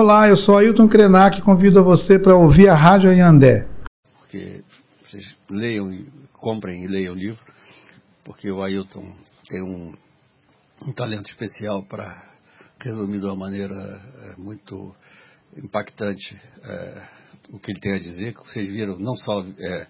[0.00, 3.68] Olá, eu sou Ailton Krenak, convido você para ouvir a Rádio Anhandé.
[4.18, 4.64] Porque
[5.04, 7.44] vocês leiam, e comprem e leiam o livro,
[8.24, 9.04] porque o Ailton
[9.46, 9.94] tem um,
[10.86, 12.32] um talento especial para
[12.82, 14.96] resumir de uma maneira é, muito
[15.54, 17.02] impactante é,
[17.50, 19.86] o que ele tem a dizer, que vocês viram não só é,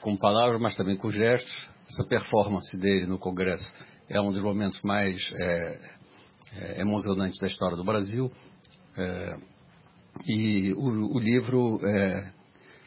[0.00, 1.68] com palavras, mas também com gestos.
[1.88, 3.68] Essa performance dele no Congresso
[4.08, 8.32] é um dos momentos mais é, emocionantes da história do Brasil.
[8.98, 9.36] É,
[10.26, 12.30] e o, o livro é,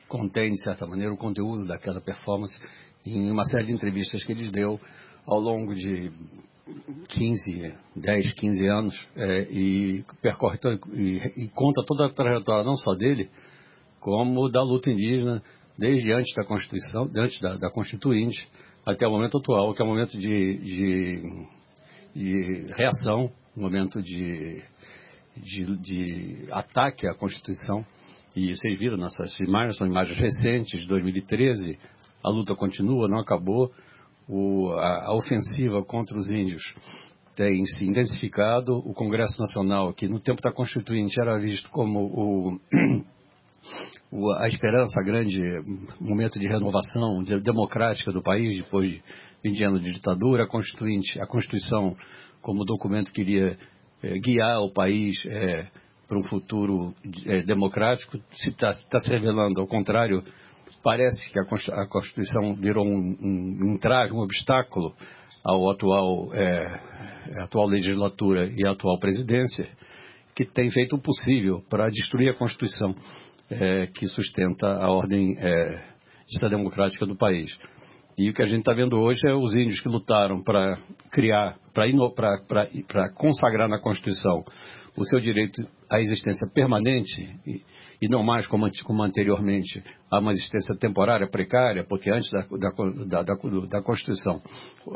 [0.07, 2.59] contém, de certa maneira, o conteúdo daquela performance
[3.05, 4.79] em uma série de entrevistas que ele deu
[5.25, 6.11] ao longo de
[7.09, 10.59] 15, 10, 15 anos é, e percorre
[10.93, 13.29] e, e, conta toda a trajetória não só dele,
[13.99, 15.41] como da luta indígena
[15.77, 18.47] desde antes da Constituição, antes da, da Constituinte
[18.85, 21.47] até o momento atual, que é um momento de, de,
[22.15, 24.61] de reação, momento de,
[25.35, 27.85] de, de ataque à Constituição.
[28.35, 31.77] E vocês viram nessas imagens, são imagens recentes, de 2013,
[32.23, 33.71] a luta continua, não acabou.
[34.27, 36.61] O, a, a, ofensiva contra os índios
[37.35, 38.77] tem se intensificado.
[38.77, 42.59] O Congresso Nacional, que no tempo da Constituinte era visto como o,
[44.11, 45.41] o, a esperança, grande
[45.99, 49.01] momento de renovação de, democrática do país, depois de
[49.43, 51.95] 20 anos de ditadura, a, Constituinte, a Constituição,
[52.41, 53.57] como documento que iria
[54.01, 55.67] é, guiar o país é,
[56.07, 56.93] para um futuro
[57.25, 60.23] é, democrático, se está tá se revelando, ao contrário,
[60.83, 64.93] parece que a Constituição virou um, um, um traje, um obstáculo
[65.43, 69.67] ao atual, é, atual legislatura e à atual presidência,
[70.35, 72.95] que tem feito o possível para destruir a Constituição
[73.49, 75.83] é, que sustenta a ordem é,
[76.49, 77.57] democrática do país.
[78.19, 80.77] E o que a gente está vendo hoje é os índios que lutaram para
[81.09, 84.43] criar, para consagrar na Constituição
[84.97, 87.61] o seu direito à existência permanente e,
[88.01, 89.81] e não mais como, como, anteriormente.
[90.11, 93.35] A uma existência temporária, precária, porque antes da, da, da,
[93.69, 94.41] da Constituição.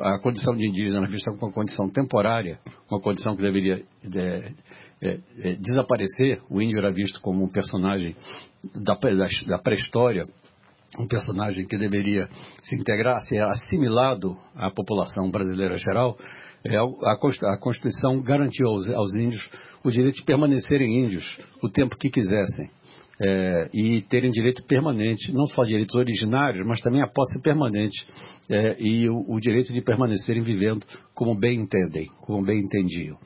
[0.01, 2.59] A condição de indígena era vista como uma condição temporária,
[2.91, 3.81] uma condição que deveria
[4.13, 4.53] é,
[5.01, 6.41] é, desaparecer.
[6.49, 8.15] O índio era visto como um personagem
[8.83, 10.25] da pré-história,
[10.99, 12.27] um personagem que deveria
[12.61, 16.17] se integrar, ser assimilado à população brasileira geral.
[16.65, 19.49] É, a Constituição garantiu aos, aos índios
[19.83, 21.25] o direito de permanecerem índios
[21.61, 22.69] o tempo que quisessem
[23.21, 28.05] é, e terem direito permanente, não só direitos originários, mas também a posse permanente
[28.49, 33.17] é, e o, o, direito de permanecerem vivendo como bem entendem, como bem entendiam.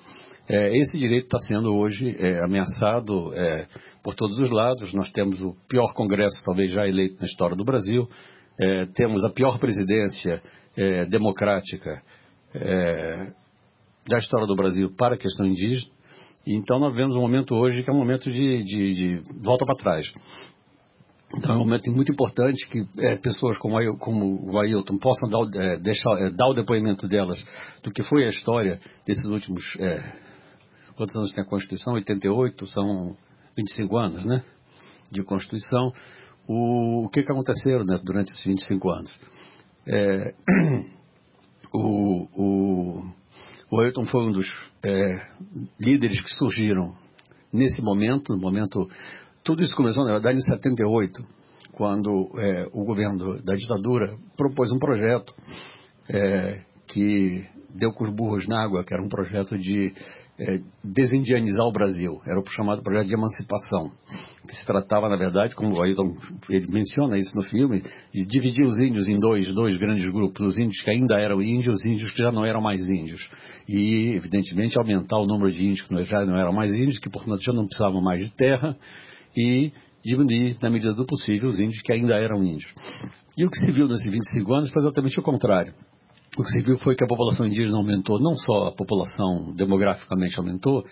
[0.49, 3.67] É, esse direito está sendo hoje é, ameaçado é,
[4.07, 4.93] por todos os lados.
[4.93, 8.07] Nós temos o pior Congresso, talvez já eleito na história do Brasil,
[8.57, 10.41] é, temos a pior presidência
[11.09, 12.03] democrática
[14.07, 15.89] da história do Brasil para a questão indígena.
[16.45, 19.75] Então nós vemos um momento hoje que é um momento de, de, de volta para
[19.75, 20.13] trás.
[21.35, 25.27] Então é um momento muito importante que é, pessoas como, eu, como, o Ailton possam
[25.29, 27.43] dar, é, deixar, é, dar o depoimento delas
[27.83, 29.63] do que foi a história desses últimos.
[29.79, 29.97] É,
[30.95, 31.95] quantos anos tem a Constituição?
[31.95, 33.17] 88, são
[33.57, 34.43] 25 anos, né?
[35.11, 35.91] De Constituição.
[36.47, 39.13] O, o que, que aconteceu né, durante esses 25 anos?
[39.85, 40.33] É,
[41.73, 43.03] o, o,
[43.71, 44.47] o Ailton foi um dos
[44.85, 45.27] é,
[45.79, 46.93] líderes que surgiram
[47.51, 48.87] nesse momento, no momento.
[49.43, 51.23] Tudo isso começou, na verdade, em 78,
[51.73, 55.33] quando é, o governo da ditadura propôs um projeto
[56.09, 59.93] é, que deu com os burros na água, que era um projeto de
[60.39, 62.21] é, desindianizar o Brasil.
[62.25, 63.89] Era o chamado projeto de emancipação,
[64.47, 66.15] que se tratava, na verdade, como o Ailton
[66.49, 67.81] ele menciona isso no filme,
[68.13, 71.75] de dividir os índios em dois, dois grandes grupos, os índios que ainda eram índios,
[71.75, 73.21] os índios que já não eram mais índios.
[73.67, 77.41] E, evidentemente, aumentar o número de índios que já não eram mais índios, que, portanto,
[77.43, 78.77] já não precisavam mais de terra,
[79.35, 79.71] e
[80.03, 82.71] diminuir, na medida do possível, os índios que ainda eram índios.
[83.37, 85.73] E o que se viu nesses 25 anos foi exatamente o contrário.
[86.37, 90.37] O que se viu foi que a população indígena aumentou, não só a população demograficamente
[90.37, 90.85] aumentou,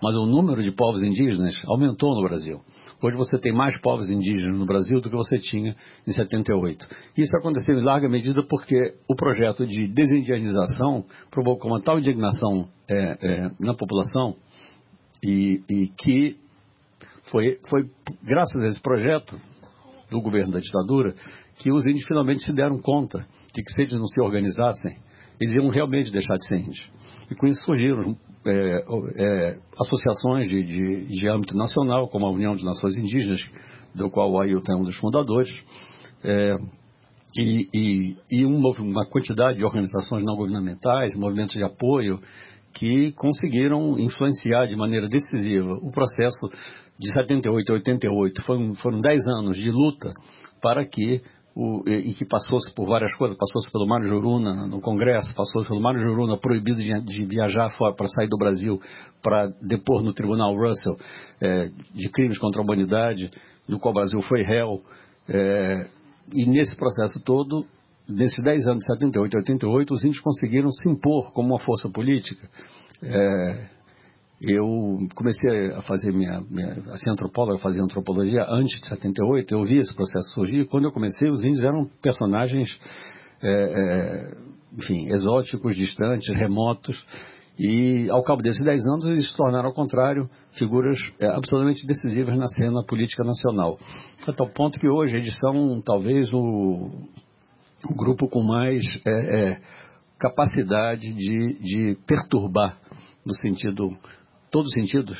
[0.00, 2.60] mas o número de povos indígenas aumentou no Brasil.
[3.02, 5.74] Hoje você tem mais povos indígenas no Brasil do que você tinha
[6.06, 6.86] em 78.
[7.16, 12.94] Isso aconteceu em larga medida porque o projeto de desindianização provocou uma tal indignação é,
[12.94, 14.36] é, na população
[15.20, 16.36] e, e que
[17.24, 17.90] foi, foi
[18.22, 19.36] graças a esse projeto
[20.12, 21.14] do governo da ditadura
[21.62, 23.24] que os índios finalmente se deram conta
[23.54, 24.96] de que se eles não se organizassem,
[25.40, 26.90] eles iam realmente deixar de ser índios.
[27.30, 32.56] E com isso surgiram é, é, associações de, de, de, âmbito nacional, como a União
[32.56, 33.40] de Nações Indígenas,
[33.94, 35.50] do qual o Ailton é um dos fundadores,
[36.24, 36.56] é,
[37.38, 42.18] e, e, e uma quantidade de organizações não governamentais, movimentos de apoio,
[42.74, 46.50] que conseguiram influenciar de maneira decisiva o processo
[46.98, 48.42] de 78 a 88.
[48.42, 50.12] Foram, foram 10 anos de luta
[50.60, 51.20] para que
[51.54, 55.80] o, e que passou-se por várias coisas, passou-se pelo Mário Juruna no Congresso, passou-se pelo
[55.80, 58.80] Mário Juruna proibido de, de viajar para sair do Brasil
[59.22, 60.96] para depor no Tribunal Russell
[61.40, 63.30] é, de crimes contra a humanidade,
[63.68, 64.80] do qual o Brasil foi réu.
[65.28, 65.88] É,
[66.32, 67.66] e nesse processo todo,
[68.08, 71.88] nesses 10 anos de 78 e 88, os índios conseguiram se impor como uma força
[71.90, 72.48] política.
[73.02, 73.71] É,
[74.42, 79.54] eu comecei a fazer minha, minha a ser antropóloga, a fazer antropologia antes de 78,
[79.54, 80.66] eu vi esse processo surgir.
[80.66, 82.68] Quando eu comecei, os índios eram personagens,
[83.40, 84.34] é, é,
[84.76, 87.06] enfim, exóticos, distantes, remotos.
[87.56, 92.36] E ao cabo desses 10 anos, eles se tornaram, ao contrário, figuras é, absolutamente decisivas
[92.36, 93.78] na cena política nacional.
[94.26, 96.90] A tal ponto que hoje eles são, talvez, o,
[97.88, 99.60] o grupo com mais é, é,
[100.18, 102.76] capacidade de, de perturbar,
[103.24, 103.88] no sentido
[104.52, 105.18] todos os sentidos,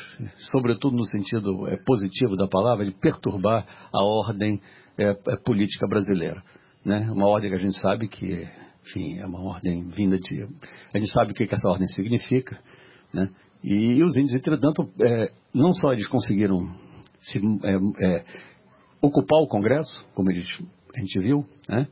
[0.51, 4.61] sobretudo no sentido é, positivo da palavra, de perturbar a ordem
[4.95, 5.13] é,
[5.43, 6.41] política brasileira.
[6.85, 7.09] Né?
[7.11, 8.47] Uma ordem que a gente sabe que,
[8.85, 10.43] enfim, é uma ordem vinda de.
[10.93, 12.59] A gente sabe o que, que essa ordem significa.
[13.11, 13.27] Né?
[13.63, 16.59] E, e os índios, entretanto, é, não só eles conseguiram
[17.19, 17.41] se,
[19.01, 20.47] ocupar o Congresso, como eles,
[20.95, 21.87] a gente viu, né?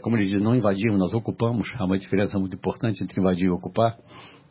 [0.00, 3.50] como eles dizem, não invadimos, nós ocupamos, há uma diferença muito importante entre invadir e
[3.50, 3.96] ocupar.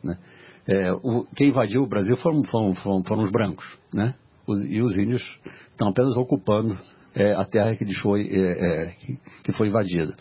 [0.04, 0.18] Né?
[0.68, 3.64] É, o, quem invadiu o Brasil foram, foram, foram, foram os brancos,
[3.94, 4.14] né?
[4.46, 5.22] Os, e os índios
[5.70, 6.76] estão apenas ocupando
[7.14, 10.14] é, a terra que, foi, é, é, que, que, foi invadida.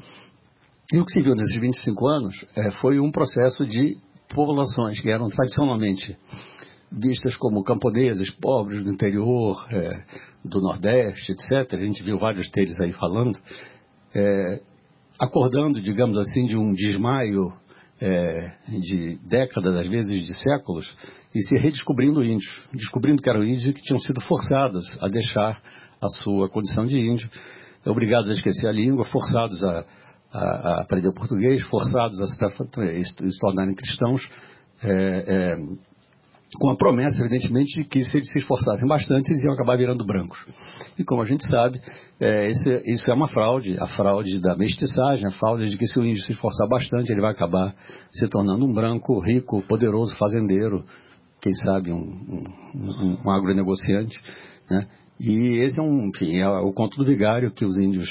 [0.94, 3.98] E o que se viu nesses 25 anos é, foi um processo de
[4.34, 6.16] populações que eram tradicionalmente
[6.92, 10.04] vistas como camponeses, pobres do interior, é,
[10.44, 11.74] do Nordeste, etc.
[11.74, 13.38] A gente viu vários deles aí falando,
[15.20, 17.52] acordando, digamos assim, de um desmaio
[18.00, 20.96] é, de décadas, às vezes de séculos,
[21.34, 25.62] e se redescobrindo índios, descobrindo que eram índios e que tinham sido forçados a deixar
[26.02, 27.30] a sua condição de índio,
[27.86, 29.86] obrigados a esquecer a língua, forçados a,
[30.34, 32.36] a, a aprender português, forçados a se,
[33.04, 34.22] se tornarem cristãos,
[34.84, 34.92] é,
[35.28, 35.58] é,
[36.60, 40.06] com a promessa, evidentemente, de que se eles se esforçassem bastante, eles iam acabar virando
[40.06, 40.38] brancos.
[40.98, 41.80] E como a gente sabe,
[42.20, 46.00] é, esse, isso é uma fraude, a fraude da mestiçagem, a fraude de que se
[46.00, 47.74] o índio se esforçar bastante, ele vai acabar
[48.10, 50.84] se tornando um branco, rico, poderoso, fazendeiro,
[51.42, 54.18] quem sabe um, um, um agronegociante.
[54.70, 54.88] Né?
[55.20, 58.10] E esse é um, enfim, é o conto do vigário que os índios,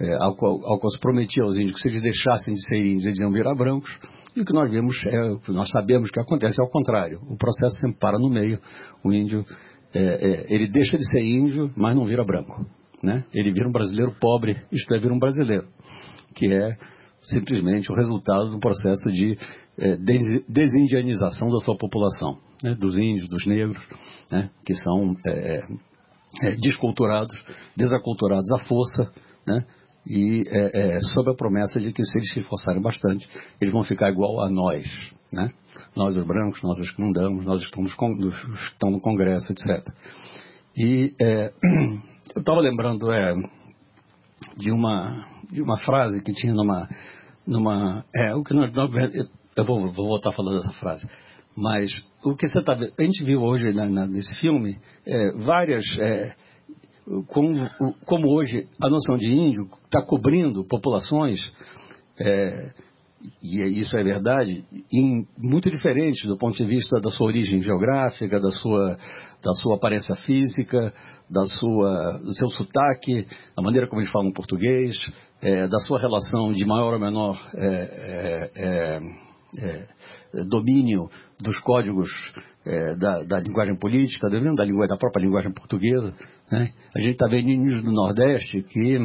[0.00, 2.78] é, ao, qual, ao qual se prometia aos índios que se eles deixassem de ser
[2.78, 3.90] índios, eles iam virar brancos.
[4.36, 7.20] E o que nós vemos, é, o nós sabemos que acontece é ao contrário.
[7.28, 8.58] O processo sempre para no meio.
[9.04, 9.44] O índio,
[9.92, 12.64] é, é, ele deixa de ser índio, mas não vira branco.
[13.02, 13.24] Né?
[13.32, 15.66] Ele vira um brasileiro pobre, isto é, vira um brasileiro.
[16.34, 16.76] Que é
[17.22, 19.36] simplesmente o resultado do processo de
[19.78, 19.96] é,
[20.48, 22.38] desindianização da sua população.
[22.62, 22.74] Né?
[22.74, 23.78] Dos índios, dos negros,
[24.30, 24.50] né?
[24.64, 25.60] que são é,
[26.42, 27.36] é, desculturados,
[27.76, 29.12] desaculturados à força,
[29.46, 29.64] né?
[30.06, 33.28] E é, é, sob a promessa de que se eles se esforçarem bastante,
[33.60, 34.84] eles vão ficar igual a nós,
[35.32, 35.52] né?
[35.94, 39.86] Nós os brancos, nós os que não damos, nós os que estamos no Congresso, etc.
[40.76, 41.52] E é,
[42.34, 43.34] eu estava lembrando é,
[44.56, 46.88] de uma de uma frase que tinha numa
[47.46, 48.72] numa é o que nós,
[49.56, 51.08] eu vou, vou voltar falando dessa frase
[51.56, 51.90] mas
[52.24, 56.34] o que você está a gente viu hoje na, na, nesse filme é, várias é,
[57.28, 57.54] como,
[58.04, 61.40] como hoje a noção de índio está cobrindo populações,
[62.18, 62.72] é,
[63.42, 67.62] e é, isso é verdade, em, muito diferentes do ponto de vista da sua origem
[67.62, 68.96] geográfica, da sua,
[69.42, 70.92] da sua aparência física,
[71.28, 73.26] da sua, do seu sotaque,
[73.56, 74.96] a maneira como eles falam português,
[75.42, 79.00] é, da sua relação de maior ou menor é, é,
[79.58, 81.08] é, domínio
[81.40, 82.10] dos códigos
[82.64, 86.14] é, da, da, linguagem política, da, linguagem, da própria linguagem portuguesa.
[86.50, 86.72] Né?
[86.94, 88.98] A gente está vendo índios do Nordeste que,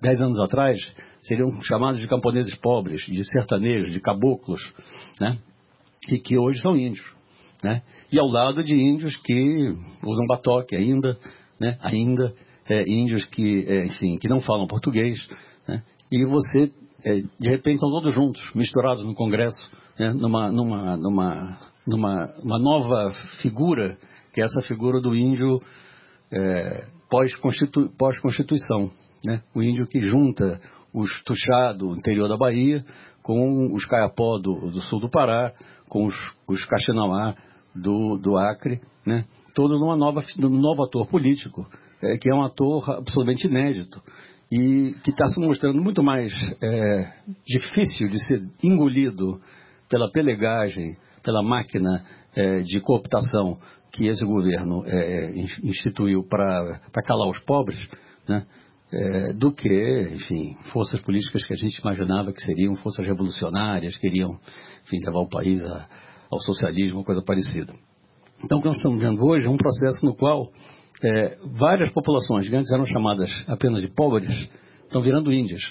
[0.00, 0.78] dez anos atrás,
[1.20, 4.60] seriam chamados de camponeses pobres, de sertanejos, de caboclos,
[5.20, 5.38] né?
[6.08, 7.06] e que hoje são índios.
[7.62, 7.82] Né?
[8.12, 9.74] E ao lado de índios que
[10.04, 11.16] usam batoque ainda,
[11.58, 11.78] né?
[11.80, 12.34] ainda
[12.68, 15.16] é, índios que, é, enfim, que não falam português.
[15.66, 15.82] Né?
[16.12, 16.70] E você,
[17.04, 20.12] é, de repente, estão todos juntos, misturados no Congresso, né?
[20.12, 23.96] numa, numa, numa, numa uma nova figura,
[24.32, 25.60] que é essa figura do índio
[26.32, 26.86] é,
[27.98, 28.90] pós-constituição.
[29.24, 29.42] né?
[29.54, 30.60] O índio que junta
[30.92, 32.84] os Tuxá do interior da Bahia
[33.22, 35.52] com os Caiapó do, do sul do Pará,
[35.88, 36.14] com os,
[36.46, 37.34] os Caxinamá
[37.74, 39.24] do, do Acre, né?
[39.54, 41.66] todo numa nova, num novo ator político,
[42.02, 44.00] é, que é um ator absolutamente inédito
[44.52, 47.12] e que está se mostrando muito mais é,
[47.46, 49.40] difícil de ser engolido
[49.88, 52.04] pela pelegagem pela máquina
[52.36, 53.58] é, de cooptação
[53.92, 57.78] que esse governo é, instituiu para calar os pobres,
[58.28, 58.44] né?
[58.92, 64.30] É, do que, enfim, forças políticas que a gente imaginava que seriam forças revolucionárias, queriam,
[64.84, 65.88] enfim, levar o país a,
[66.30, 67.72] ao socialismo, coisa parecida.
[68.44, 70.48] Então, o que nós estamos vendo hoje é um processo no qual
[71.02, 74.30] é, várias populações que antes eram chamadas apenas de pobres
[74.84, 75.62] estão virando índias,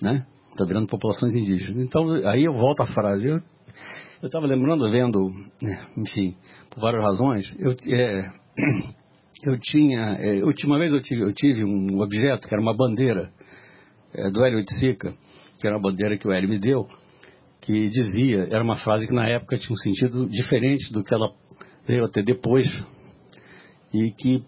[0.00, 0.24] né?
[0.50, 1.76] Estão virando populações indígenas.
[1.78, 3.26] Então, aí eu volto à frase.
[3.26, 3.42] Eu
[4.26, 5.30] estava lembrando, vendo,
[5.96, 6.36] enfim,
[6.68, 8.30] por várias razões, eu, é,
[9.44, 13.30] eu tinha, é, última vez eu tive, eu tive um objeto que era uma bandeira
[14.12, 15.14] é, do Hélio de Sica,
[15.58, 16.86] que era uma bandeira que o Hélio me deu,
[17.62, 21.30] que dizia, era uma frase que na época tinha um sentido diferente do que ela
[21.86, 22.66] veio a ter depois,
[23.92, 24.44] e que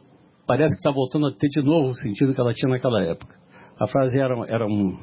[0.47, 3.35] parece que está voltando a ter de novo o sentido que ela tinha naquela época.
[3.81, 4.99] A frase era, era, um,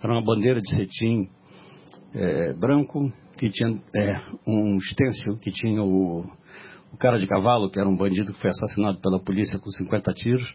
[0.00, 1.28] era uma bandeira de cetim
[2.14, 6.24] é, branco, que tinha é, um stencil que tinha o,
[6.92, 10.12] o cara de cavalo, que era um bandido que foi assassinado pela polícia com 50
[10.12, 10.54] tiros,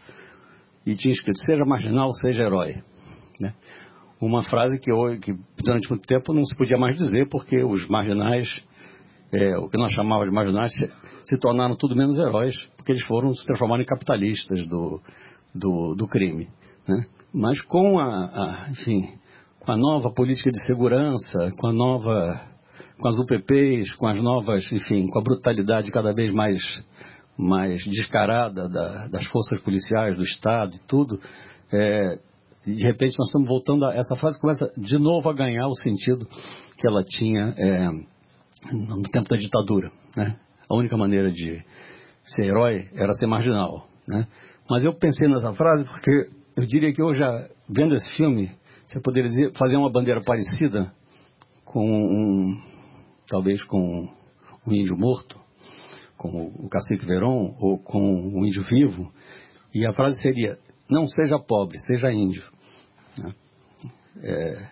[0.86, 2.82] e tinha escrito, seja marginal, seja herói.
[3.40, 3.54] Né?
[4.20, 5.32] Uma frase que, que
[5.62, 8.48] durante muito tempo não se podia mais dizer, porque os marginais,
[9.32, 13.02] é, o que nós chamávamos de marginais, se, se, tornaram tudo menos heróis, porque eles
[13.04, 15.00] foram se transformar em capitalistas do,
[15.54, 16.48] do, do crime.
[16.86, 17.06] Né?
[17.32, 19.18] Mas com a, a, enfim,
[19.64, 22.54] com a nova política de segurança, com a nova
[22.98, 26.62] com as UPPs, com as novas, enfim, com a brutalidade cada vez mais,
[27.36, 31.18] mais descarada da, das forças policiais, do Estado e tudo,
[31.72, 32.18] é,
[32.64, 36.26] de repente nós estamos voltando a essa frase começa de novo a ganhar o sentido
[36.78, 37.88] que ela tinha é,
[38.72, 40.36] no tempo da ditadura, né?
[40.68, 41.62] A única maneira de
[42.24, 44.26] ser herói era ser marginal, né?
[44.70, 47.20] Mas eu pensei nessa frase porque eu diria que hoje,
[47.68, 48.50] vendo esse filme,
[48.86, 50.92] você poderia dizer, fazer uma bandeira parecida
[51.64, 52.62] com um,
[53.28, 54.08] talvez com
[54.66, 55.38] um índio morto,
[56.16, 59.10] com o cacique Veron, ou com um índio vivo,
[59.74, 62.44] e a frase seria: não seja pobre, seja índio.
[64.22, 64.68] É,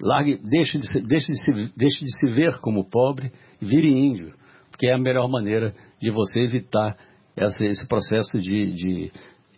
[0.00, 3.30] largue, deixe de, se, deixe, de se, deixe de se ver como pobre
[3.60, 4.34] e vire índio,
[4.70, 6.96] porque é a melhor maneira de você evitar
[7.36, 9.12] essa, esse processo de, de,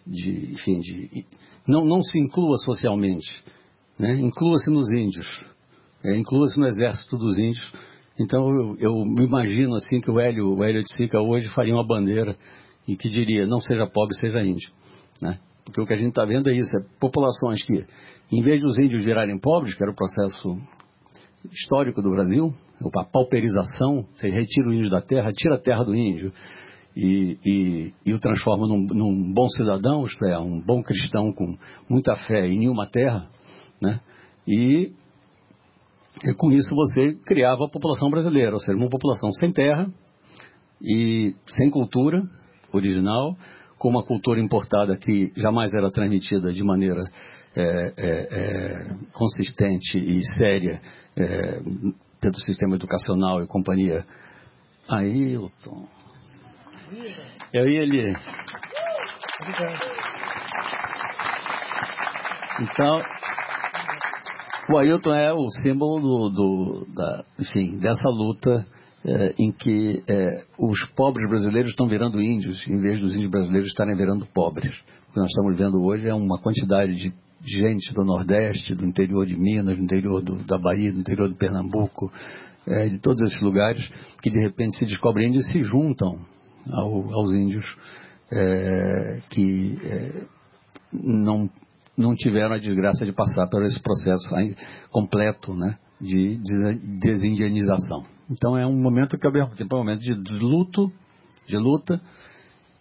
[0.07, 1.25] de, enfim, de
[1.67, 3.29] não, não se inclua socialmente,
[3.99, 4.15] né?
[4.15, 5.27] inclua-se nos índios,
[6.05, 7.73] é, inclua-se no exército dos índios,
[8.19, 11.87] então eu, me imagino assim que o Hélio, o Hélio de Sica hoje faria uma
[11.87, 12.37] bandeira
[12.87, 14.71] e que diria não seja pobre, seja índio.
[15.23, 15.39] Né?
[15.65, 17.87] Porque o que a gente está vendo é isso, é populações que,
[18.33, 20.59] em vez dos índios virarem pobres, que era o processo
[21.53, 22.53] histórico do Brasil,
[22.97, 26.33] a pauperização, você retira o índio da terra, tira a terra do índio
[26.97, 31.57] e, e, e o transforma num, num, bom cidadão, isto é, um bom cristão com
[31.89, 33.29] muita fé em nenhuma terra,
[33.81, 34.01] né?
[34.47, 34.93] E
[36.25, 39.87] e com isso você criava a população brasileira, ou seja, uma população sem terra
[40.83, 42.23] e sem cultura
[42.73, 43.37] original,
[43.79, 47.01] com uma cultura importada que jamais era transmitida de maneira
[47.55, 50.81] é, é, é, consistente e séria
[51.17, 51.61] é,
[52.21, 54.05] pelo sistema educacional e companhia.
[54.89, 55.87] Ailton.
[57.53, 58.17] Eu ia lhe.
[62.61, 63.03] Então,
[64.71, 68.67] o Ailton é o símbolo do, do da, enfim, dessa luta
[69.05, 73.69] é, em que é, os pobres brasileiros estão virando índios, em vez dos índios brasileiros
[73.69, 74.71] estarem virando pobres.
[75.09, 79.25] O que nós estamos vendo hoje é uma quantidade de gente do Nordeste, do interior
[79.25, 82.13] de Minas, do interior do, da Bahia, do interior do Pernambuco,
[82.67, 83.81] é, de todos esses lugares,
[84.23, 86.19] que de repente se descobrem índios e se juntam
[86.71, 87.65] ao, aos índios
[88.31, 90.23] é, que é,
[90.93, 91.49] não
[91.99, 94.29] não tiveram a desgraça de passar por esse processo
[94.91, 96.39] completo né, de
[97.01, 98.05] desindianização.
[98.31, 100.93] Então é um momento que ao mesmo tempo é um momento de luto,
[101.47, 102.01] de luta,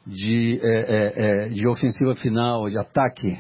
[0.05, 3.37] de, é, é, é, de ofensiva final, de ataque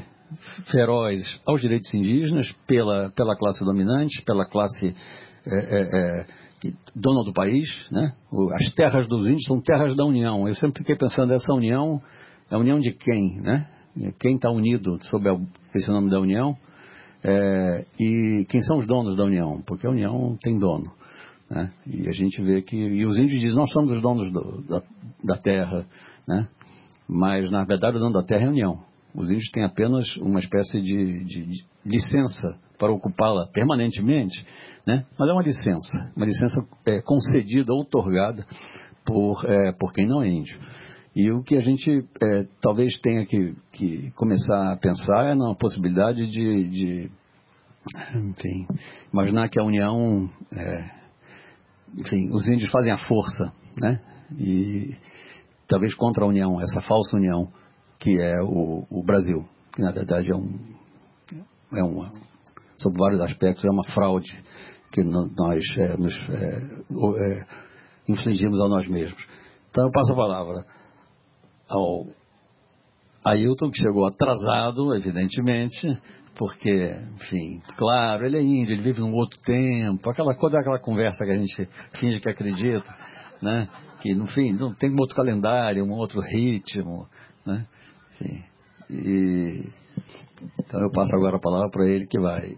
[0.71, 4.95] feroz aos direitos indígenas pela, pela classe dominante, pela classe
[5.45, 6.25] é, é, é,
[6.95, 7.67] dona do país.
[7.91, 8.13] Né?
[8.53, 10.47] As terras dos índios são terras da União.
[10.47, 12.01] Eu sempre fiquei pensando, essa União
[12.49, 13.41] é a união de quem?
[13.41, 13.67] Né?
[14.19, 15.29] Quem está unido sob
[15.73, 16.55] esse nome da União
[17.23, 20.91] é, e quem são os donos da União, porque a União tem dono.
[21.49, 21.71] Né?
[21.85, 22.75] E a gente vê que.
[22.75, 24.81] E os índios dizem: nós somos os donos do, da,
[25.23, 25.85] da, terra,
[26.27, 26.47] né?
[27.07, 28.79] mas na verdade o dono da terra é a União.
[29.15, 34.45] Os índios têm apenas uma espécie de, de, de licença para ocupá-la permanentemente,
[34.85, 35.05] né?
[35.17, 38.45] mas é uma licença, uma licença é, concedida, outorgada
[39.03, 40.59] por, é, por quem não é índio.
[41.17, 45.55] E o que a gente é, talvez tenha que, que, começar a pensar é na
[45.55, 47.11] possibilidade de, de
[48.15, 48.67] enfim,
[49.11, 50.91] imaginar que a União é,
[51.97, 53.99] enfim, os índios fazem a força, né?
[54.37, 54.95] E
[55.67, 57.47] talvez contra a união, essa falsa união
[57.99, 59.43] que é o, o Brasil,
[59.73, 60.55] que na verdade é um,
[61.73, 62.13] é uma,
[62.77, 64.31] sob vários aspectos, é uma fraude
[64.91, 66.59] que nós é, nos é,
[67.23, 67.45] é,
[68.07, 69.25] infligimos a nós mesmos.
[69.71, 70.76] Então eu passo a palavra
[71.69, 72.05] ao
[73.25, 75.99] Ailton, que chegou atrasado, evidentemente,
[76.37, 81.25] porque, enfim, claro, ele é índio, ele vive num outro tempo, aquela coisa, aquela conversa
[81.25, 81.69] que a gente
[81.99, 82.87] finge que acredita,
[83.41, 83.67] né?
[84.01, 87.07] Que, no fim, não tem um outro calendário, um outro ritmo,
[87.45, 87.65] né?
[88.13, 88.43] Enfim,
[88.89, 89.69] e,
[90.59, 92.55] então eu passo agora a palavra para ele que vai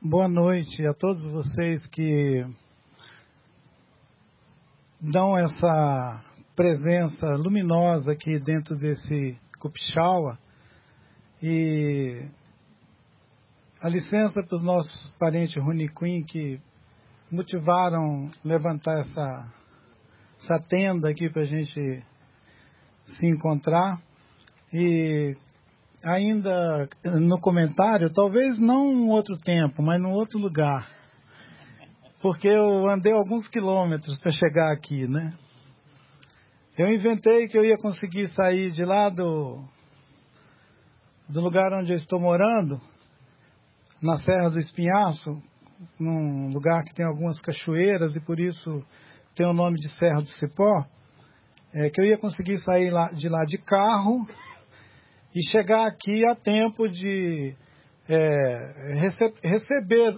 [0.00, 2.42] Boa noite a todos vocês que
[4.98, 6.24] dão essa
[6.56, 10.38] presença luminosa aqui dentro desse Kupchawa
[11.42, 12.26] e
[13.82, 16.58] a licença para os nossos parentes Runiquim que
[17.30, 19.52] motivaram levantar essa,
[20.40, 22.02] essa tenda aqui para a gente
[23.04, 24.00] se encontrar.
[24.72, 25.36] E
[26.04, 30.86] ainda no comentário, talvez não em outro tempo, mas num outro lugar.
[32.20, 35.32] Porque eu andei alguns quilômetros para chegar aqui, né?
[36.76, 39.62] Eu inventei que eu ia conseguir sair de lá do,
[41.28, 42.80] do lugar onde eu estou morando,
[44.02, 45.40] na Serra do Espinhaço,
[45.98, 48.82] num lugar que tem algumas cachoeiras e por isso
[49.34, 50.84] tem o nome de Serra do Cipó,
[51.72, 54.26] é, que eu ia conseguir sair lá, de lá de carro
[55.34, 57.56] e chegar aqui a tempo de
[58.08, 60.14] é, rece receber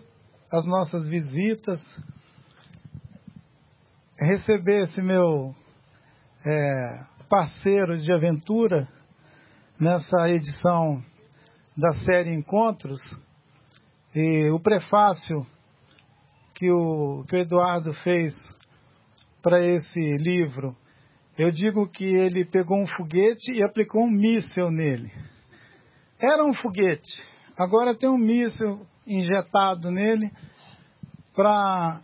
[0.52, 1.82] as nossas visitas,
[4.18, 5.54] receber esse meu
[6.46, 8.86] é, parceiro de aventura
[9.80, 11.02] nessa edição
[11.76, 13.00] da série Encontros.
[14.14, 15.46] E o prefácio
[16.54, 18.34] que o, que o Eduardo fez
[19.42, 20.76] para esse livro
[21.38, 25.12] eu digo que ele pegou um foguete e aplicou um míssil nele.
[26.18, 27.22] Era um foguete,
[27.58, 30.30] agora tem um míssil injetado nele
[31.34, 32.00] para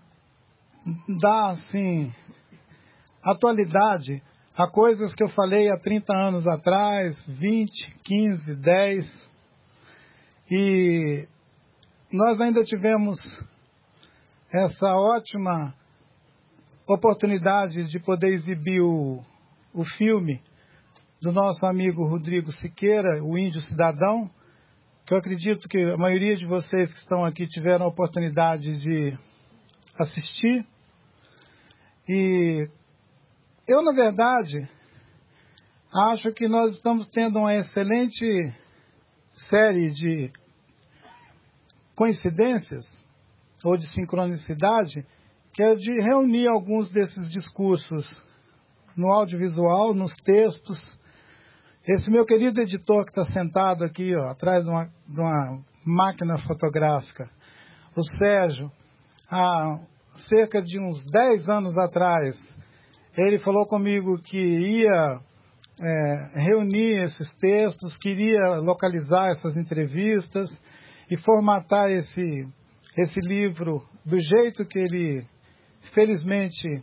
[1.21, 2.13] dar assim
[3.25, 4.23] atualidade
[4.55, 7.71] a coisas que eu falei há 30 anos atrás, 20,
[8.05, 9.33] 15, 10.
[10.51, 11.27] E
[12.13, 13.19] nós ainda tivemos
[14.53, 15.75] essa ótima
[16.87, 19.23] oportunidade de poder exibir o,
[19.73, 20.41] o filme
[21.21, 24.29] do nosso amigo Rodrigo Siqueira, o Índio Cidadão,
[25.07, 29.17] que eu acredito que a maioria de vocês que estão aqui tiveram a oportunidade de
[29.99, 30.67] assistir.
[32.09, 32.69] E
[33.69, 34.69] eu, na verdade,
[36.11, 38.53] acho que nós estamos tendo uma excelente
[39.49, 40.33] série de
[41.95, 42.85] coincidências
[43.65, 45.07] ou de sincronicidade
[45.53, 48.05] que é de reunir alguns desses discursos
[48.97, 50.99] no audiovisual, nos textos.
[51.87, 56.39] Esse meu querido editor que está sentado aqui, ó, atrás de uma, de uma máquina
[56.39, 57.29] fotográfica,
[57.97, 58.71] o Sérgio,
[59.31, 59.81] há
[60.29, 62.37] cerca de uns 10 anos atrás,
[63.17, 65.21] ele falou comigo que ia
[65.81, 70.51] é, reunir esses textos, queria localizar essas entrevistas
[71.11, 72.49] e formatar esse,
[72.97, 75.27] esse livro do jeito que ele
[75.95, 76.83] felizmente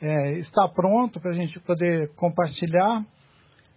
[0.00, 3.04] é, está pronto para a gente poder compartilhar.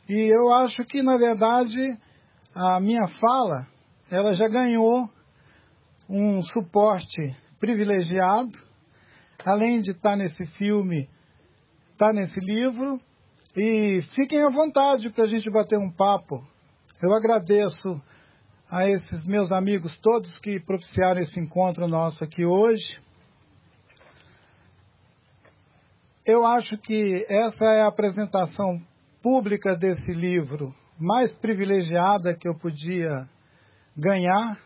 [0.10, 1.78] E eu acho que, na verdade,
[2.56, 3.68] a minha fala,
[4.10, 5.10] ela já ganhou
[6.10, 8.52] um suporte privilegiado,
[9.46, 11.10] além de estar nesse filme,
[11.92, 13.00] estar nesse livro.
[13.56, 16.44] E fiquem à vontade para a gente bater um papo.
[17.02, 18.02] Eu agradeço
[18.70, 23.07] a esses meus amigos todos que propiciaram esse encontro nosso aqui hoje.
[26.28, 28.82] Eu acho que essa é a apresentação
[29.24, 33.10] pública desse livro mais privilegiada que eu podia
[33.96, 34.60] ganhar,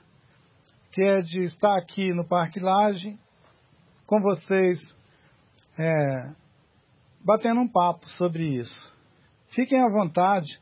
[0.91, 3.15] que é de estar aqui no Parque Laje
[4.07, 4.79] com vocês,
[5.77, 6.33] é,
[7.23, 8.91] batendo um papo sobre isso.
[9.49, 10.59] Fiquem à vontade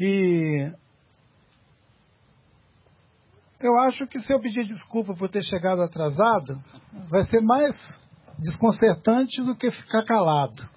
[0.00, 0.72] e
[3.60, 6.54] eu acho que se eu pedir desculpa por ter chegado atrasado,
[7.10, 7.76] vai ser mais
[8.38, 10.68] desconcertante do que ficar calado.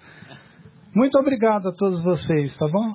[0.93, 2.91] Muito obrigado a todos vocês, tá bom?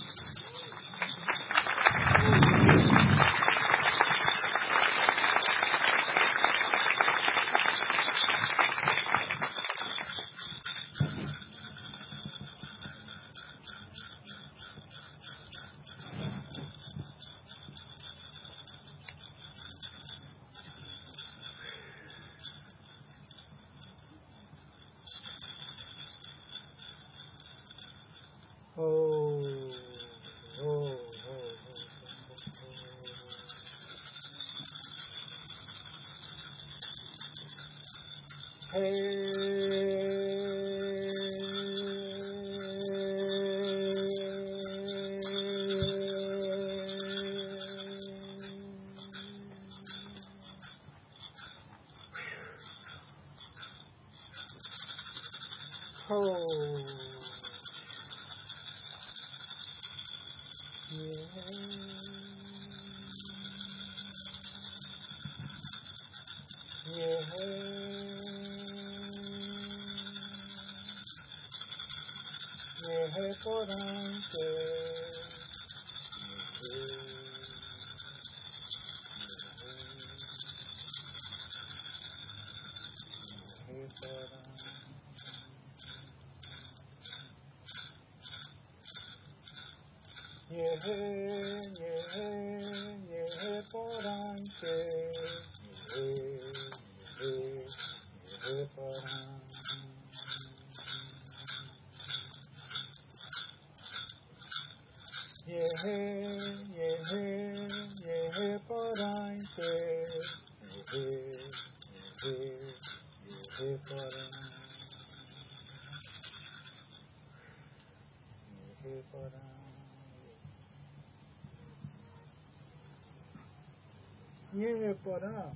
[125.07, 125.53] Porã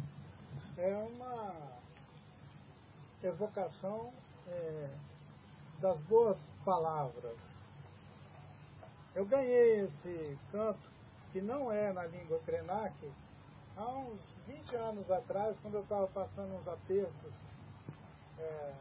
[0.78, 1.80] é uma
[3.20, 4.12] evocação
[4.46, 4.88] é,
[5.80, 7.36] das boas palavras.
[9.12, 10.88] Eu ganhei esse canto,
[11.32, 12.94] que não é na língua Krenak,
[13.80, 17.32] há uns 20 anos atrás, quando eu estava passando uns apertos
[18.38, 18.74] é,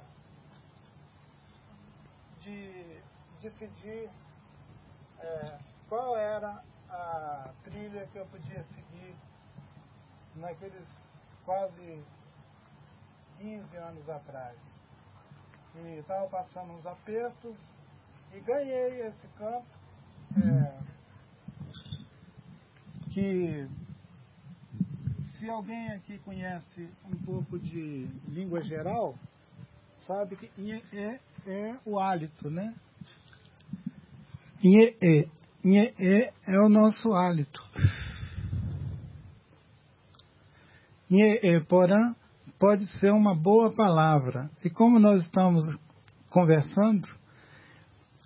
[2.41, 3.01] de
[3.41, 4.09] decidir
[5.19, 5.57] é,
[5.87, 9.15] qual era a trilha que eu podia seguir
[10.35, 10.87] naqueles
[11.45, 12.03] quase
[13.37, 14.57] 15 anos atrás.
[15.75, 17.57] E estava passando uns apertos
[18.33, 19.67] e ganhei esse campo
[20.35, 20.79] é,
[23.11, 23.69] que
[25.39, 29.15] se alguém aqui conhece um pouco de língua geral,
[30.05, 30.51] sabe que
[30.91, 32.75] é, é o hálito, né?
[34.61, 37.63] Inhe, é, é o nosso hálito.
[41.69, 42.15] porém,
[42.59, 44.49] pode ser uma boa palavra.
[44.63, 45.63] E como nós estamos
[46.29, 47.07] conversando,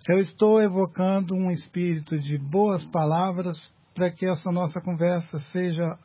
[0.08, 3.56] eu estou evocando um espírito de boas palavras
[3.94, 5.96] para que essa nossa conversa seja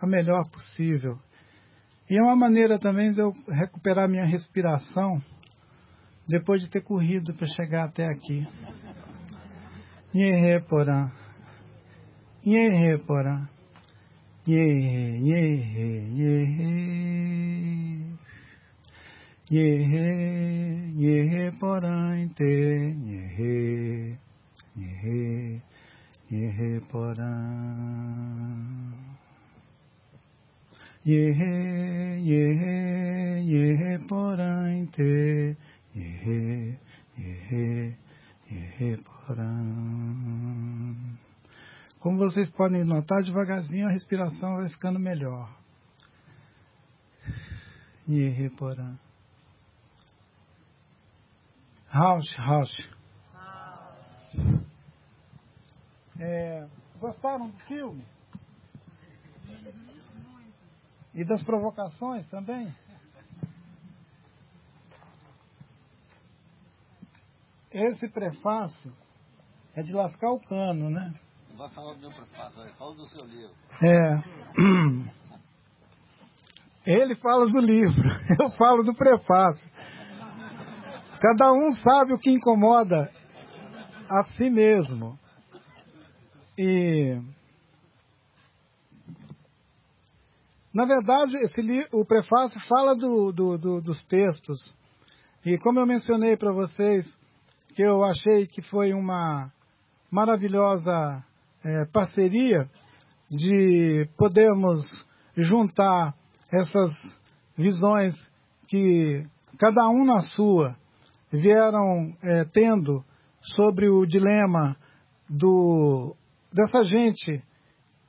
[0.00, 1.18] a melhor possível.
[2.08, 5.22] E é uma maneira também de eu recuperar minha respiração
[6.26, 8.46] depois de ter corrido para chegar até aqui.
[10.14, 11.10] Nhehe porã.
[12.44, 13.48] Nhehe porã.
[14.46, 17.20] Nhehe, nhehe, nhehe.
[19.50, 22.60] Nhehe, nhehe porã te.
[31.04, 35.56] Yehe, yehe, yehe porã te.
[35.94, 36.78] Yehe,
[37.18, 37.96] yehe,
[38.50, 38.96] yehe
[42.00, 45.54] como vocês podem notar, devagarzinho a respiração vai ficando melhor.
[48.08, 48.98] Nyeheporã.
[51.88, 52.90] House, house.
[56.18, 56.66] É,
[56.98, 58.04] gostaram do filme?
[61.20, 62.74] E das provocações também?
[67.70, 68.90] Esse prefácio
[69.76, 71.12] é de lascar o cano, né?
[71.50, 73.54] Não vai falar do meu prefácio, fala do seu livro.
[73.84, 74.22] É.
[76.90, 78.08] Ele fala do livro,
[78.40, 79.70] eu falo do prefácio.
[81.20, 83.12] Cada um sabe o que incomoda
[84.08, 85.18] a si mesmo.
[86.56, 87.20] E.
[90.72, 94.74] Na verdade, esse, o prefácio fala do, do, do, dos textos.
[95.44, 97.06] E como eu mencionei para vocês,
[97.74, 99.52] que eu achei que foi uma
[100.10, 101.24] maravilhosa
[101.64, 102.68] é, parceria
[103.30, 104.86] de podermos
[105.36, 106.14] juntar
[106.52, 106.92] essas
[107.56, 108.14] visões
[108.68, 109.24] que
[109.58, 110.76] cada um na sua
[111.32, 113.04] vieram é, tendo
[113.40, 114.76] sobre o dilema
[115.28, 116.16] do,
[116.52, 117.42] dessa gente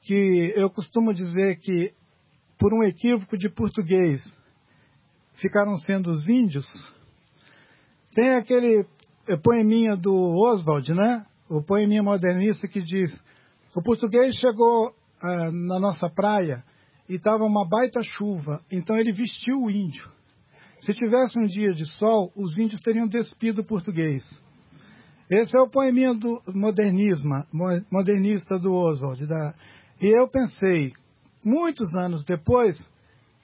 [0.02, 1.94] que eu costumo dizer que
[2.62, 4.22] por um equívoco de português
[5.34, 6.68] ficaram sendo os índios.
[8.14, 8.86] Tem aquele
[9.44, 11.26] poeminha do Oswald, né?
[11.50, 13.12] o poeminha modernista que diz:
[13.76, 14.94] o português chegou
[15.24, 16.64] ah, na nossa praia
[17.10, 20.08] e estava uma baita chuva, então ele vestiu o índio.
[20.82, 24.24] Se tivesse um dia de sol, os índios teriam despido o português.
[25.30, 27.44] Esse é o poeminha do modernismo,
[27.92, 29.26] modernista do Oswald.
[29.26, 29.56] Da...
[30.00, 30.92] E eu pensei,
[31.44, 32.78] muitos anos depois,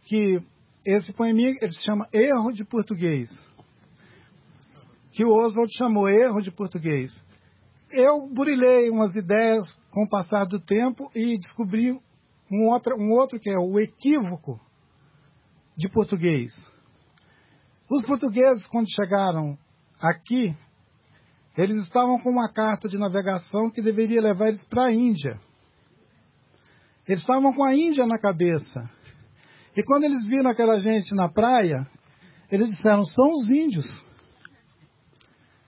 [0.03, 0.41] que
[0.85, 3.29] esse poeminha ele se chama Erro de Português.
[5.11, 7.11] Que o Oswald chamou Erro de Português.
[7.91, 11.91] Eu burilhei umas ideias com o passar do tempo e descobri
[12.51, 14.59] um outro, um outro que é o equívoco
[15.75, 16.51] de português.
[17.89, 19.57] Os portugueses, quando chegaram
[20.01, 20.55] aqui,
[21.57, 25.39] eles estavam com uma carta de navegação que deveria levar eles para a Índia.
[27.07, 28.89] Eles estavam com a Índia na cabeça.
[29.75, 31.87] E quando eles viram aquela gente na praia,
[32.51, 33.85] eles disseram: são os índios.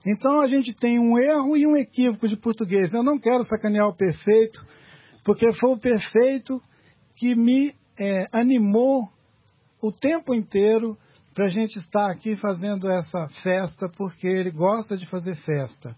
[0.06, 2.92] Então a gente tem um erro e um equívoco de português.
[2.92, 4.64] Eu não quero sacanear o perfeito,
[5.24, 6.60] porque foi o perfeito
[7.16, 9.08] que me é, animou
[9.82, 10.96] o tempo inteiro
[11.34, 15.94] para a gente estar aqui fazendo essa festa, porque ele gosta de fazer festa.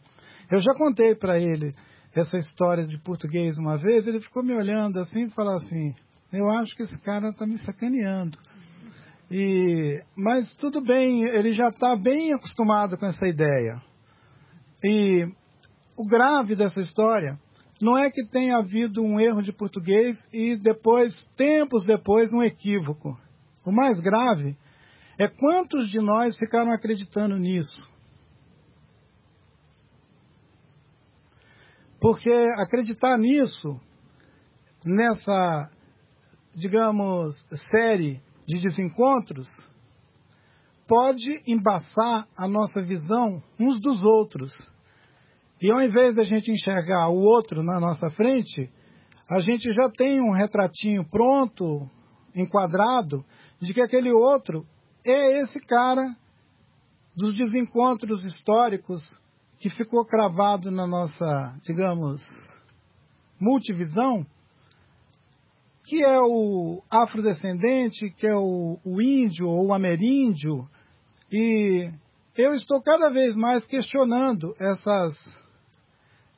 [0.51, 1.73] Eu já contei para ele
[2.15, 5.95] essa história de português uma vez, ele ficou me olhando assim e falou assim:
[6.33, 8.39] Eu acho que esse cara está me sacaneando.
[9.31, 13.81] E, mas tudo bem, ele já está bem acostumado com essa ideia.
[14.85, 15.27] E
[15.97, 17.39] o grave dessa história
[17.81, 23.19] não é que tenha havido um erro de português e depois, tempos depois, um equívoco.
[23.65, 24.57] O mais grave
[25.19, 27.91] é quantos de nós ficaram acreditando nisso?
[32.03, 33.81] Porque acreditar nisso,
[34.85, 35.71] nessa,
[36.53, 37.37] digamos,
[37.71, 39.47] série de desencontros,
[40.89, 44.53] pode embaçar a nossa visão uns dos outros.
[45.61, 48.69] E ao invés da gente enxergar o outro na nossa frente,
[49.31, 51.89] a gente já tem um retratinho pronto,
[52.35, 53.25] enquadrado,
[53.61, 54.67] de que aquele outro
[55.07, 56.17] é esse cara
[57.15, 59.22] dos desencontros históricos
[59.63, 62.21] que ficou cravado na nossa, digamos,
[63.39, 64.27] multivisão,
[65.85, 70.69] que é o afrodescendente, que é o, o índio ou o ameríndio,
[71.31, 71.93] e
[72.37, 75.33] eu estou cada vez mais questionando essas,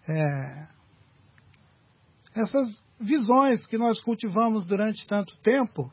[0.07, 0.69] é,
[2.35, 2.69] essas
[3.01, 5.91] visões que nós cultivamos durante tanto tempo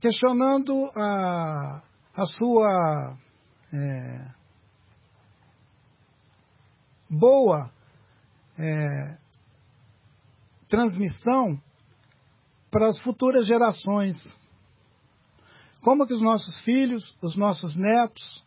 [0.00, 1.80] questionando a,
[2.16, 3.16] a sua
[3.72, 4.43] é,
[7.14, 7.70] boa
[8.58, 9.16] é,
[10.68, 11.60] transmissão
[12.70, 14.16] para as futuras gerações.
[15.80, 18.42] Como que os nossos filhos, os nossos netos,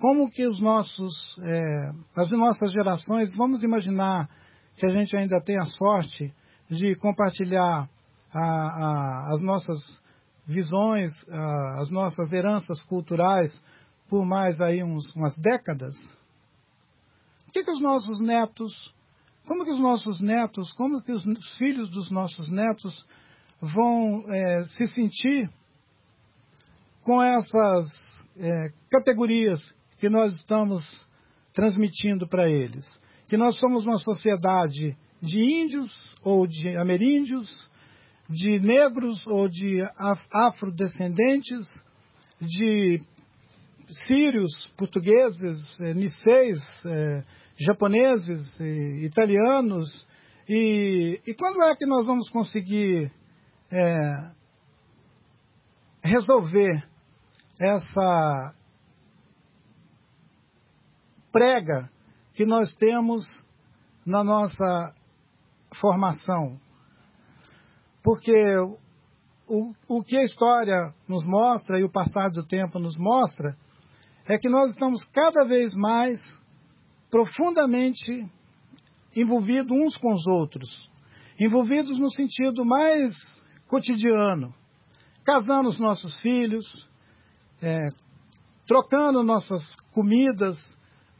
[0.00, 4.28] como que os nossos, é, as nossas gerações, vamos imaginar
[4.76, 6.32] que a gente ainda tem a sorte
[6.70, 7.88] de compartilhar
[8.32, 10.00] a, a, as nossas
[10.46, 13.52] visões, ah, as nossas heranças culturais
[14.08, 15.94] por mais aí uns, umas décadas,
[17.58, 18.94] que, que os nossos netos,
[19.46, 21.24] como que os nossos netos, como que os
[21.56, 23.06] filhos dos nossos netos
[23.60, 25.50] vão é, se sentir
[27.02, 27.88] com essas
[28.36, 29.60] é, categorias
[29.98, 30.84] que nós estamos
[31.52, 32.86] transmitindo para eles?
[33.26, 35.90] Que nós somos uma sociedade de índios
[36.22, 37.68] ou de ameríndios,
[38.28, 39.80] de negros ou de
[40.30, 41.66] afrodescendentes,
[42.40, 42.98] de
[44.06, 47.24] sírios, portugueses, eh, niceis, eh,
[47.58, 50.06] japoneses, eh, italianos.
[50.48, 53.12] E, e, quando é que nós vamos conseguir
[53.70, 54.32] é,
[56.02, 56.88] resolver
[57.60, 58.54] essa
[61.30, 61.90] prega
[62.32, 63.26] que nós temos
[64.06, 64.94] na nossa
[65.78, 66.58] formação?
[68.02, 68.40] Porque
[69.46, 73.54] o, o que a história nos mostra e o passar do tempo nos mostra
[74.26, 76.37] é que nós estamos cada vez mais
[77.10, 78.30] profundamente
[79.14, 80.68] envolvidos uns com os outros,
[81.40, 83.12] envolvidos no sentido mais
[83.66, 84.54] cotidiano,
[85.24, 86.88] casando os nossos filhos,
[87.62, 87.86] é,
[88.66, 90.56] trocando nossas comidas,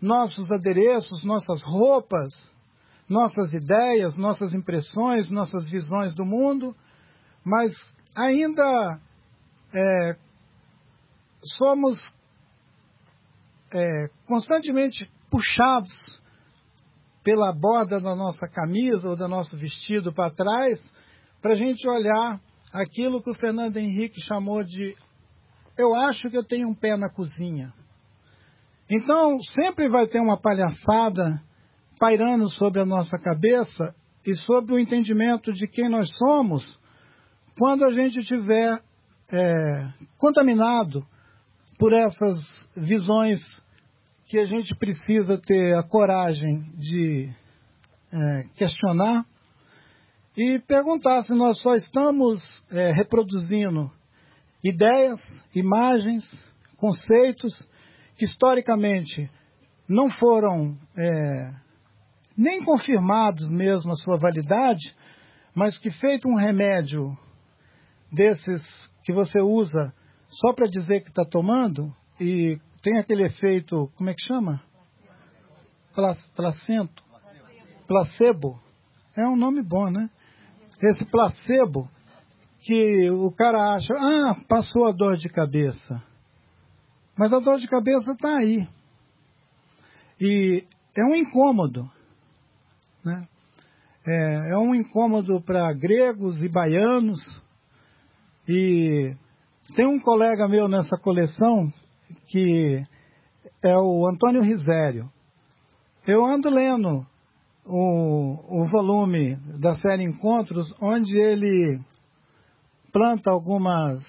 [0.01, 2.33] nossos adereços, nossas roupas,
[3.09, 6.77] nossas ideias, nossas impressões, nossas visões do mundo,
[7.45, 7.73] mas
[8.15, 9.01] ainda
[9.73, 10.17] é,
[11.43, 11.99] somos
[13.75, 16.19] é, constantemente puxados
[17.23, 20.81] pela borda da nossa camisa ou do nosso vestido para trás,
[21.43, 22.41] para a gente olhar
[22.73, 24.97] aquilo que o Fernando Henrique chamou de
[25.77, 27.73] eu acho que eu tenho um pé na cozinha.
[28.91, 31.41] Então, sempre vai ter uma palhaçada
[32.01, 33.95] pairando sobre a nossa cabeça
[34.27, 36.65] e sobre o entendimento de quem nós somos
[37.59, 38.81] quando a gente estiver
[39.31, 41.05] é, contaminado
[41.79, 42.41] por essas
[42.77, 43.41] visões
[44.29, 47.31] que a gente precisa ter a coragem de
[48.13, 49.25] é, questionar
[50.37, 52.39] e perguntar se nós só estamos
[52.71, 53.91] é, reproduzindo
[54.63, 55.19] ideias,
[55.55, 56.31] imagens,
[56.77, 57.53] conceitos
[58.19, 59.31] que historicamente
[59.89, 61.51] não foram é,
[62.37, 64.95] nem confirmados mesmo a sua validade,
[65.55, 67.17] mas que feito um remédio
[68.13, 68.63] desses
[69.03, 69.91] que você usa
[70.29, 72.59] só para dizer que está tomando e
[72.89, 74.63] tem aquele efeito, como é que chama?
[76.35, 77.03] Placento.
[77.87, 78.59] Placebo.
[79.15, 80.09] É um nome bom, né?
[80.83, 81.91] Esse placebo
[82.61, 86.03] que o cara acha, ah, passou a dor de cabeça.
[87.17, 88.67] Mas a dor de cabeça está aí.
[90.19, 90.65] E
[90.97, 91.91] é um incômodo.
[93.05, 93.29] Né?
[94.07, 97.19] É, é um incômodo para gregos e baianos.
[98.49, 99.15] E
[99.77, 101.71] tem um colega meu nessa coleção
[102.29, 102.85] que
[103.63, 105.11] é o Antônio Risério.
[106.07, 107.07] Eu ando lendo
[107.65, 111.81] o, o volume da série Encontros, onde ele
[112.93, 114.01] planta algumas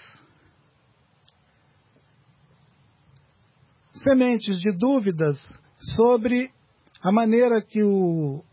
[4.01, 5.37] sementes de dúvidas
[5.95, 6.51] sobre
[7.01, 8.43] a maneira que o,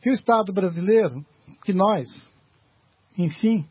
[0.00, 1.24] que o Estado brasileiro,
[1.64, 2.08] que nós,
[3.18, 3.66] enfim,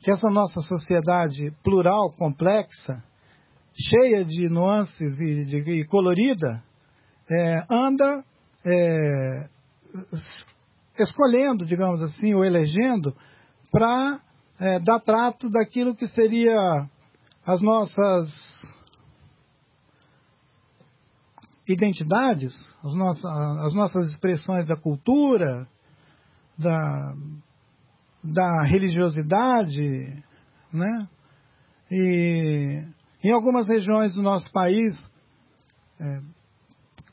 [0.00, 3.02] que essa nossa sociedade plural, complexa,
[3.78, 6.62] cheia de nuances e, de, e colorida,
[7.30, 8.24] é, anda
[8.64, 9.48] é,
[10.98, 13.14] escolhendo, digamos assim, ou elegendo
[13.70, 14.20] para
[14.58, 16.88] é, dar trato daquilo que seria
[17.44, 18.30] as nossas
[21.68, 25.66] identidades, as nossas, as nossas expressões da cultura,
[26.56, 27.14] da,
[28.22, 30.22] da religiosidade,
[30.72, 31.08] né?
[31.90, 32.84] E
[33.22, 34.94] em algumas regiões do nosso país,
[36.00, 36.20] é,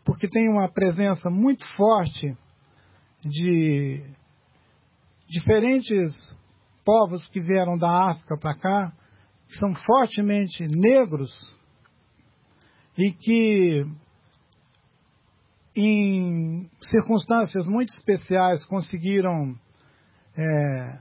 [0.06, 2.36] porque tem uma presença muito forte
[3.22, 4.04] de
[5.28, 6.36] diferentes
[6.84, 8.94] povos que vieram da África para cá,
[9.48, 11.32] que são fortemente negros
[12.98, 13.86] e que
[15.76, 19.56] em circunstâncias muito especiais conseguiram
[20.38, 21.00] é,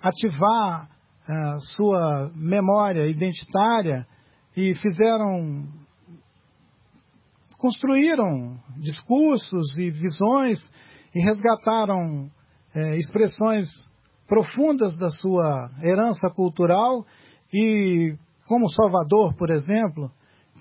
[0.00, 0.88] ativar
[1.32, 4.06] a sua memória identitária
[4.56, 5.66] e fizeram
[7.56, 10.58] construíram discursos e visões
[11.14, 12.28] e resgataram
[12.74, 13.68] é, expressões
[14.26, 17.06] profundas da sua herança cultural
[17.52, 18.16] e
[18.46, 20.10] como Salvador, por exemplo,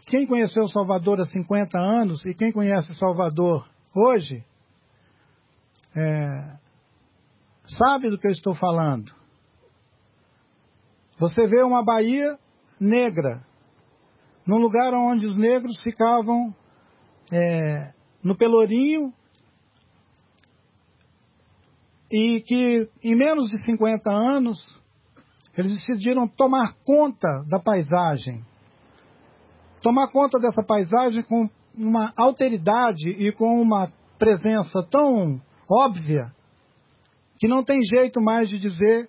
[0.06, 4.44] quem conheceu Salvador há 50 anos e quem conhece Salvador hoje,
[5.96, 6.58] é,
[7.66, 9.21] sabe do que eu estou falando.
[11.22, 12.36] Você vê uma Bahia
[12.80, 13.46] negra,
[14.44, 16.52] num lugar onde os negros ficavam
[17.32, 19.14] é, no Pelourinho
[22.12, 24.58] e que em menos de 50 anos
[25.56, 28.44] eles decidiram tomar conta da paisagem.
[29.84, 36.34] Tomar conta dessa paisagem com uma alteridade e com uma presença tão óbvia
[37.38, 39.08] que não tem jeito mais de dizer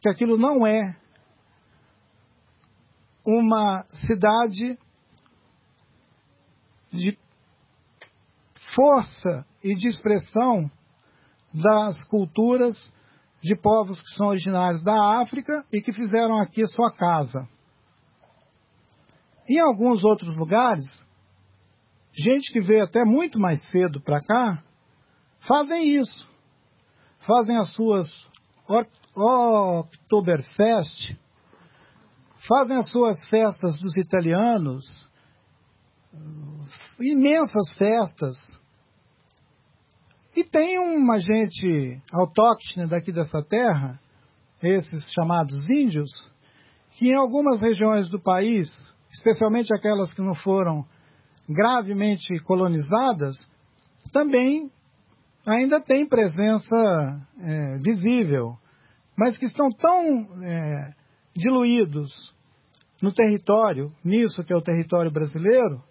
[0.00, 0.98] que aquilo não é
[3.26, 4.78] uma cidade
[6.92, 7.18] de
[8.74, 10.70] força e de expressão
[11.52, 12.76] das culturas
[13.42, 17.48] de povos que são originários da África e que fizeram aqui sua casa.
[19.48, 20.84] Em alguns outros lugares,
[22.12, 24.62] gente que veio até muito mais cedo para cá,
[25.40, 26.28] fazem isso.
[27.26, 28.06] Fazem as suas
[29.14, 31.18] Oktoberfest,
[32.50, 34.84] fazem as suas festas dos italianos,
[36.98, 38.36] imensas festas.
[40.34, 44.00] E tem uma gente autóctone daqui dessa terra,
[44.60, 46.10] esses chamados índios,
[46.96, 48.68] que em algumas regiões do país,
[49.12, 50.84] especialmente aquelas que não foram
[51.48, 53.36] gravemente colonizadas,
[54.12, 54.72] também
[55.46, 56.76] ainda tem presença
[57.38, 58.58] é, visível,
[59.16, 60.94] mas que estão tão é,
[61.36, 62.10] diluídos
[63.02, 65.82] no território, nisso que é o território brasileiro,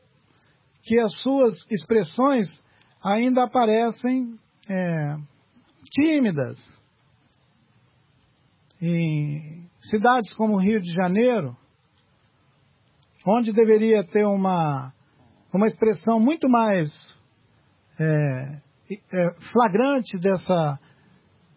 [0.83, 2.47] que as suas expressões
[3.03, 4.37] ainda aparecem
[4.69, 5.15] é,
[5.91, 6.57] tímidas.
[8.81, 11.55] Em cidades como o Rio de Janeiro,
[13.25, 14.93] onde deveria ter uma,
[15.53, 16.89] uma expressão muito mais
[17.99, 20.79] é, é, flagrante dessa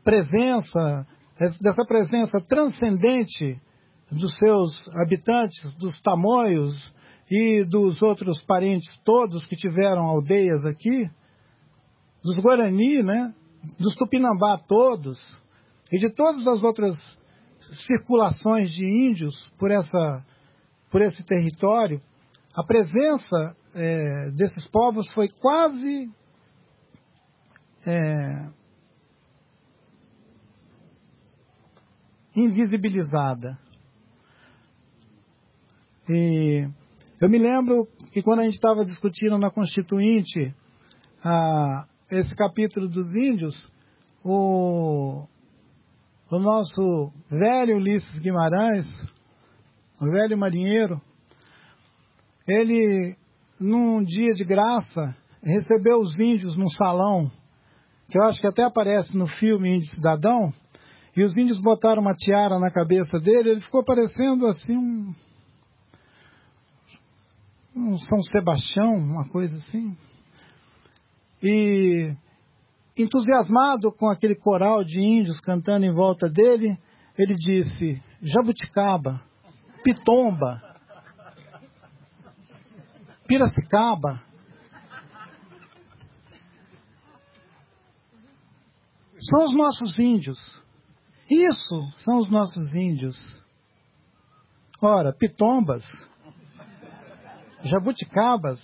[0.03, 1.07] presença,
[1.61, 3.61] dessa presença transcendente
[4.13, 6.93] dos seus habitantes, dos tamoios
[7.31, 11.11] e dos outros parentes todos que tiveram aldeias aqui,
[12.23, 13.35] dos Guarani, né?
[13.79, 15.19] dos Tupinambá todos,
[15.91, 16.97] e de todas as outras
[17.87, 20.25] circulações de índios por, essa,
[20.91, 22.01] por esse território,
[22.55, 26.11] a presença é, desses povos foi quase
[27.87, 28.51] é,
[32.35, 33.59] invisibilizada.
[36.15, 36.69] E
[37.19, 40.55] eu me lembro que quando a gente estava discutindo na Constituinte
[42.11, 43.73] esse capítulo dos índios,
[44.23, 45.27] o,
[46.31, 48.87] o nosso velho Ulisses Guimarães,
[49.99, 51.01] o velho marinheiro,
[52.47, 53.17] ele,
[53.59, 57.31] num dia de graça, recebeu os índios num salão,
[58.11, 60.53] que eu acho que até aparece no filme Índio Cidadão,
[61.17, 65.15] e os índios botaram uma tiara na cabeça dele, ele ficou parecendo assim um,
[67.75, 69.97] um São Sebastião, uma coisa assim.
[71.43, 72.15] E
[72.97, 76.79] entusiasmado com aquele coral de índios cantando em volta dele,
[77.19, 79.21] ele disse: Jabuticaba,
[79.83, 80.63] Pitomba,
[83.27, 84.23] Piracicaba.
[89.21, 90.39] São os nossos índios.
[91.31, 93.17] Isso são os nossos índios.
[94.83, 95.85] Ora, pitombas,
[97.65, 98.61] jabuticabas,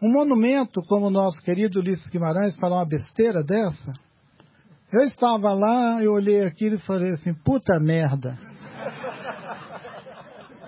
[0.00, 3.92] um monumento como o nosso querido Ulisses Guimarães falar uma besteira dessa.
[4.92, 8.36] Eu estava lá, eu olhei aquilo e falei assim, puta merda.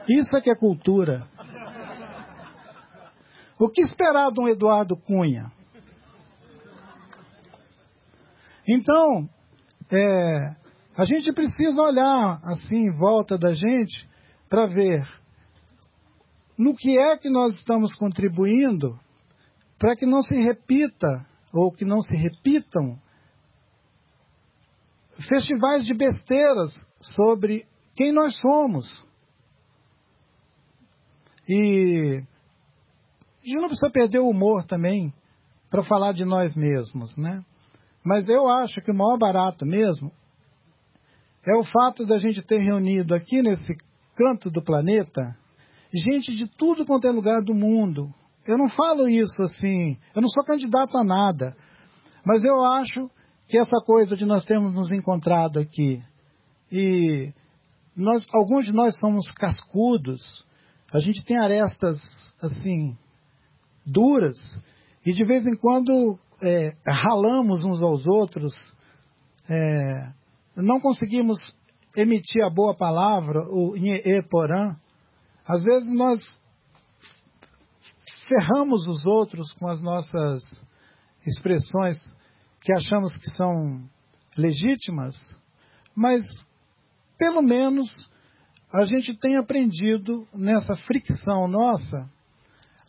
[0.09, 1.27] Isso é que é cultura.
[3.59, 5.51] O que esperar de um Eduardo Cunha?
[8.67, 9.29] Então,
[9.91, 10.57] é,
[10.97, 14.14] a gente precisa olhar assim em volta da gente
[14.55, 15.05] para ver
[16.57, 18.97] no que é que nós estamos contribuindo
[19.77, 22.97] para que não se repita ou que não se repitam
[25.29, 29.05] festivais de besteiras sobre quem nós somos.
[31.49, 32.23] E
[33.43, 35.13] a gente não precisa perder o humor também
[35.69, 37.45] para falar de nós mesmos, né?
[38.05, 40.13] Mas eu acho que o maior barato mesmo
[41.45, 43.77] é o fato da gente ter reunido aqui nesse
[44.15, 45.37] canto do planeta
[45.97, 48.13] gente de tudo quanto é lugar do mundo,
[48.47, 51.57] eu não falo isso assim, eu não sou candidato a nada,
[52.27, 53.11] mas eu acho
[53.49, 56.03] que essa coisa de nós termos nos encontrado aqui
[56.73, 57.33] e
[57.97, 60.45] nós, alguns de nós somos cascudos,
[60.93, 61.99] a gente tem arestas
[62.43, 62.97] assim
[63.87, 64.37] duras
[65.07, 68.55] e de vez em quando é, ralamos uns aos outros,
[69.49, 70.13] é,
[70.57, 71.39] não conseguimos
[71.97, 74.77] emitir a boa palavra, o e porã.
[75.47, 76.23] Às vezes nós
[78.27, 80.43] ferramos os outros com as nossas
[81.27, 81.99] expressões
[82.61, 83.89] que achamos que são
[84.37, 85.15] legítimas,
[85.95, 86.25] mas
[87.19, 87.87] pelo menos
[88.73, 92.09] a gente tem aprendido nessa fricção nossa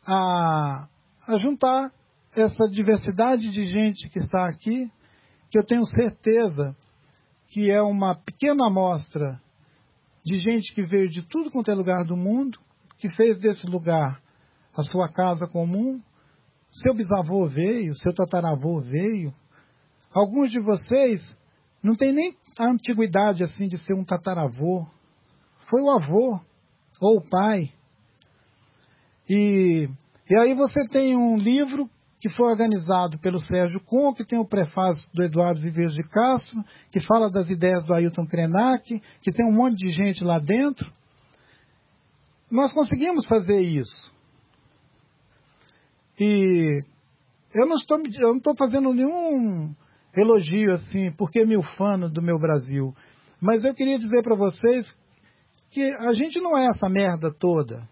[0.08, 0.88] a,
[1.28, 1.91] a juntar
[2.36, 4.91] essa diversidade de gente que está aqui,
[5.49, 6.76] que eu tenho certeza
[7.56, 9.41] que é uma pequena amostra
[10.26, 12.60] de gente que veio de tudo quanto é lugar do mundo,
[12.97, 14.22] que fez desse lugar
[14.76, 16.01] a sua casa comum.
[16.70, 19.34] Seu bisavô veio, seu tataravô veio.
[20.14, 21.22] Alguns de vocês
[21.82, 24.86] não tem nem a antiguidade assim de ser um tataravô.
[25.70, 26.38] Foi o avô
[26.99, 27.72] ou o pai.
[29.30, 29.88] E,
[30.30, 31.89] e aí você tem um livro
[32.26, 36.66] que foi organizado pelo Sérgio Com, que tem o prefácio do Eduardo Viveiros de Castro,
[36.90, 40.92] que fala das ideias do Ailton Krenak, que tem um monte de gente lá dentro.
[42.50, 44.12] Nós conseguimos fazer isso.
[46.20, 46.82] E
[47.54, 49.76] eu não estou, eu não estou fazendo nenhum
[50.18, 52.92] elogio assim, porque me ufano do meu Brasil.
[53.40, 54.88] Mas eu queria dizer para vocês
[55.70, 57.88] que a gente não é essa merda toda.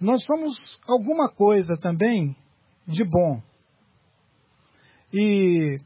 [0.00, 2.36] Nós somos alguma coisa também
[2.86, 3.42] de bom.
[5.16, 5.78] E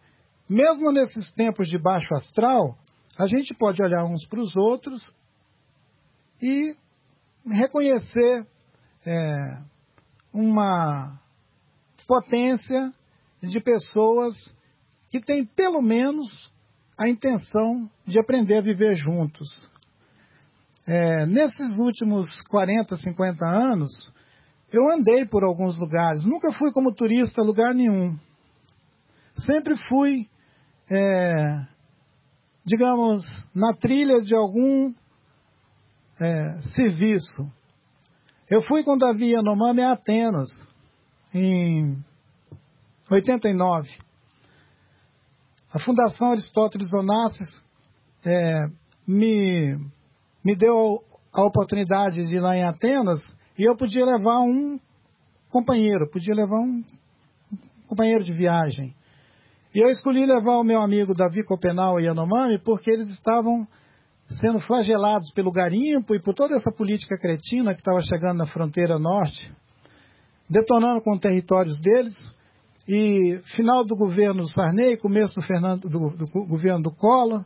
[0.48, 2.78] mesmo nesses tempos de baixo astral,
[3.18, 5.06] a gente pode olhar uns para os outros
[6.40, 6.74] e
[7.46, 8.46] reconhecer
[9.04, 9.62] é,
[10.32, 11.20] uma
[12.06, 12.90] potência
[13.42, 14.34] de pessoas
[15.10, 16.50] que têm pelo menos
[16.98, 19.46] a intenção de aprender a viver juntos.
[20.86, 23.90] É, nesses últimos 40, 50 anos,
[24.72, 26.24] eu andei por alguns lugares.
[26.24, 28.16] Nunca fui como turista a lugar nenhum.
[29.44, 30.28] Sempre fui,
[30.90, 31.66] é,
[32.64, 33.24] digamos,
[33.54, 34.92] na trilha de algum
[36.20, 37.50] é, serviço.
[38.50, 40.48] Eu fui com Davi Yanomami a Atenas,
[41.34, 41.96] em
[43.10, 43.88] 89.
[45.72, 47.62] A Fundação Aristóteles Onassis
[48.24, 48.66] é,
[49.06, 49.76] me,
[50.44, 53.20] me deu a oportunidade de ir lá em Atenas
[53.58, 54.78] e eu podia levar um
[55.50, 56.82] companheiro, podia levar um
[57.86, 58.94] companheiro de viagem.
[59.74, 63.66] E eu escolhi levar o meu amigo Davi Copenal e Yanomami porque eles estavam
[64.40, 68.98] sendo flagelados pelo garimpo e por toda essa política cretina que estava chegando na fronteira
[68.98, 69.50] norte,
[70.48, 72.14] detonando com territórios deles.
[72.86, 77.44] E final do governo do Sarney, começo do, Fernando, do, do governo do Collor,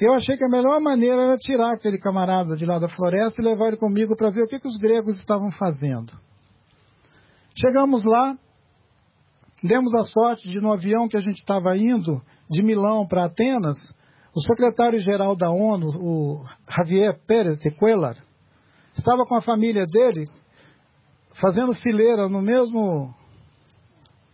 [0.00, 3.44] eu achei que a melhor maneira era tirar aquele camarada de lá da floresta e
[3.44, 6.12] levar ele comigo para ver o que, que os gregos estavam fazendo.
[7.54, 8.36] Chegamos lá,
[9.64, 13.78] demos a sorte de no avião que a gente estava indo de Milão para Atenas,
[14.36, 18.16] o secretário-geral da ONU, o Javier Pérez de Cuellar,
[18.96, 20.26] estava com a família dele
[21.40, 23.14] fazendo fileira no mesmo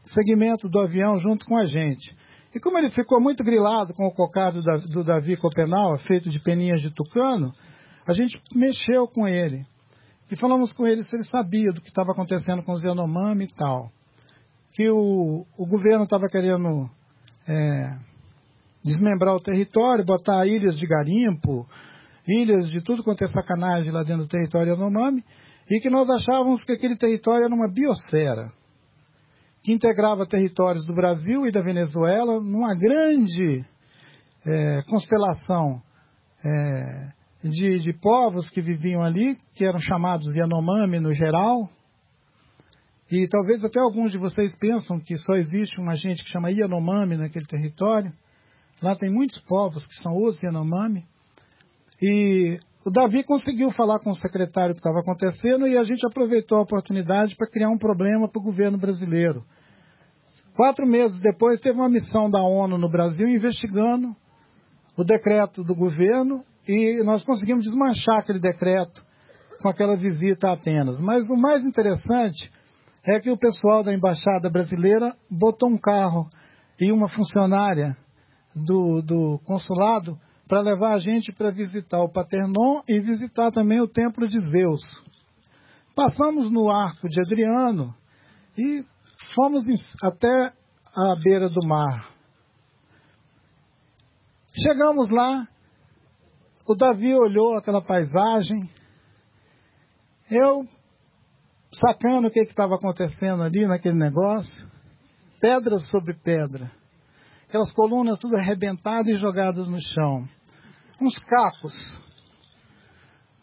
[0.04, 2.16] segmento do avião junto com a gente.
[2.52, 6.80] E como ele ficou muito grilado com o cocado do Davi Copenal, feito de peninhas
[6.80, 7.52] de tucano,
[8.04, 9.64] a gente mexeu com ele.
[10.28, 13.54] E falamos com ele se ele sabia do que estava acontecendo com os Yanomami e
[13.54, 13.90] tal.
[14.72, 16.88] Que o, o governo estava querendo
[17.48, 17.98] é,
[18.84, 21.66] desmembrar o território, botar ilhas de garimpo,
[22.26, 25.24] ilhas de tudo quanto é sacanagem lá dentro do território Yanomami,
[25.70, 28.52] e que nós achávamos que aquele território era uma biosfera
[29.62, 33.64] que integrava territórios do Brasil e da Venezuela numa grande
[34.46, 35.82] é, constelação
[36.44, 41.68] é, de, de, povos que viviam ali, que eram chamados Yanomami no geral.
[43.11, 47.16] E talvez até alguns de vocês pensam que só existe uma gente que chama Yanomami
[47.16, 48.12] naquele território.
[48.80, 51.04] Lá tem muitos povos que são os Yanomami.
[52.00, 56.58] E o Davi conseguiu falar com o secretário que estava acontecendo e a gente aproveitou
[56.58, 59.42] a oportunidade para criar um problema para o governo brasileiro.
[60.54, 64.14] Quatro meses depois, teve uma missão da ONU no Brasil investigando
[64.96, 69.02] o decreto do governo e nós conseguimos desmanchar aquele decreto
[69.61, 71.00] com aquela visita a Atenas.
[71.00, 72.50] Mas o mais interessante
[73.05, 76.28] é que o pessoal da embaixada brasileira botou um carro
[76.78, 77.96] e uma funcionária
[78.55, 83.88] do, do consulado para levar a gente para visitar o Paternon e visitar também o
[83.88, 85.05] Templo de Zeus.
[85.94, 87.94] Passamos no Arco de Adriano
[88.59, 88.82] e
[89.34, 89.64] fomos
[90.03, 90.53] até
[90.96, 92.11] a beira do mar.
[94.57, 95.46] Chegamos lá,
[96.68, 98.68] o Davi olhou aquela paisagem,
[100.30, 100.64] eu
[101.72, 104.68] sacando o que estava acontecendo ali naquele negócio,
[105.40, 106.70] pedra sobre pedra,
[107.48, 110.28] aquelas colunas tudo arrebentadas e jogadas no chão
[111.00, 111.74] uns cacos.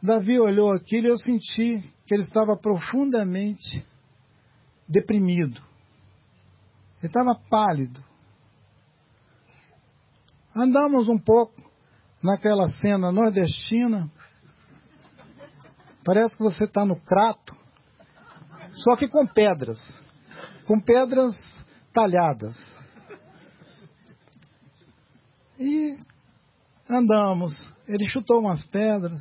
[0.02, 3.86] Davi olhou aquilo e eu senti que ele estava profundamente
[4.88, 5.60] deprimido.
[7.00, 8.04] Ele estava pálido.
[10.56, 11.56] Andamos um pouco
[12.22, 14.10] naquela cena nordestina.
[16.06, 17.57] Parece que você está no crato,
[18.72, 19.80] só que com pedras.
[20.66, 21.34] Com pedras
[21.94, 22.58] talhadas.
[25.60, 25.98] E
[26.90, 27.54] Andamos.
[27.88, 29.20] Ele chutou umas pedras.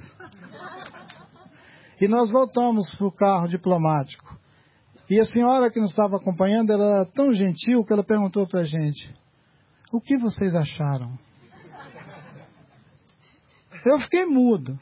[2.00, 4.36] E nós voltamos para o carro diplomático.
[5.08, 8.60] E a senhora que nos estava acompanhando, ela era tão gentil que ela perguntou para
[8.60, 9.12] a gente:
[9.92, 11.18] O que vocês acharam?
[13.84, 14.78] Eu fiquei mudo.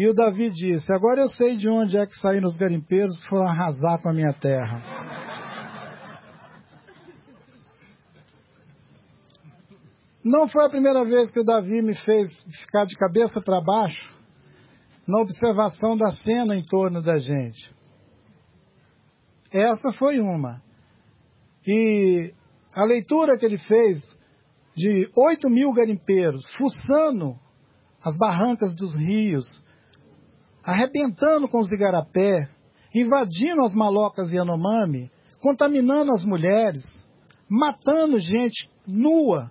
[0.00, 3.28] E o Davi disse: Agora eu sei de onde é que saíram os garimpeiros que
[3.28, 4.82] foram arrasar com a minha terra.
[10.24, 12.30] Não foi a primeira vez que o Davi me fez
[12.62, 14.18] ficar de cabeça para baixo
[15.06, 17.70] na observação da cena em torno da gente.
[19.52, 20.62] Essa foi uma.
[21.66, 22.32] E
[22.74, 24.02] a leitura que ele fez
[24.74, 27.38] de 8 mil garimpeiros fuçando
[28.02, 29.44] as barrancas dos rios,
[30.62, 32.48] arrebentando com os igarapé,
[32.94, 36.82] invadindo as malocas Yanomami, contaminando as mulheres,
[37.48, 39.50] matando gente nua,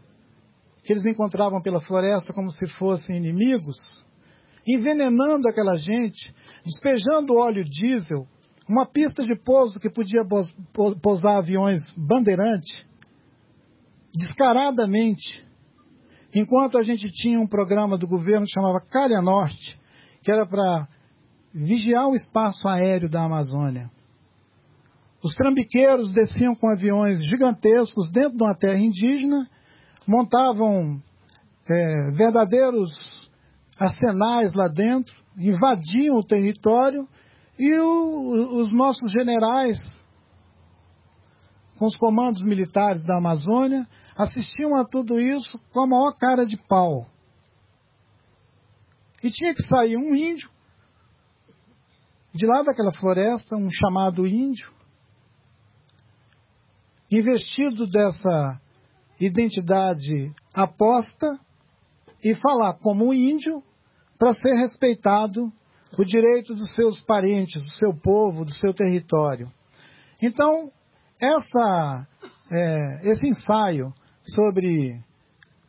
[0.83, 3.77] que eles encontravam pela floresta como se fossem inimigos,
[4.67, 6.33] envenenando aquela gente,
[6.63, 8.27] despejando óleo diesel,
[8.67, 10.21] uma pista de pouso que podia
[11.01, 12.87] pousar aviões bandeirante,
[14.13, 15.45] descaradamente,
[16.33, 19.79] enquanto a gente tinha um programa do governo que chamava Calha Norte,
[20.23, 20.87] que era para
[21.53, 23.89] vigiar o espaço aéreo da Amazônia.
[25.21, 29.47] Os trambiqueiros desciam com aviões gigantescos dentro de uma terra indígena,
[30.07, 31.01] montavam
[31.69, 32.89] é, verdadeiros
[33.77, 37.07] arsenais lá dentro, invadiam o território
[37.57, 39.77] e o, os nossos generais,
[41.77, 43.85] com os comandos militares da Amazônia,
[44.17, 47.05] assistiam a tudo isso com a maior cara de pau.
[49.21, 50.49] E tinha que sair um índio
[52.33, 54.69] de lá daquela floresta, um chamado índio,
[57.11, 58.61] investido dessa
[59.19, 61.39] identidade aposta
[62.23, 63.63] e falar como um índio
[64.17, 65.51] para ser respeitado
[65.97, 69.51] o direito dos seus parentes, do seu povo, do seu território.
[70.21, 70.71] Então,
[71.19, 72.07] essa,
[72.51, 75.03] é, esse ensaio sobre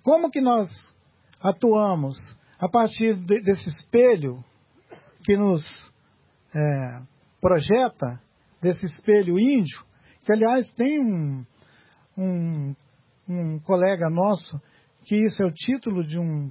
[0.03, 0.69] como que nós
[1.41, 2.19] atuamos
[2.59, 4.45] a partir de, desse espelho
[5.25, 5.65] que nos
[6.55, 7.03] é,
[7.41, 8.21] projeta,
[8.61, 9.83] desse espelho índio,
[10.25, 11.45] que aliás tem um,
[12.17, 12.75] um,
[13.29, 14.61] um colega nosso
[15.05, 16.51] que isso é o título de um,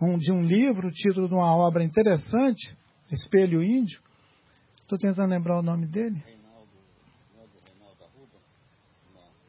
[0.00, 2.76] um, de um livro, o título de uma obra interessante,
[3.10, 4.00] Espelho Índio.
[4.82, 6.22] Estou tentando lembrar o nome dele.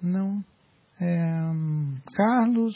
[0.02, 0.44] Não.
[1.00, 2.76] É, hum, Carlos.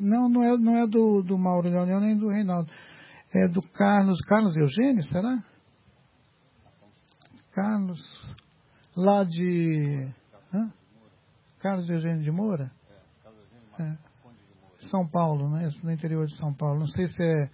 [0.00, 2.70] Não, não é, não é do, do Mauro Leonel nem do Reinaldo.
[3.34, 4.20] É do Carlos.
[4.22, 5.42] Carlos Eugênio, será?
[7.58, 8.00] Carlos.
[8.96, 10.08] Lá de.
[10.54, 10.72] Hã?
[11.58, 12.70] Carlos Eugênio de Moura?
[13.80, 13.96] É.
[14.88, 15.68] São Paulo, né?
[15.82, 16.78] No interior de São Paulo.
[16.78, 17.50] Não sei se é.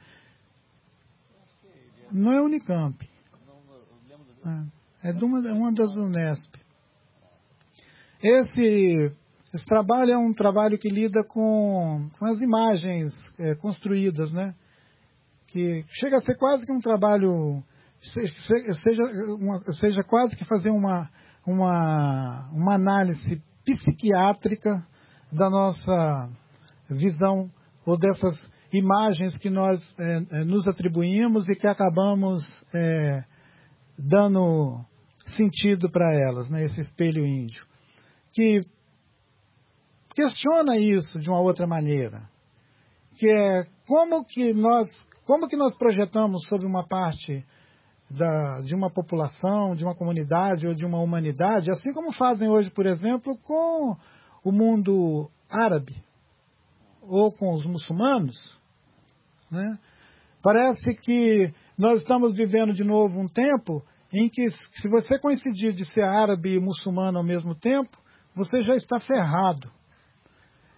[2.13, 2.99] Não é Unicamp.
[5.03, 6.55] É, é de uma, uma das Unesp.
[8.23, 9.17] Esse,
[9.55, 14.55] esse trabalho é um trabalho que lida com, com as imagens é, construídas, né?
[15.47, 17.65] Que chega a ser quase que um trabalho,
[18.13, 19.03] seja,
[19.39, 21.09] uma, seja quase que fazer uma,
[21.47, 24.87] uma, uma análise psiquiátrica
[25.33, 26.31] da nossa
[26.91, 27.51] visão
[27.87, 32.45] ou dessas imagens que nós é, é, nos atribuímos e que acabamos
[32.75, 33.25] é,
[33.99, 34.85] dando
[35.37, 37.65] sentido para elas, né, esse espelho índio,
[38.33, 38.61] que
[40.15, 42.29] questiona isso de uma outra maneira,
[43.17, 44.89] que é como que nós,
[45.25, 47.45] como que nós projetamos sobre uma parte
[48.11, 52.71] da, de uma população, de uma comunidade ou de uma humanidade, assim como fazem hoje,
[52.71, 53.97] por exemplo, com
[54.45, 55.95] o mundo árabe
[57.03, 58.37] ou com os muçulmanos.
[59.51, 59.79] Né?
[60.43, 63.83] Parece que nós estamos vivendo de novo um tempo
[64.13, 67.99] em que, se você coincidir de ser árabe e muçulmano ao mesmo tempo,
[68.35, 69.71] você já está ferrado.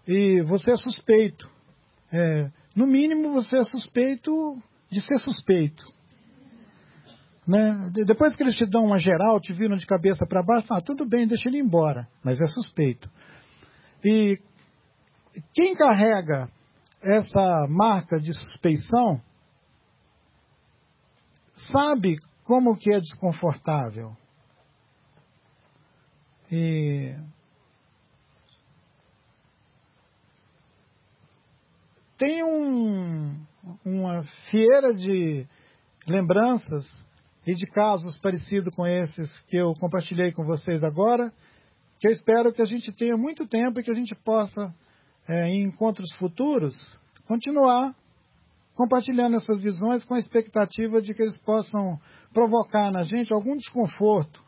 [0.07, 1.51] E você é suspeito.
[2.11, 4.33] É, no mínimo, você é suspeito
[4.91, 5.85] de ser suspeito.
[7.47, 7.91] Né?
[8.07, 11.07] Depois que eles te dão uma geral, te viram de cabeça para baixo, ah, tudo
[11.07, 13.09] bem, deixa ele embora, mas é suspeito.
[14.05, 14.39] E
[15.55, 16.51] quem carrega
[17.01, 19.21] essa marca de suspeição
[21.71, 24.17] sabe como que é desconfortável.
[26.51, 27.15] E
[32.19, 33.45] tem um,
[33.85, 35.47] uma fieira de
[36.07, 37.06] lembranças
[37.47, 41.33] e de casos parecidos com esses que eu compartilhei com vocês agora,
[42.01, 44.75] que eu espero que a gente tenha muito tempo e que a gente possa,
[45.29, 46.75] é, em encontros futuros,
[47.27, 47.95] continuar
[48.75, 51.99] compartilhando essas visões com a expectativa de que eles possam
[52.33, 54.45] provocar na gente algum desconforto.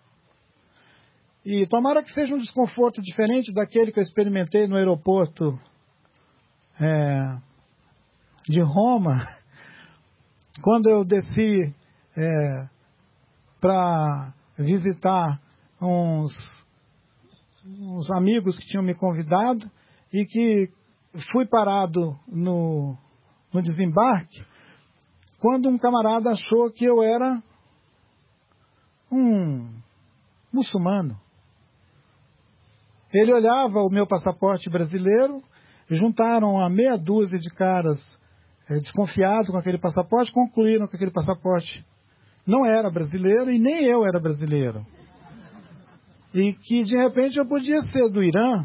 [1.44, 5.59] E tomara que seja um desconforto diferente daquele que eu experimentei no aeroporto
[6.78, 7.38] é,
[8.46, 9.16] de Roma,
[10.61, 11.74] quando eu desci
[12.14, 12.78] é,
[13.61, 15.40] para visitar
[15.80, 16.32] uns,
[17.66, 19.68] uns amigos que tinham me convidado
[20.12, 20.70] e que
[21.32, 22.96] fui parado no,
[23.52, 24.44] no desembarque
[25.38, 27.40] quando um camarada achou que eu era
[29.11, 29.70] um
[30.52, 31.18] muçulmano.
[33.12, 35.42] Ele olhava o meu passaporte brasileiro,
[35.88, 37.98] juntaram a meia dúzia de caras
[38.68, 41.86] é, desconfiados com aquele passaporte, concluíram que aquele passaporte
[42.49, 44.84] não era brasileiro e nem eu era brasileiro.
[46.32, 48.64] E que de repente eu podia ser do Irã,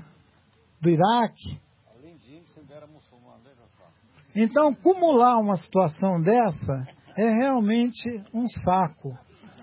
[0.82, 1.62] do Iraque.
[4.36, 9.10] Então, acumular uma situação dessa é realmente um saco.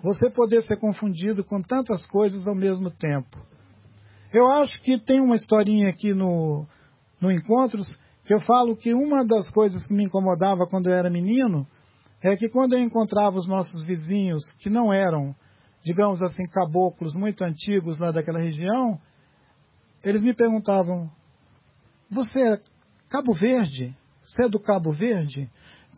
[0.02, 3.38] Você poder ser confundido com tantas coisas ao mesmo tempo.
[4.32, 6.66] Eu acho que tem uma historinha aqui no,
[7.20, 7.88] no Encontros
[8.24, 11.66] que eu falo que uma das coisas que me incomodava quando eu era menino
[12.22, 15.34] é que quando eu encontrava os nossos vizinhos que não eram,
[15.82, 19.00] digamos assim, caboclos muito antigos lá daquela região,
[20.04, 21.10] eles me perguntavam:
[22.10, 22.60] Você é
[23.08, 23.96] Cabo Verde?
[24.22, 25.50] Você é do Cabo Verde?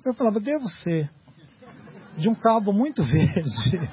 [0.04, 1.10] Eu falava: Devo ser.
[2.16, 3.90] De um cabo muito verde.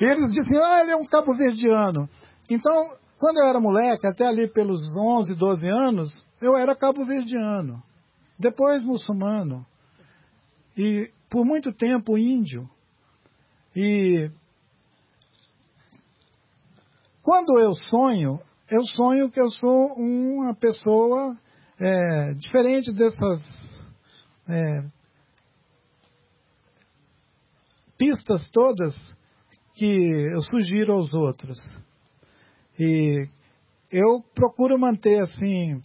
[0.00, 2.08] e eles diziam: Ah, ele é um cabo verdiano.
[2.48, 2.72] Então,
[3.18, 7.82] quando eu era moleque, até ali pelos 11, 12 anos, eu era cabo verdiano.
[8.38, 9.64] Depois muçulmano.
[10.76, 12.68] E por muito tempo índio.
[13.74, 14.30] E
[17.22, 18.40] quando eu sonho,
[18.70, 21.36] eu sonho que eu sou uma pessoa
[21.78, 23.40] é, diferente dessas
[24.48, 24.88] é,
[27.96, 28.94] pistas todas
[29.74, 31.58] que eu sugiro aos outros.
[32.78, 33.28] E
[33.90, 35.80] eu procuro manter assim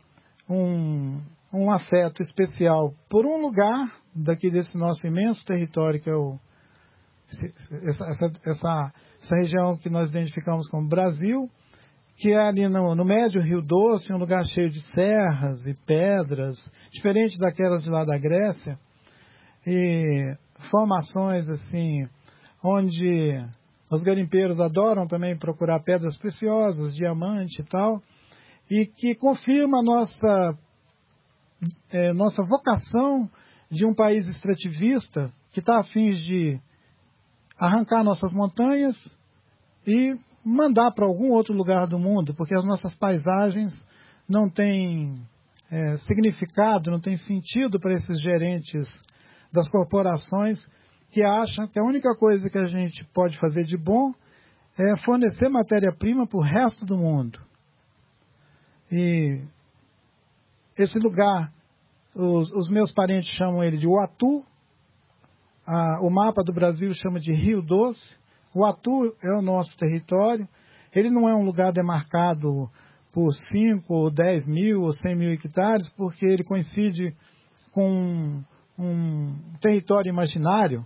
[0.49, 1.21] um,
[1.53, 6.39] um afeto especial por um lugar daqui desse nosso imenso território que é o,
[7.83, 11.49] essa, essa, essa, essa região que nós identificamos como Brasil,
[12.17, 16.57] que é ali no, no, médio Rio Doce, um lugar cheio de serras e pedras,
[16.91, 18.79] diferente daquelas de lá da Grécia,
[19.67, 20.37] e
[20.69, 22.07] formações assim,
[22.63, 23.45] onde
[23.91, 28.01] os garimpeiros adoram também procurar pedras preciosas, diamante e tal,
[28.69, 30.59] e que confirma a nossa,
[31.91, 33.29] é, nossa vocação
[33.69, 36.59] de um país extrativista que está a fim de
[37.57, 38.95] arrancar nossas montanhas
[39.87, 40.13] e
[40.43, 43.73] mandar para algum outro lugar do mundo, porque as nossas paisagens
[44.27, 45.21] não têm
[45.71, 48.87] é, significado, não têm sentido para esses gerentes
[49.51, 50.63] das corporações
[51.11, 54.13] que acham que a única coisa que a gente pode fazer de bom
[54.77, 57.39] é fornecer matéria-prima para o resto do mundo.
[58.91, 59.41] E
[60.77, 61.51] esse lugar,
[62.15, 64.43] os, os meus parentes chamam ele de Uatu,
[65.65, 68.01] a, o mapa do Brasil chama de Rio Doce.
[68.53, 70.47] O Atu é o nosso território.
[70.93, 72.69] Ele não é um lugar demarcado
[73.11, 77.15] por 5 ou 10 mil ou 100 mil hectares, porque ele coincide
[77.71, 78.43] com um,
[78.77, 80.85] um território imaginário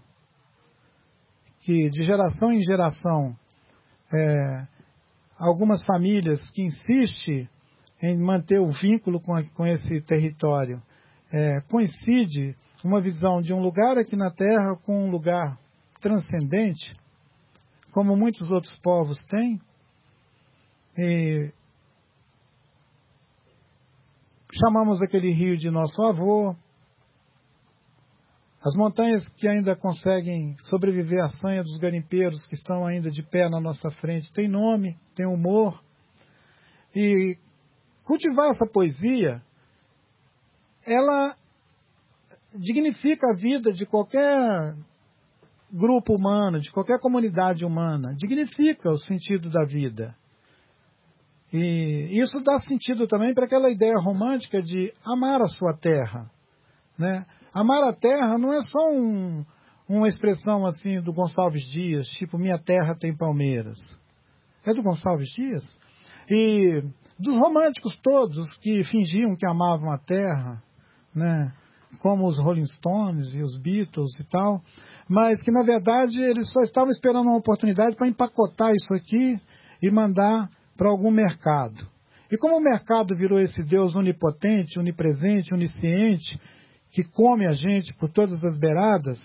[1.61, 3.35] que de geração em geração
[4.13, 4.67] é,
[5.37, 7.49] algumas famílias que insistem
[8.01, 10.81] em manter o vínculo com, com esse território
[11.31, 15.59] é, coincide uma visão de um lugar aqui na Terra com um lugar
[16.01, 16.93] transcendente,
[17.91, 19.59] como muitos outros povos têm,
[20.97, 21.51] e
[24.53, 26.55] chamamos aquele rio de nosso avô,
[28.61, 33.49] as montanhas que ainda conseguem sobreviver à sanha dos garimpeiros que estão ainda de pé
[33.49, 35.81] na nossa frente têm nome, têm humor.
[36.93, 37.37] E
[38.03, 39.41] cultivar essa poesia,
[40.89, 41.35] ela
[42.55, 44.75] dignifica a vida de qualquer
[45.71, 50.15] grupo humano, de qualquer comunidade humana, dignifica o sentido da vida.
[51.53, 56.29] E isso dá sentido também para aquela ideia romântica de amar a sua terra,
[56.97, 57.25] né?
[57.53, 59.43] Amar a terra não é só um,
[59.87, 63.77] uma expressão assim do Gonçalves Dias, tipo minha terra tem palmeiras.
[64.63, 65.63] É do Gonçalves Dias?
[66.29, 66.83] E
[67.17, 70.61] dos românticos todos que fingiam que amavam a terra,
[71.13, 71.53] né?
[71.97, 74.61] como os Rolling Stones e os Beatles e tal,
[75.07, 79.39] mas que na verdade eles só estavam esperando uma oportunidade para empacotar isso aqui
[79.81, 81.87] e mandar para algum mercado.
[82.31, 86.39] E como o mercado virou esse Deus onipotente, onipresente, onisciente,
[86.91, 89.19] que come a gente por todas as beiradas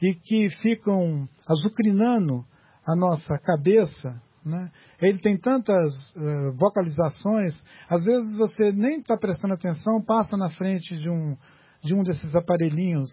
[0.00, 2.44] e que ficam azucrinando
[2.86, 4.22] a nossa cabeça.
[4.48, 4.70] Né?
[5.02, 7.54] Ele tem tantas uh, vocalizações,
[7.88, 11.36] às vezes você nem está prestando atenção, passa na frente de um,
[11.84, 13.10] de um desses aparelhinhos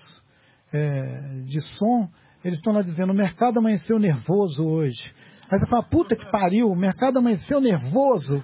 [0.73, 2.09] é, de som,
[2.43, 5.13] eles estão lá dizendo: o mercado amanheceu nervoso hoje.
[5.51, 8.43] Aí você fala: puta que pariu, o mercado amanheceu nervoso.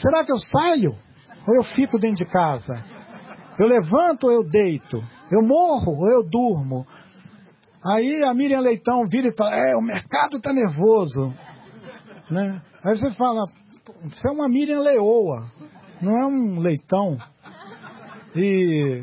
[0.00, 0.96] Será que eu saio?
[1.46, 2.84] Ou eu fico dentro de casa?
[3.58, 4.96] Eu levanto ou eu deito?
[5.30, 6.86] Eu morro ou eu durmo?
[7.86, 11.34] Aí a Miriam Leitão vira e fala, é, o mercado está nervoso.
[12.30, 12.62] Né?
[12.82, 13.46] Aí você fala,
[14.02, 15.50] você é uma Miriam Leoa,
[16.00, 17.16] não é um leitão.
[18.34, 19.02] E,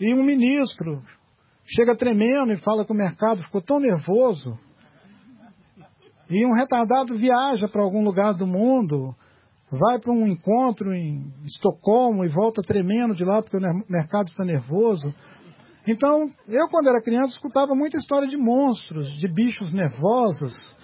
[0.00, 1.02] e um ministro
[1.64, 4.58] chega tremendo e fala que o mercado ficou tão nervoso.
[6.30, 9.14] E um retardado viaja para algum lugar do mundo
[9.70, 14.44] vai para um encontro em Estocolmo e volta tremendo de lá porque o mercado está
[14.44, 15.14] nervoso.
[15.86, 20.74] Então, eu quando era criança escutava muita história de monstros, de bichos nervosos.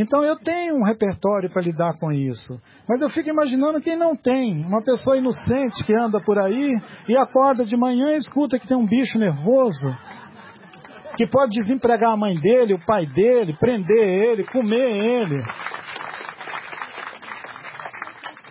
[0.00, 2.58] Então eu tenho um repertório para lidar com isso.
[2.88, 4.64] Mas eu fico imaginando quem não tem.
[4.64, 6.70] Uma pessoa inocente que anda por aí
[7.06, 9.94] e acorda de manhã e escuta que tem um bicho nervoso
[11.18, 15.42] que pode desempregar a mãe dele, o pai dele, prender ele, comer ele.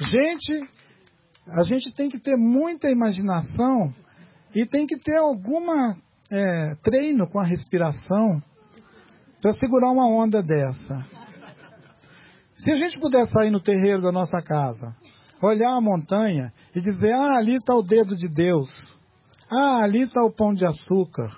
[0.02, 0.70] Gente,
[1.58, 3.92] a gente tem que ter muita imaginação
[4.54, 5.96] e tem que ter alguma
[6.32, 8.40] é, treino com a respiração
[9.42, 11.19] para segurar uma onda dessa.
[12.60, 14.94] Se a gente puder sair no terreiro da nossa casa,
[15.42, 18.70] olhar a montanha e dizer: ah, ali está o dedo de Deus,
[19.50, 21.30] ah, ali está o pão de açúcar,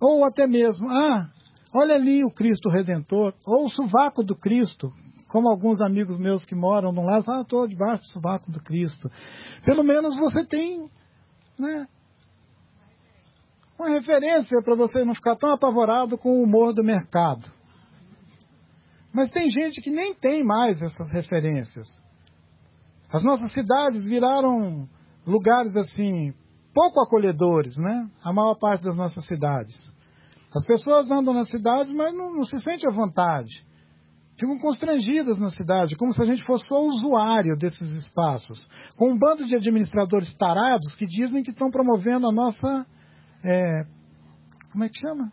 [0.00, 1.28] ou até mesmo, ah,
[1.72, 4.92] olha ali o Cristo Redentor, ou o sovaco do Cristo,
[5.28, 9.08] como alguns amigos meus que moram num lado, ah, estou debaixo do sovaco do Cristo.
[9.64, 10.90] Pelo menos você tem
[11.56, 11.86] né,
[13.78, 17.61] uma referência para você não ficar tão apavorado com o humor do mercado.
[19.12, 21.86] Mas tem gente que nem tem mais essas referências.
[23.12, 24.88] As nossas cidades viraram
[25.26, 26.32] lugares assim,
[26.74, 28.08] pouco acolhedores, né?
[28.24, 29.76] A maior parte das nossas cidades.
[30.54, 33.64] As pessoas andam na cidade, mas não, não se sentem à vontade.
[34.38, 38.66] Ficam constrangidas na cidade, como se a gente fosse só usuário desses espaços.
[38.96, 42.86] Com um bando de administradores tarados que dizem que estão promovendo a nossa.
[43.44, 43.84] É,
[44.72, 45.30] como é que chama?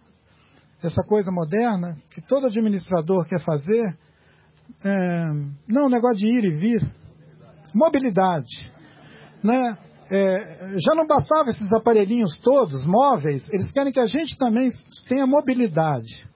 [0.82, 3.98] Essa coisa moderna que todo administrador quer fazer.
[4.86, 5.26] É,
[5.68, 6.92] não, negócio de ir e vir.
[7.74, 8.72] Mobilidade.
[9.44, 9.78] Né?
[10.12, 14.70] é, já não bastava esses aparelhinhos todos, móveis, eles querem que a gente também
[15.08, 16.28] tenha mobilidade.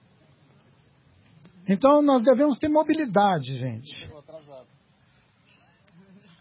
[1.68, 4.14] Então nós devemos ter mobilidade, gente.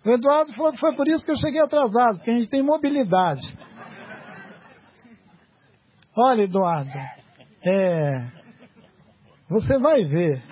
[0.06, 2.62] O Eduardo falou que foi por isso que eu cheguei atrasado, porque a gente tem
[2.62, 3.58] mobilidade.
[6.16, 6.92] Olha, Eduardo,
[7.66, 8.32] é,
[9.50, 10.44] você vai ver.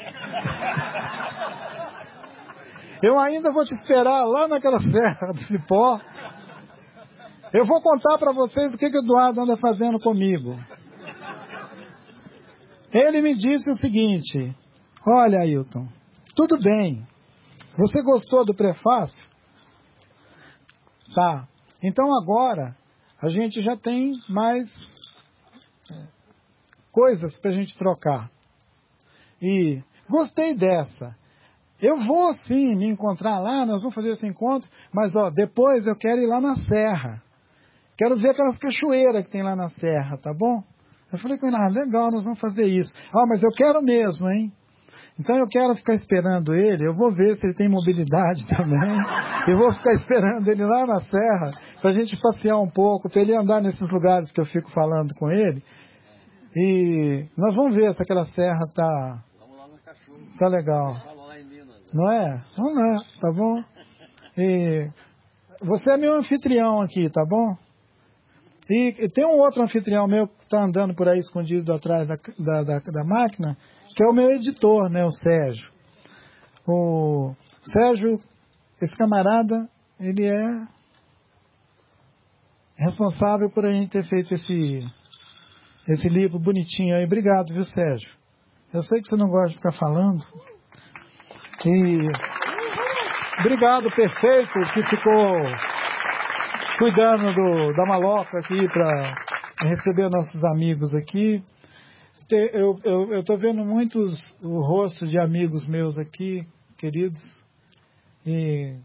[3.03, 5.99] Eu ainda vou te esperar lá naquela serra do Cipó
[7.53, 10.55] eu vou contar para vocês o que, que o Eduardo anda fazendo comigo.
[12.93, 14.55] Ele me disse o seguinte:
[15.05, 15.88] Olha, Ailton,
[16.34, 17.05] tudo bem.
[17.78, 19.22] Você gostou do prefácio?
[21.14, 21.45] Tá.
[21.84, 22.76] Então agora
[23.22, 24.70] a gente já tem mais
[26.92, 28.30] coisas para a gente trocar.
[29.42, 31.16] E gostei dessa.
[31.82, 35.96] Eu vou sim me encontrar lá, nós vamos fazer esse encontro, mas ó, depois eu
[35.96, 37.24] quero ir lá na serra.
[37.98, 40.64] Quero ver aquelas cachoeiras que tem lá na serra, tá bom?
[41.12, 42.94] Eu falei com ele, ah, legal, nós vamos fazer isso.
[43.14, 44.52] Ah, mas eu quero mesmo, hein?
[45.20, 48.98] Então eu quero ficar esperando ele, eu vou ver se ele tem mobilidade também.
[49.48, 53.22] Eu vou ficar esperando ele lá na serra, para a gente passear um pouco, para
[53.22, 55.62] ele andar nesses lugares que eu fico falando com ele.
[56.56, 59.24] E nós vamos ver se aquela serra tá,
[60.38, 60.95] tá legal.
[61.93, 62.39] Não é?
[62.58, 63.64] Vamos lá, tá bom?
[64.38, 64.89] E
[65.62, 67.56] você é meu anfitrião aqui, tá bom?
[68.70, 72.64] E, tem um outro anfitrião meu que está andando por aí escondido atrás da, da,
[72.64, 73.58] da, da, máquina,
[73.95, 75.70] que é o meu editor, né, o Sérgio.
[76.68, 77.34] O
[77.66, 78.18] Sérgio,
[78.82, 79.68] esse camarada,
[79.99, 80.47] ele é
[82.78, 84.80] responsável por a gente ter feito esse,
[85.88, 87.06] esse livro bonitinho aí.
[87.06, 88.10] Obrigado, viu, Sérgio?
[88.74, 90.24] Eu sei que você não gosta de ficar falando.
[91.66, 91.98] E
[93.40, 95.28] obrigado, perfeito, que ficou
[96.80, 99.16] cuidando do, da maloca aqui para
[99.62, 101.44] receber nossos amigos aqui.
[102.54, 102.80] Eu
[103.20, 106.42] estou vendo muitos rostos de amigos meus aqui,
[106.78, 107.22] queridos,
[108.26, 108.78] e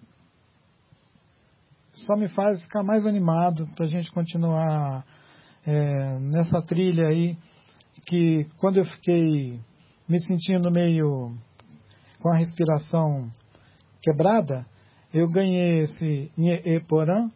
[1.92, 5.04] só me faz ficar mais animado para a gente continuar
[5.66, 7.36] é, nessa trilha aí,
[8.06, 9.58] que quando eu fiquei
[10.08, 11.34] me sentindo meio
[12.20, 13.30] com a respiração
[14.02, 14.64] quebrada,
[15.12, 16.30] eu ganhei esse
[16.64, 17.28] Eporã,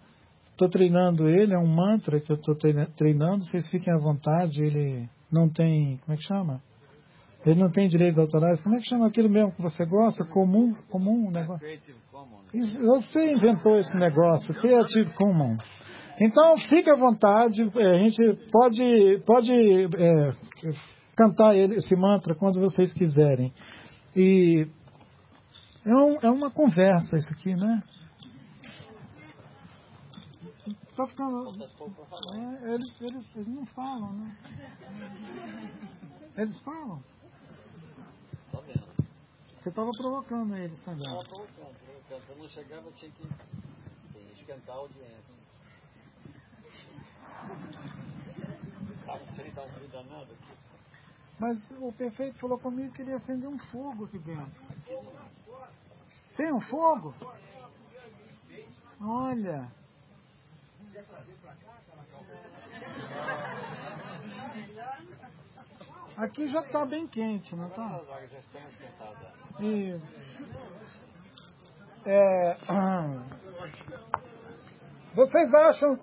[0.61, 5.09] Estou treinando ele, é um mantra que eu estou treinando, vocês fiquem à vontade, ele
[5.33, 6.61] não tem, como é que chama?
[7.47, 10.23] Ele não tem direitos autorais, como é que chama aquilo mesmo que você gosta?
[10.27, 11.67] Comum, comum, negócio.
[12.53, 15.65] Você inventou esse negócio, Creative Commons.
[16.21, 20.35] Então, fique à vontade, é, a gente pode, pode é,
[21.17, 23.51] cantar esse mantra quando vocês quiserem.
[24.15, 24.67] E
[25.87, 27.83] é, um, é uma conversa isso aqui, né?
[30.95, 31.51] Tá ficando.
[32.35, 34.37] É, eles, eles, eles não falam, né?
[36.37, 37.03] Eles falam.
[39.55, 41.01] Você estava provocando eles também.
[41.01, 41.75] Estava provocando,
[42.07, 42.43] provocando.
[42.43, 43.27] Eu chegava, eu tinha que
[44.39, 45.41] esquentar a audiência.
[46.31, 47.30] Tá, um frio danado aqui.
[51.39, 54.61] Mas o prefeito falou comigo que ele ia acender um fogo aqui dentro.
[56.37, 57.15] Tem um fogo?
[59.01, 59.73] Olha.
[66.17, 68.03] Aqui já está bem quente, não está?
[69.61, 69.99] E,
[72.05, 72.57] é,
[75.15, 75.99] vocês acham,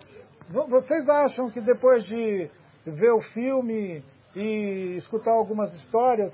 [0.50, 2.50] vocês acham que depois de
[2.86, 4.04] ver o filme
[4.36, 6.34] e escutar algumas histórias,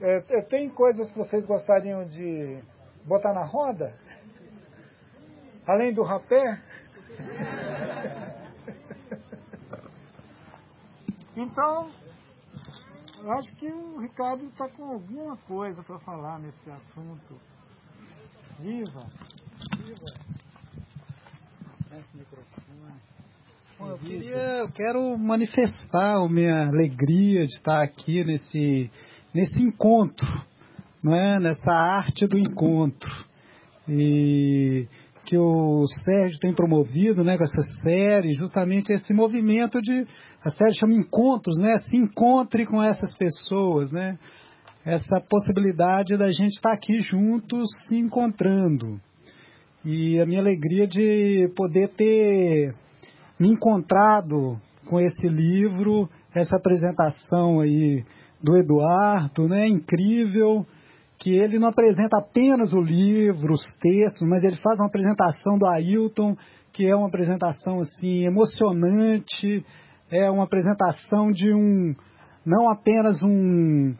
[0.00, 2.58] é, é, tem coisas que vocês gostariam de
[3.04, 3.94] botar na roda?
[5.66, 6.44] Além do rapé?
[11.36, 11.90] Então,
[13.28, 17.38] acho que o Ricardo está com alguma coisa para falar nesse assunto.
[18.58, 19.06] Viva!
[19.76, 20.06] Viva!
[21.92, 23.15] Esse microfone.
[23.78, 28.90] Bom, eu, queria, eu quero manifestar a minha alegria de estar aqui nesse,
[29.34, 30.26] nesse encontro,
[31.04, 31.38] não é?
[31.38, 33.12] nessa arte do encontro.
[33.86, 34.88] E
[35.26, 40.06] que o Sérgio tem promovido né, com essa série, justamente esse movimento de.
[40.42, 41.76] A série chama Encontros, né?
[41.80, 44.18] Se encontre com essas pessoas, né?
[44.86, 48.98] Essa possibilidade da gente estar aqui juntos se encontrando.
[49.84, 52.72] E a minha alegria de poder ter
[53.38, 54.56] me encontrado
[54.86, 58.04] com esse livro, essa apresentação aí
[58.42, 59.66] do Eduardo, né?
[59.66, 60.66] Incrível
[61.18, 65.66] que ele não apresenta apenas o livro, os textos, mas ele faz uma apresentação do
[65.66, 66.36] Ailton,
[66.72, 69.64] que é uma apresentação assim emocionante,
[70.10, 71.94] é uma apresentação de um
[72.44, 73.92] não apenas um,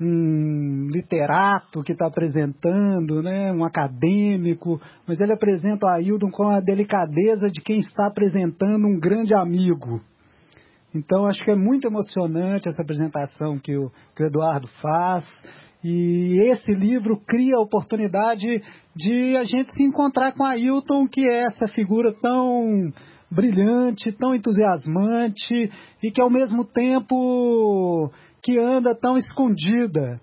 [0.00, 6.60] um literato que está apresentando, né, um acadêmico, mas ele apresenta o Ailton com a
[6.60, 10.00] delicadeza de quem está apresentando um grande amigo.
[10.94, 15.24] Então, acho que é muito emocionante essa apresentação que o, que o Eduardo faz.
[15.84, 18.46] E esse livro cria a oportunidade
[18.94, 22.90] de a gente se encontrar com Ailton, que é essa figura tão
[23.30, 25.70] brilhante, tão entusiasmante
[26.02, 28.10] e que ao mesmo tempo
[28.46, 30.20] que anda tão escondida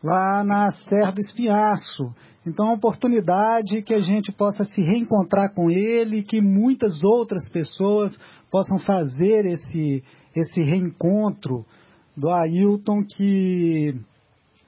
[0.00, 2.14] lá na Serra do Espinhaço.
[2.46, 7.50] Então, é uma oportunidade que a gente possa se reencontrar com ele, que muitas outras
[7.50, 8.12] pessoas
[8.52, 10.04] possam fazer esse,
[10.36, 11.66] esse reencontro
[12.16, 13.98] do Ailton que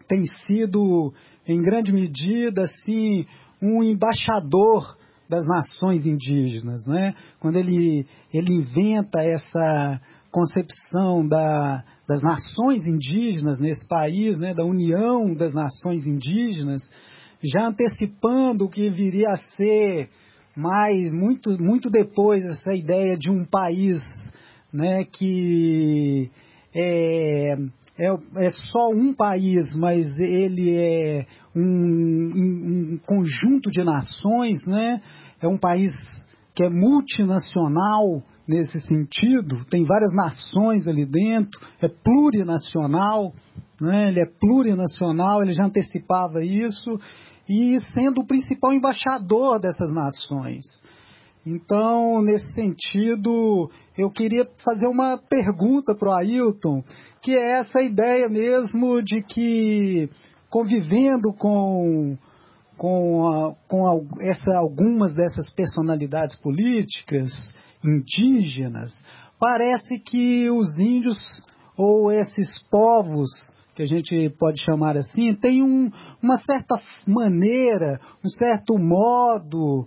[0.09, 1.15] tem sido,
[1.47, 3.25] em grande medida, assim,
[3.63, 4.97] um embaixador
[5.29, 7.15] das nações indígenas, né?
[7.39, 10.01] Quando ele, ele inventa essa
[10.33, 14.55] concepção da, das nações indígenas nesse país, né?
[14.55, 16.83] Da união das nações indígenas,
[17.45, 20.09] já antecipando o que viria a ser
[20.57, 24.01] mais muito muito depois essa ideia de um país,
[24.73, 25.05] né?
[25.05, 26.31] Que
[26.75, 31.63] é, é, é só um país, mas ele é um,
[32.95, 35.01] um, conjunto de nações, né?
[35.43, 35.93] É um país
[36.55, 43.33] que é multinacional nesse sentido, tem várias nações ali dentro, é plurinacional,
[43.79, 44.09] né?
[44.09, 46.99] ele é plurinacional, ele já antecipava isso,
[47.49, 50.65] e sendo o principal embaixador dessas nações.
[51.47, 56.83] Então, nesse sentido, eu queria fazer uma pergunta para o Ailton,
[57.23, 60.11] que é essa ideia mesmo de que
[60.51, 62.17] convivendo com,
[62.77, 67.33] com, a, com a, essa, algumas dessas personalidades políticas
[67.85, 68.93] indígenas,
[69.39, 71.19] parece que os índios
[71.77, 73.29] ou esses povos
[73.75, 79.87] que a gente pode chamar assim, têm um, uma certa maneira, um certo modo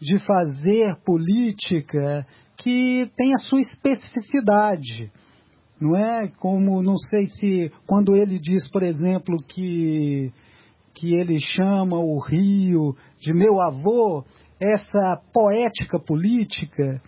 [0.00, 2.24] de fazer política
[2.56, 5.10] que tem a sua especificidade
[5.80, 6.28] não é?
[6.38, 10.32] Como, não sei se, quando ele diz, por exemplo, que,
[10.94, 14.24] que ele chama o rio de meu avô,
[14.60, 17.00] essa poética política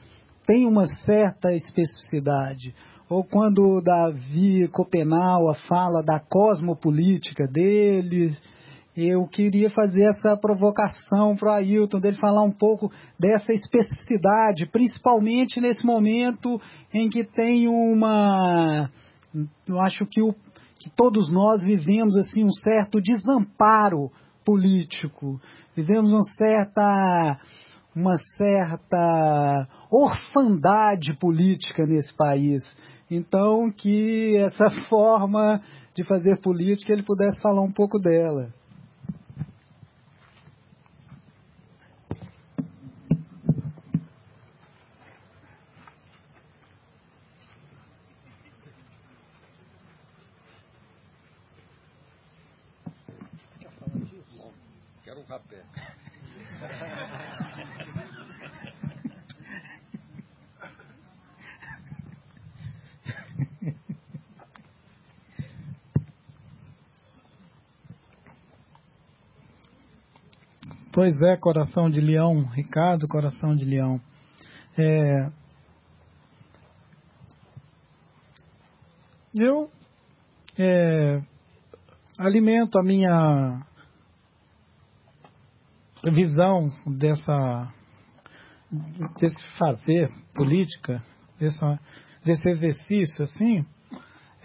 [0.47, 2.75] tem uma certa especificidade.
[3.09, 8.37] Ou quando Davi Copenau fala da cosmopolítica dele,
[8.97, 12.91] eu queria fazer essa provocação para o Ailton, dele falar um pouco
[13.21, 16.59] dessa especificidade, principalmente nesse momento
[16.95, 18.89] em que tem uma.
[19.69, 20.33] Eu acho que, o,
[20.79, 24.11] que todos nós vivemos assim um certo desamparo
[24.43, 25.39] político,
[25.77, 27.39] vivemos uma certa,
[27.97, 32.63] uma certa orfandade política nesse país.
[33.11, 35.63] Então, que essa forma
[35.95, 38.53] de fazer política ele pudesse falar um pouco dela.
[55.03, 55.63] Quero um rapé.
[70.97, 74.01] Pois é, coração de leão, Ricardo, coração de leão.
[74.79, 75.31] É,
[79.35, 79.71] eu
[80.59, 81.21] é,
[82.19, 83.66] alimento a minha
[86.11, 87.73] visão dessa
[89.19, 91.03] desse fazer política,
[91.39, 91.79] dessa,
[92.25, 93.65] desse exercício assim,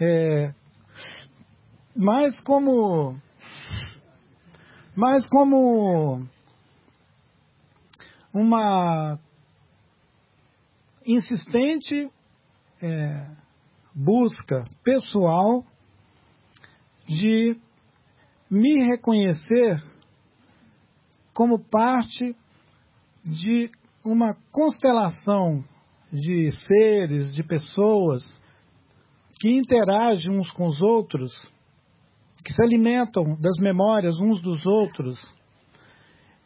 [0.00, 0.54] é,
[1.94, 3.16] mais como
[4.94, 6.26] mais como
[8.32, 9.18] uma
[11.04, 12.10] insistente
[12.82, 13.26] é,
[13.94, 15.64] busca pessoal
[17.06, 17.56] de
[18.50, 19.82] me reconhecer
[21.42, 22.36] como parte
[23.24, 23.68] de
[24.04, 25.64] uma constelação
[26.12, 28.22] de seres, de pessoas
[29.40, 31.32] que interagem uns com os outros,
[32.44, 35.18] que se alimentam das memórias uns dos outros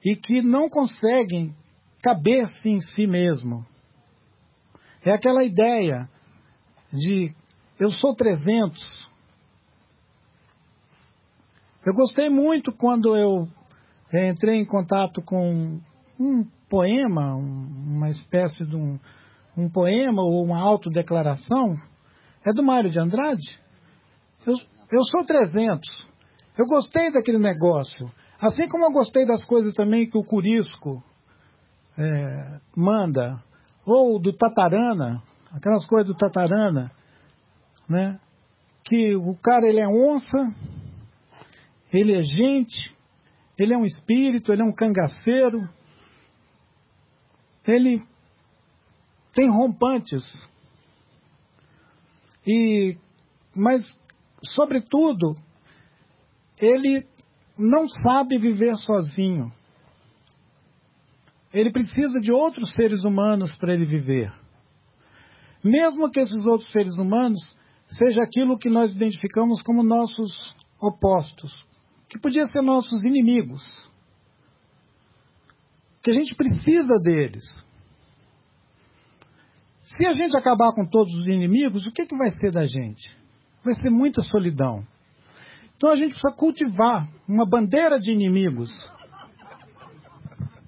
[0.03, 1.55] e que não conseguem
[2.03, 3.67] caber-se em si mesmo.
[5.05, 6.09] É aquela ideia
[6.91, 7.35] de
[7.79, 9.11] eu sou 300.
[11.85, 13.47] Eu gostei muito quando eu
[14.13, 15.81] entrei em contato com
[16.19, 18.99] um poema, uma espécie de um,
[19.57, 21.77] um poema ou uma autodeclaração.
[22.45, 23.59] É do Mário de Andrade?
[24.47, 24.55] Eu,
[24.93, 25.81] eu sou 300.
[26.57, 28.11] Eu gostei daquele negócio.
[28.41, 31.03] Assim como eu gostei das coisas também que o Curisco
[31.99, 33.43] é, manda,
[33.85, 36.91] ou do Tatarana, aquelas coisas do Tatarana,
[37.89, 38.19] né?
[38.85, 40.55] Que o cara ele é onça,
[41.93, 42.96] ele é gente,
[43.59, 45.59] ele é um espírito, ele é um cangaceiro,
[47.67, 48.03] ele
[49.35, 50.25] tem rompantes.
[52.47, 52.97] E
[53.55, 53.85] mas
[54.45, 55.35] sobretudo
[56.59, 57.07] ele
[57.59, 59.51] não sabe viver sozinho.
[61.53, 64.33] Ele precisa de outros seres humanos para ele viver.
[65.65, 67.39] Mesmo que esses outros seres humanos
[67.89, 71.67] seja aquilo que nós identificamos como nossos opostos,
[72.09, 73.63] que podia ser nossos inimigos.
[76.03, 77.45] Que a gente precisa deles.
[79.83, 83.17] Se a gente acabar com todos os inimigos, o que, que vai ser da gente?
[83.65, 84.87] Vai ser muita solidão.
[85.77, 88.71] Então a gente precisa cultivar uma bandeira de inimigos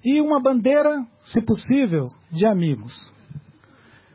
[0.03, 2.93] e uma bandeira, se possível, de amigos.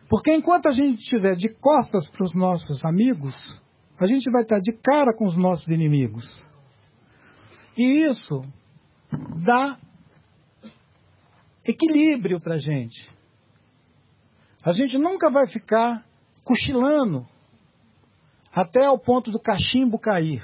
[0.08, 3.34] Porque enquanto a gente estiver de costas para os nossos amigos,
[3.98, 6.24] a gente vai estar de cara com os nossos inimigos.
[7.76, 8.42] E isso
[9.44, 9.78] dá
[11.66, 13.08] equilíbrio para a gente.
[14.62, 16.04] A gente nunca vai ficar
[16.44, 17.26] cochilando
[18.52, 20.42] até o ponto do cachimbo cair.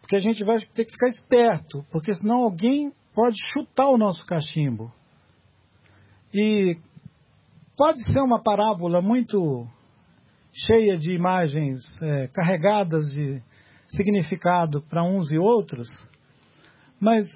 [0.00, 4.24] Porque a gente vai ter que ficar esperto, porque senão alguém pode chutar o nosso
[4.26, 4.92] cachimbo.
[6.34, 6.76] E
[7.76, 9.66] pode ser uma parábola muito
[10.52, 13.42] cheia de imagens é, carregadas de
[13.96, 15.88] significado para uns e outros,
[17.00, 17.26] mas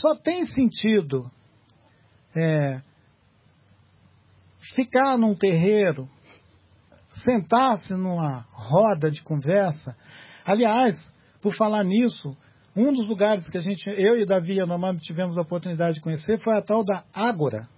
[0.00, 1.30] só tem sentido
[2.34, 2.80] é,
[4.74, 6.08] ficar num terreiro,
[7.24, 9.96] sentar-se numa roda de conversa.
[10.44, 10.96] Aliás,
[11.40, 12.36] por falar nisso,
[12.74, 16.38] um dos lugares que a gente, eu e Davi Yanomami tivemos a oportunidade de conhecer
[16.40, 17.68] foi a tal da Ágora,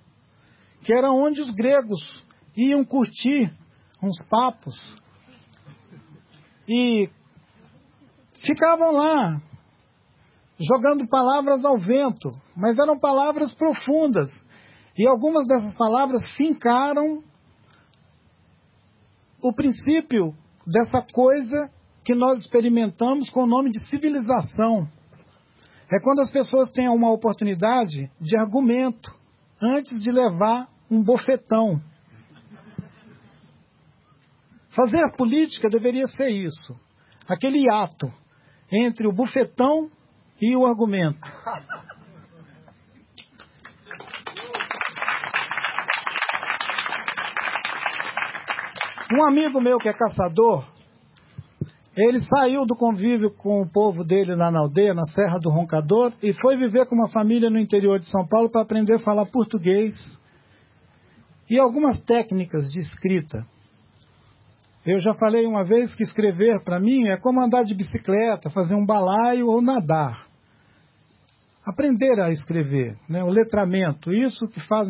[0.84, 2.24] que era onde os gregos
[2.56, 3.50] iam curtir
[4.02, 4.76] uns papos
[6.68, 7.08] e
[8.40, 9.40] ficavam lá
[10.58, 14.30] jogando palavras ao vento, mas eram palavras profundas.
[14.96, 17.18] E algumas dessas palavras fincaram
[19.42, 20.34] o princípio
[20.66, 21.70] dessa coisa
[22.04, 24.88] que nós experimentamos com o nome de civilização.
[25.92, 29.12] É quando as pessoas têm uma oportunidade de argumento
[29.60, 31.80] antes de levar um bofetão.
[34.74, 36.74] Fazer a política deveria ser isso.
[37.28, 38.08] Aquele ato
[38.72, 39.88] entre o bufetão
[40.40, 41.20] e o argumento.
[49.12, 50.64] Um amigo meu que é caçador,
[51.96, 56.12] ele saiu do convívio com o povo dele lá na aldeia, na Serra do Roncador,
[56.20, 59.26] e foi viver com uma família no interior de São Paulo para aprender a falar
[59.26, 59.94] português
[61.48, 63.53] e algumas técnicas de escrita.
[64.86, 68.74] Eu já falei uma vez que escrever para mim é como andar de bicicleta, fazer
[68.74, 70.26] um balaio ou nadar.
[71.64, 73.24] Aprender a escrever, né?
[73.24, 74.86] o letramento, isso que faz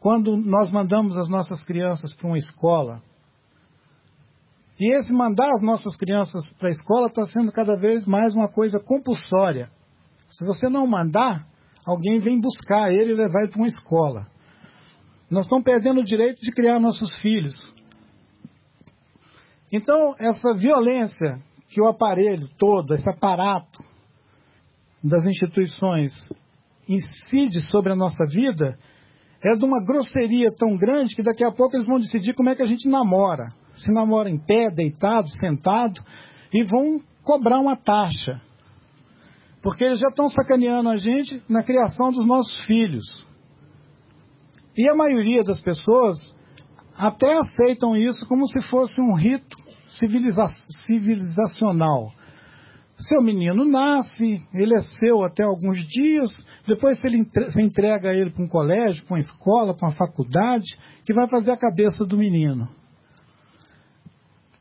[0.00, 3.00] quando nós mandamos as nossas crianças para uma escola.
[4.78, 8.48] E esse mandar as nossas crianças para a escola está sendo cada vez mais uma
[8.48, 9.70] coisa compulsória.
[10.28, 11.46] Se você não mandar,
[11.86, 14.26] alguém vem buscar ele e levar ele para uma escola.
[15.30, 17.74] Nós estamos perdendo o direito de criar nossos filhos.
[19.72, 21.38] Então, essa violência
[21.68, 23.82] que o aparelho todo, esse aparato
[25.02, 26.12] das instituições
[26.88, 28.78] incide sobre a nossa vida,
[29.42, 32.54] é de uma grosseria tão grande que daqui a pouco eles vão decidir como é
[32.54, 33.48] que a gente namora.
[33.76, 36.00] Se namora em pé, deitado, sentado,
[36.52, 38.40] e vão cobrar uma taxa.
[39.62, 43.26] Porque eles já estão sacaneando a gente na criação dos nossos filhos.
[44.76, 46.18] E a maioria das pessoas
[46.98, 49.56] até aceitam isso como se fosse um rito
[49.98, 50.48] civiliza
[50.86, 52.12] civilizacional.
[52.98, 56.30] Seu menino nasce, ele é seu até alguns dias,
[56.66, 60.64] depois você, entrega ele para um colégio, para uma escola, para uma faculdade,
[61.04, 62.68] que vai fazer a cabeça do menino.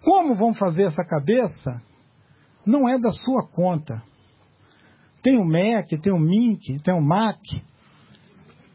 [0.02, 1.82] Como vão fazer essa cabeça?
[2.66, 4.04] Não é da sua conta.
[5.24, 7.40] Tem o MEC, tem o MINC, tem o MAC.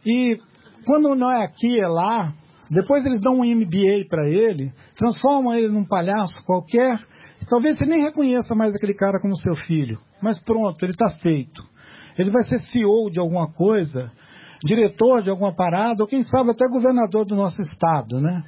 [0.04, 0.40] E
[0.84, 2.32] quando não é aqui, é lá.
[2.70, 7.01] Depois eles dão um MBA para ele, transformam ele num palhaço qualquer.
[7.48, 9.98] Talvez você nem reconheça mais aquele cara como seu filho.
[10.22, 11.62] Mas pronto, ele está feito.
[12.16, 14.12] Ele vai ser CEO de alguma coisa,
[14.62, 18.42] diretor de alguma parada, ou quem sabe até governador do nosso estado, né?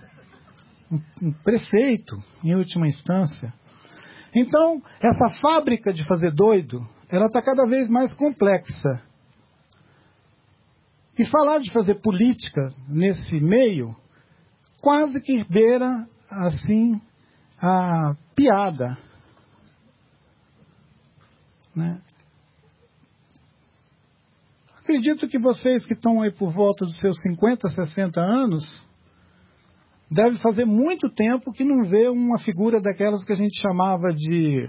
[1.23, 3.53] Um, prefeito, em última instância.
[4.35, 9.03] Então, essa fábrica de fazer doido, ela está cada vez mais complexa.
[11.19, 13.95] E falar de fazer política nesse meio
[14.83, 17.01] quase que beira, assim,
[17.59, 18.99] a piada.
[21.75, 22.03] Né?
[24.81, 28.65] Acredito que vocês que estão aí por volta dos seus 50, 60 anos,
[30.11, 34.69] devem fazer muito tempo que não vê uma figura daquelas que a gente chamava de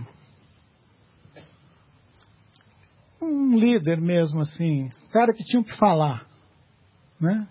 [3.19, 6.27] um líder mesmo, assim, cara que tinha o que falar.
[7.19, 7.47] Né?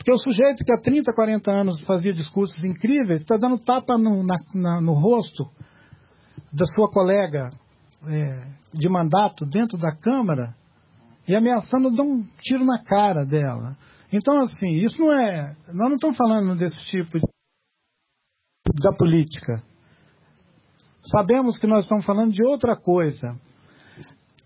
[0.00, 4.24] Porque o sujeito que há 30, 40 anos fazia discursos incríveis está dando tapa no,
[4.24, 5.44] na, na, no rosto
[6.50, 7.50] da sua colega
[8.06, 10.56] é, de mandato dentro da Câmara
[11.28, 13.76] e ameaçando dar um tiro na cara dela.
[14.10, 15.54] Então, assim, isso não é.
[15.66, 17.26] Nós não estamos falando desse tipo de,
[18.82, 19.62] da política.
[21.10, 23.38] Sabemos que nós estamos falando de outra coisa.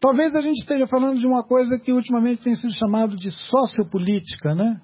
[0.00, 4.52] Talvez a gente esteja falando de uma coisa que ultimamente tem sido chamado de sociopolítica,
[4.52, 4.80] né?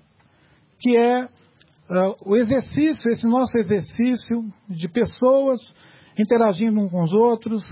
[0.81, 5.61] Que é uh, o exercício, esse nosso exercício de pessoas
[6.19, 7.65] interagindo uns com os outros,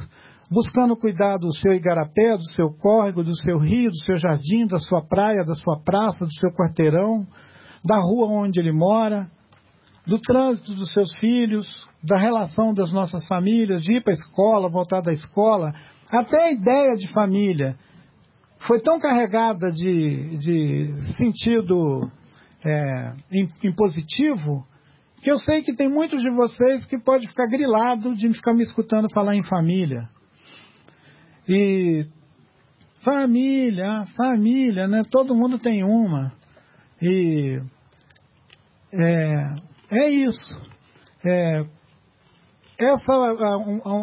[0.51, 4.79] buscando cuidar do seu igarapé, do seu córrego, do seu rio, do seu jardim, da
[4.79, 7.27] sua praia, da sua praça, do seu quarteirão,
[7.85, 9.27] da rua onde ele mora,
[10.07, 14.71] do trânsito dos seus filhos, da relação das nossas famílias, de ir para a escola,
[14.71, 15.75] voltar da escola,
[16.11, 17.77] até a ideia de família
[18.67, 22.11] foi tão carregada de, de sentido
[22.65, 23.13] é,
[23.65, 24.67] impositivo
[25.23, 28.63] que eu sei que tem muitos de vocês que pode ficar grilado de ficar me
[28.63, 30.09] escutando falar em família.
[31.49, 32.05] E
[33.03, 35.03] família, família, né?
[35.11, 36.33] Todo mundo tem uma.
[37.03, 37.59] E
[38.93, 39.55] é,
[39.91, 40.55] é isso.
[41.25, 41.61] É,
[42.79, 43.13] essa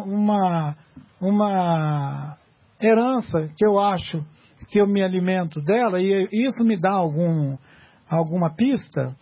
[0.04, 0.76] uma
[1.20, 2.36] uma
[2.82, 4.24] herança que eu acho
[4.68, 7.56] que eu me alimento dela, e isso me dá algum,
[8.08, 9.16] alguma pista,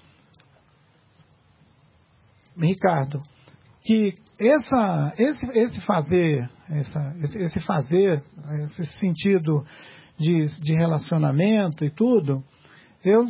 [2.57, 3.23] Ricardo,
[3.83, 8.23] que essa, esse, esse fazer, essa, esse, esse fazer,
[8.79, 9.65] esse sentido
[10.19, 12.43] de, de relacionamento e tudo,
[13.05, 13.27] eu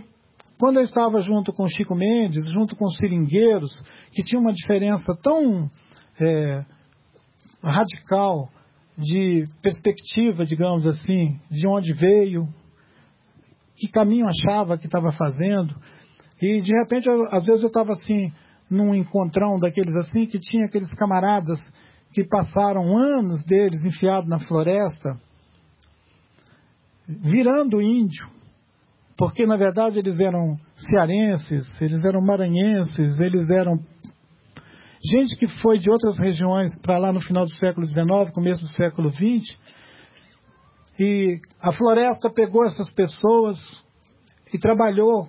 [0.59, 3.73] quando eu estava junto com Chico Mendes, junto com os seringueiros,
[4.13, 5.69] que tinha uma diferença tão
[6.21, 6.65] é,
[7.63, 8.49] radical
[8.97, 12.49] de perspectiva, digamos assim, de onde veio,
[13.77, 15.75] que caminho achava que estava fazendo.
[16.41, 18.33] E de repente, eu, às vezes eu estava assim,
[18.71, 21.59] num encontrão daqueles assim, que tinha aqueles camaradas
[22.13, 25.17] que passaram anos deles enfiados na floresta,
[27.09, 28.27] virando índio,
[29.17, 33.79] porque na verdade eles eram cearenses, eles eram maranhenses, eles eram
[35.07, 38.69] Gente que foi de outras regiões para lá no final do século XIX, começo do
[38.69, 39.55] século XX,
[40.99, 43.59] e a floresta pegou essas pessoas
[44.53, 45.29] e trabalhou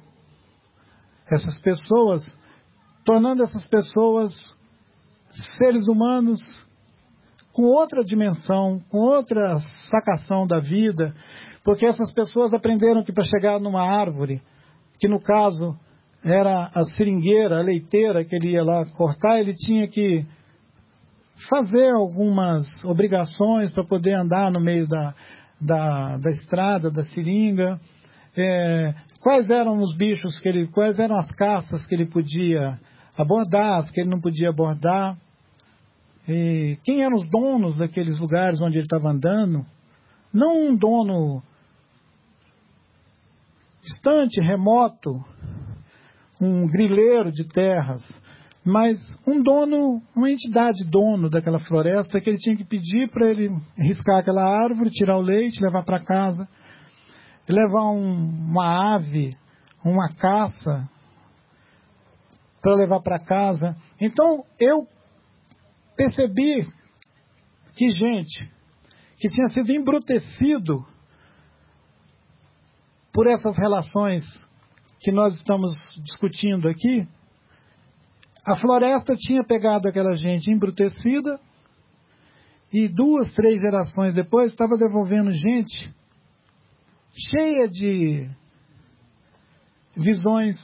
[1.32, 2.24] essas pessoas
[3.04, 4.34] tornando essas pessoas
[5.58, 6.40] seres humanos
[7.54, 9.60] com outra dimensão, com outra
[9.90, 11.16] sacação da vida,
[11.64, 14.42] porque essas pessoas aprenderam que para chegar numa árvore,
[15.00, 15.76] que no caso
[16.24, 20.26] era a seringueira, a leiteira que ele ia lá cortar, ele tinha que
[21.50, 25.14] fazer algumas obrigações para poder andar no meio da,
[25.60, 27.80] da, da estrada, da seringa.
[28.38, 32.80] É, quais eram os bichos que ele, quais eram as caças que ele podia
[33.18, 35.18] abordar, as que ele não podia abordar.
[36.27, 39.65] E quem eram os donos daqueles lugares onde ele estava andando?
[40.34, 41.41] Não um dono
[43.84, 45.11] distante, remoto,
[46.41, 48.02] um grileiro de terras,
[48.66, 53.50] mas um dono, uma entidade dono daquela floresta que ele tinha que pedir para ele
[53.78, 56.48] riscar aquela árvore, tirar o leite, levar para casa,
[57.48, 59.38] levar um, uma ave,
[59.84, 60.90] uma caça
[62.60, 63.78] para levar para casa.
[64.02, 64.88] Então eu
[65.96, 66.68] percebi
[67.76, 68.52] que gente
[69.20, 70.84] que tinha sido embrutecido
[73.14, 74.24] por essas relações
[75.00, 75.72] que nós estamos
[76.04, 77.08] discutindo aqui,
[78.46, 81.40] a floresta tinha pegado aquela gente embrutecida
[82.72, 85.94] e duas, três gerações depois estava devolvendo gente
[87.16, 88.30] cheia de
[89.96, 90.58] visões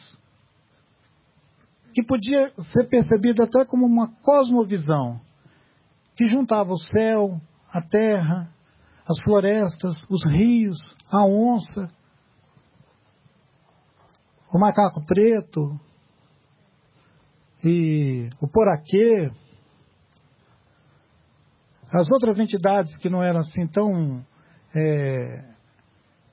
[1.94, 5.20] que podia ser percebida até como uma cosmovisão,
[6.16, 7.41] que juntava o céu,
[7.72, 8.49] a terra,
[9.08, 11.91] as florestas, os rios, a onça,
[14.53, 15.80] o macaco preto,
[17.64, 19.32] e o Poraquê,
[21.94, 24.26] as outras entidades que não eram assim tão
[24.74, 25.52] é,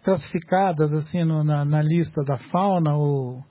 [0.05, 3.43] classificadas assim no, na, na, lista da fauna ou,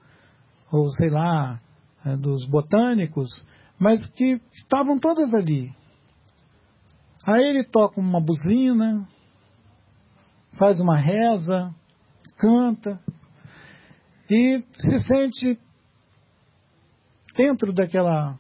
[0.72, 1.60] ou sei lá
[2.06, 3.30] é, dos botânicos,
[3.78, 5.72] mas que estavam todas ali.
[7.26, 9.06] Aí ele toca uma buzina,
[10.58, 11.70] faz uma reza,
[12.38, 13.00] canta
[14.30, 15.60] e se sente
[17.38, 18.38] dentro daquela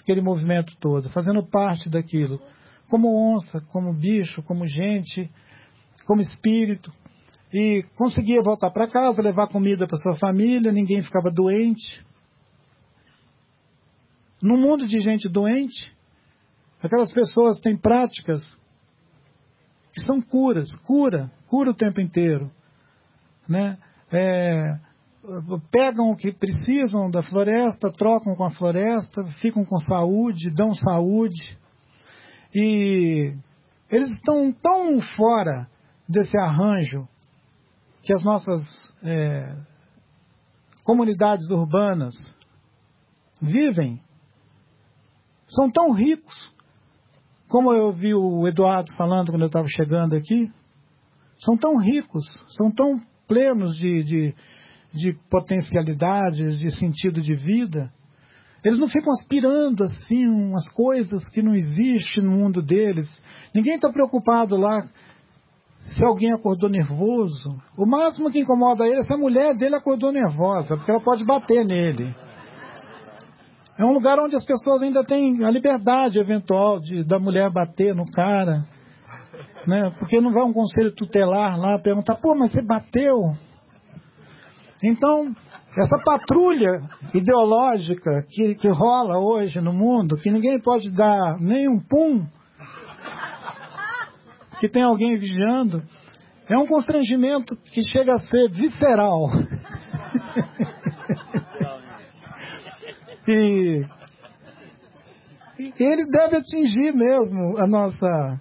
[0.00, 2.40] aquele movimento todo, fazendo parte daquilo,
[2.88, 5.28] como onça, como bicho, como gente,
[6.06, 6.92] como espírito,
[7.52, 12.04] e conseguia voltar para casa, levar comida para sua família, ninguém ficava doente.
[14.42, 15.90] No mundo de gente doente,
[16.82, 18.42] aquelas pessoas têm práticas
[19.94, 22.50] que são curas, cura, cura o tempo inteiro,
[23.48, 23.78] né?
[24.12, 24.78] É,
[25.70, 31.58] pegam o que precisam da floresta, trocam com a floresta, ficam com saúde, dão saúde.
[32.54, 33.34] E
[33.90, 35.68] eles estão tão fora
[36.08, 37.08] desse arranjo
[38.02, 38.60] que as nossas
[39.02, 39.56] é,
[40.84, 42.14] comunidades urbanas
[43.40, 44.00] vivem,
[45.48, 46.52] são tão ricos,
[47.48, 50.50] como eu vi o Eduardo falando quando eu estava chegando aqui,
[51.38, 52.24] são tão ricos,
[52.56, 54.34] são tão plenos de, de
[54.94, 57.90] de potencialidades, de sentido de vida,
[58.64, 63.06] eles não ficam aspirando assim umas coisas que não existem no mundo deles.
[63.54, 64.80] Ninguém está preocupado lá
[65.82, 67.60] se alguém acordou nervoso.
[67.76, 71.24] O máximo que incomoda ele é se a mulher dele acordou nervosa, porque ela pode
[71.26, 72.14] bater nele.
[73.76, 77.94] É um lugar onde as pessoas ainda têm a liberdade eventual de da mulher bater
[77.94, 78.64] no cara.
[79.66, 79.92] Né?
[79.98, 83.34] Porque não vai um conselho tutelar lá perguntar, pô, mas você bateu?
[84.86, 85.34] Então,
[85.78, 86.82] essa patrulha
[87.14, 92.26] ideológica que, que rola hoje no mundo, que ninguém pode dar nem um pum,
[94.60, 95.82] que tem alguém vigiando,
[96.50, 99.16] é um constrangimento que chega a ser visceral.
[103.26, 103.82] e,
[105.58, 108.38] e ele deve atingir mesmo a nossa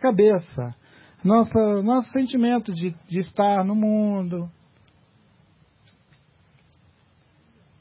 [0.00, 0.81] cabeça
[1.24, 4.48] nossa, nosso sentimento de, de estar no mundo.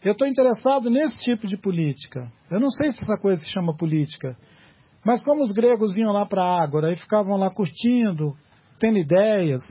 [0.03, 2.31] Eu estou interessado nesse tipo de política.
[2.49, 4.35] Eu não sei se essa coisa se chama política.
[5.05, 8.35] Mas como os gregos iam lá para a Ágora e ficavam lá curtindo,
[8.79, 9.61] tendo ideias,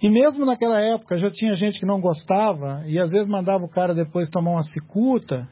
[0.00, 3.70] e mesmo naquela época já tinha gente que não gostava e às vezes mandava o
[3.70, 5.48] cara depois tomar uma cicuta.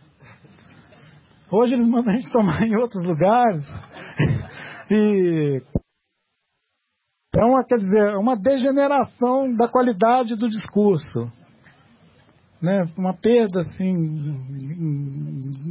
[1.51, 3.63] Hoje eles mandam a gente tomar em outros lugares.
[4.91, 5.63] e
[7.39, 11.31] é uma, quer dizer, uma degeneração da qualidade do discurso.
[12.63, 12.85] Né?
[12.97, 13.95] Uma perda assim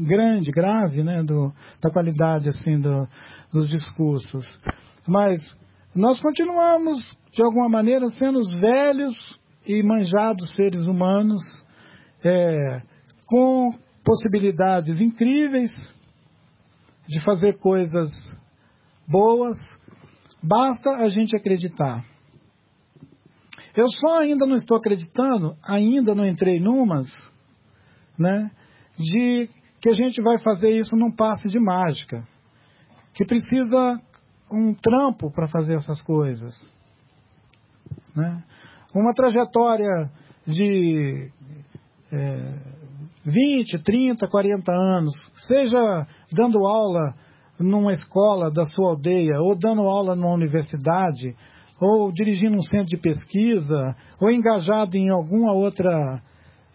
[0.08, 1.24] grande, grave, né?
[1.24, 1.52] Do,
[1.82, 3.08] da qualidade assim do,
[3.52, 4.46] dos discursos.
[5.08, 5.42] Mas
[5.96, 6.98] nós continuamos
[7.32, 9.16] de alguma maneira sendo os velhos
[9.66, 11.42] e manjados seres humanos
[12.24, 12.82] é,
[13.26, 13.72] com
[14.04, 15.72] possibilidades incríveis
[17.08, 18.12] de fazer coisas
[19.08, 19.58] boas,
[20.48, 22.04] basta a gente acreditar.
[23.76, 27.10] Eu só ainda não estou acreditando, ainda não entrei numas,
[28.18, 28.50] né,
[28.98, 29.50] de
[29.82, 32.26] que a gente vai fazer isso num passe de mágica,
[33.14, 34.02] que precisa
[34.52, 36.60] um trampo para fazer essas coisas.
[38.16, 38.44] Né?
[38.94, 40.10] Uma trajetória
[40.48, 41.30] de
[42.12, 42.54] é,
[43.26, 45.14] 20, 30, 40 anos,
[45.48, 47.14] seja dando aula
[47.60, 51.36] numa escola da sua aldeia, ou dando aula numa universidade,
[51.80, 56.22] ou dirigindo um centro de pesquisa, ou engajado em alguma outra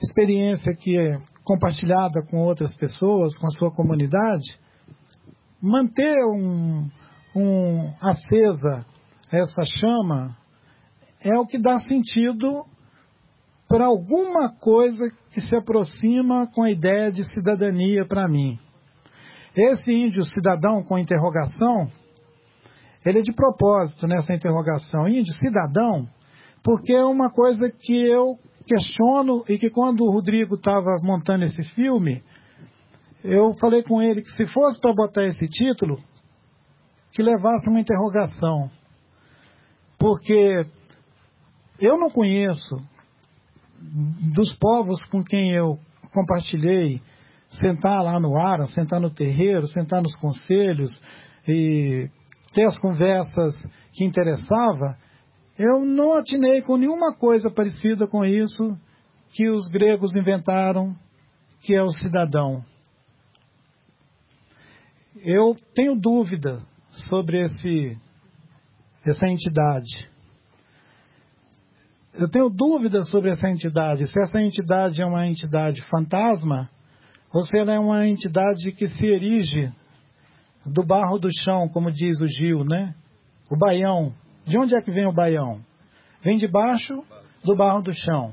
[0.02, 4.59] experiência que é compartilhada com outras pessoas, com a sua comunidade,
[5.61, 6.89] manter um,
[7.35, 8.86] um acesa
[9.32, 10.36] essa chama
[11.23, 12.65] é o que dá sentido
[13.69, 18.59] para alguma coisa que se aproxima com a ideia de cidadania para mim.
[19.56, 21.90] Esse índio cidadão com interrogação,
[23.05, 25.09] ele é de propósito nessa interrogação.
[25.09, 26.09] Índio cidadão,
[26.62, 31.62] porque é uma coisa que eu questiono e que quando o Rodrigo estava montando esse
[31.74, 32.22] filme,
[33.24, 35.98] eu falei com ele que se fosse para botar esse título,
[37.12, 38.70] que levasse uma interrogação.
[39.98, 40.64] Porque
[41.78, 42.77] eu não conheço
[44.35, 45.78] dos povos com quem eu
[46.12, 47.01] compartilhei
[47.51, 50.90] sentar lá no ar, sentar no terreiro, sentar nos conselhos
[51.47, 52.09] e
[52.52, 53.55] ter as conversas
[53.93, 54.97] que interessava,
[55.59, 58.72] eu não atinei com nenhuma coisa parecida com isso
[59.32, 60.94] que os gregos inventaram,
[61.62, 62.62] que é o cidadão.
[65.16, 66.62] Eu tenho dúvida
[67.09, 67.97] sobre esse,
[69.05, 70.10] essa entidade.
[72.14, 74.06] Eu tenho dúvida sobre essa entidade.
[74.06, 76.68] Se essa entidade é uma entidade fantasma
[77.55, 79.70] ela é uma entidade que se erige
[80.66, 82.94] do barro do chão, como diz o Gil, né?
[83.51, 84.12] O baião.
[84.47, 85.61] De onde é que vem o baião?
[86.23, 87.05] Vem de baixo
[87.44, 88.32] do barro do chão.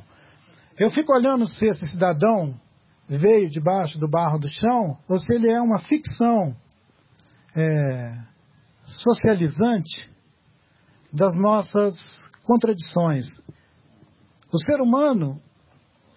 [0.79, 2.53] Eu fico olhando se esse cidadão
[3.07, 6.55] veio debaixo do barro do chão ou se ele é uma ficção
[7.55, 8.17] é,
[8.85, 10.09] socializante
[11.13, 11.95] das nossas
[12.43, 13.25] contradições.
[14.51, 15.39] O ser humano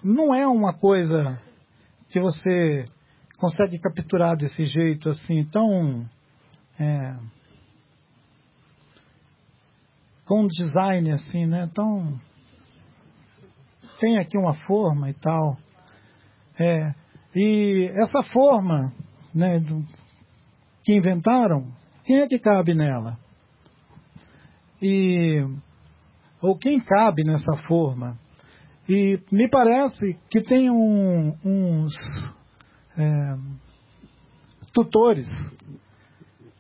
[0.03, 1.41] não é uma coisa
[2.11, 2.87] que você
[3.39, 6.07] consegue capturar desse jeito assim, tão.
[6.79, 7.17] É,
[10.27, 11.69] com design assim, né?
[11.75, 12.21] Tão.
[13.99, 15.57] Tem aqui uma forma e tal.
[16.59, 16.95] É,
[17.35, 18.93] e essa forma
[19.35, 19.85] né, do,
[20.85, 21.67] que inventaram,
[22.05, 23.19] quem é que cabe nela?
[24.83, 25.45] E
[26.41, 28.17] ou quem cabe nessa forma?
[28.93, 31.95] E me parece que tem um, uns
[32.99, 33.37] é,
[34.73, 35.29] tutores,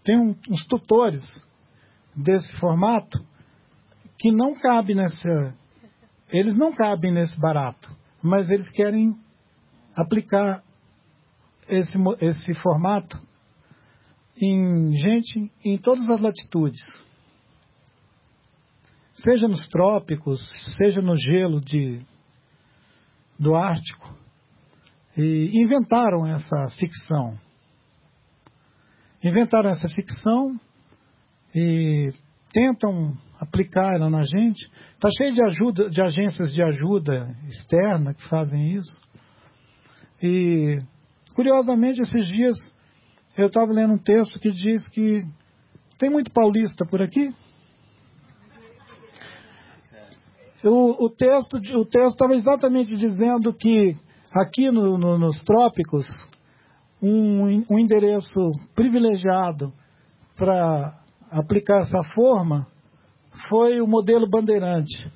[0.05, 1.25] tem um, uns tutores
[2.15, 3.19] desse formato
[4.17, 5.59] que não cabe nessa.
[6.29, 7.91] Eles não cabem nesse barato,
[8.23, 9.13] mas eles querem
[9.97, 10.63] aplicar
[11.69, 13.21] esse, esse formato
[14.41, 16.81] em gente em todas as latitudes.
[19.17, 20.41] Seja nos trópicos,
[20.77, 22.01] seja no gelo de,
[23.41, 24.15] do Ártico.
[25.17, 27.39] E inventaram essa ficção.
[29.25, 30.61] Inventaram essa ficção
[31.55, 32.11] e
[32.53, 34.71] tentam aplicar ela na gente.
[34.95, 39.01] Está cheio de ajuda, de agências de ajuda externa que fazem isso.
[40.23, 40.79] E
[41.35, 42.57] curiosamente esses dias
[43.37, 45.23] eu estava lendo um texto que diz que
[45.99, 47.35] tem muito paulista por aqui.
[50.65, 53.97] O, o texto estava exatamente dizendo que
[54.33, 56.07] aqui no, no, nos trópicos
[57.03, 59.73] um, um endereço privilegiado
[60.37, 60.99] para
[61.31, 62.67] aplicar essa forma
[63.49, 65.11] foi o modelo bandeirante.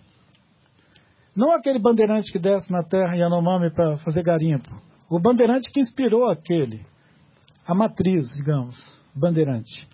[1.36, 4.70] Não aquele bandeirante que desce na terra Yanomami para fazer garimpo.
[5.10, 6.86] O bandeirante que inspirou aquele
[7.66, 8.84] a matriz, digamos,
[9.14, 9.88] bandeirante.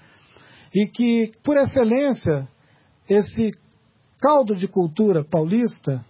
[0.75, 2.49] E que, por excelência,
[3.09, 3.51] esse
[4.21, 6.05] caldo de cultura paulista,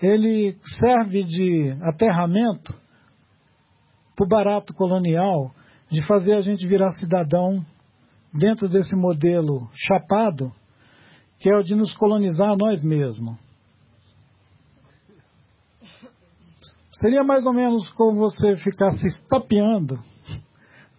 [0.00, 2.74] ele serve de aterramento
[4.14, 5.50] para o barato colonial
[5.90, 7.64] de fazer a gente virar cidadão
[8.32, 10.52] dentro desse modelo chapado,
[11.40, 13.36] que é o de nos colonizar nós mesmos.
[17.00, 19.98] Seria mais ou menos como você ficar se estapeando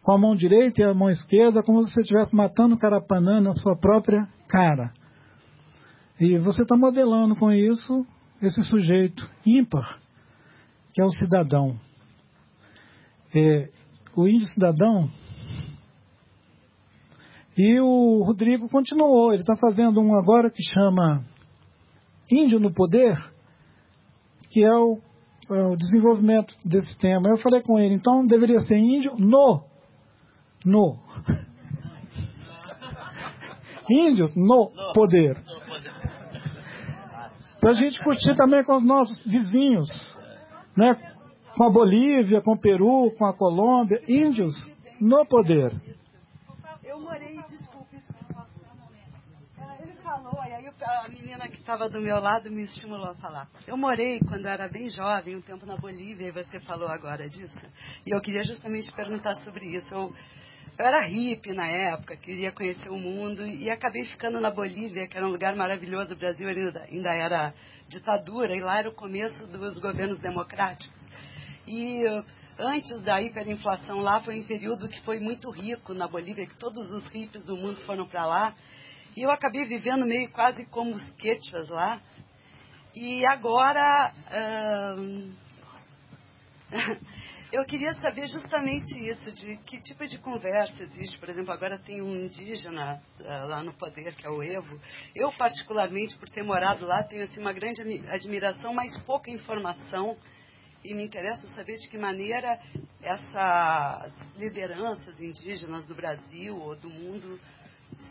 [0.04, 3.42] com a mão direita e a mão esquerda, como se você estivesse matando o carapanã
[3.42, 4.92] na sua própria cara.
[6.20, 8.06] E você está modelando com isso
[8.42, 10.00] esse sujeito ímpar,
[10.94, 11.78] que é o cidadão.
[13.36, 13.70] É,
[14.16, 15.08] o índio cidadão.
[17.56, 21.24] E o Rodrigo continuou, ele está fazendo um agora que chama
[22.32, 23.16] Índio no Poder,
[24.52, 25.00] que é o,
[25.52, 27.30] é o, desenvolvimento desse tema.
[27.30, 29.64] Eu falei com ele, então deveria ser índio no.
[30.66, 30.98] No.
[33.90, 35.42] índio no poder.
[37.60, 39.90] Para a gente curtir também com os nossos vizinhos,
[40.76, 40.96] né?
[41.58, 44.56] com a Bolívia, com o Peru, com a Colômbia, índios
[45.02, 45.72] no poder.
[46.84, 47.98] Eu morei, desculpe,
[49.80, 53.48] ele falou, e aí a menina que estava do meu lado me estimulou a falar.
[53.66, 57.60] Eu morei quando era bem jovem, um tempo na Bolívia, e você falou agora disso.
[58.06, 59.92] E eu queria justamente perguntar sobre isso.
[59.94, 60.10] Eu,
[60.78, 65.18] eu era hippie na época, queria conhecer o mundo e acabei ficando na Bolívia, que
[65.18, 66.14] era um lugar maravilhoso.
[66.14, 67.54] O Brasil ainda, ainda era
[67.90, 70.96] ditadura e lá era o começo dos governos democráticos.
[71.68, 72.04] E
[72.60, 76.92] antes da hiperinflação lá foi um período que foi muito rico na Bolívia, que todos
[76.92, 78.54] os hippies do mundo foram para lá.
[79.16, 82.00] E eu acabei vivendo meio quase como os quechuas lá.
[82.96, 84.14] E agora.
[84.96, 85.34] Hum...
[87.50, 91.18] Eu queria saber justamente isso, de que tipo de conversa existe.
[91.18, 94.78] Por exemplo, agora tem um indígena uh, lá no poder, que é o Evo.
[95.16, 100.18] Eu, particularmente, por ter morado lá, tenho assim, uma grande admiração, mas pouca informação.
[100.84, 102.60] E me interessa saber de que maneira
[103.02, 107.40] essas lideranças indígenas do Brasil ou do mundo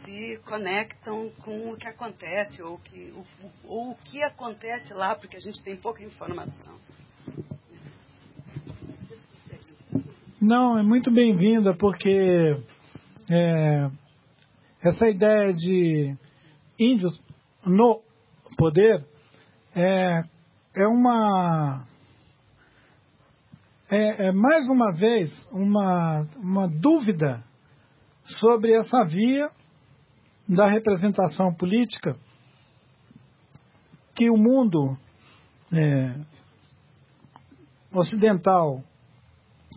[0.03, 3.27] se conectam com o que acontece, ou, que, ou,
[3.65, 6.76] ou o que acontece lá, porque a gente tem pouca informação.
[10.41, 12.11] Não, é muito bem-vinda, porque
[13.31, 13.91] é,
[14.83, 16.15] essa ideia de
[16.79, 17.19] índios
[17.65, 18.03] no
[18.59, 19.03] poder
[19.75, 20.21] é,
[20.77, 21.87] é uma.
[23.89, 27.43] É, é mais uma vez uma, uma dúvida
[28.39, 29.49] sobre essa via
[30.47, 32.15] da representação política
[34.15, 34.99] que o mundo
[35.73, 36.15] é,
[37.91, 38.85] ocidental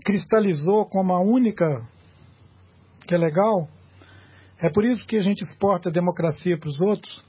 [0.04, 1.66] cristalizou como a única
[3.08, 3.68] que é legal.
[4.62, 7.24] É por isso que a gente exporta a democracia para os outros,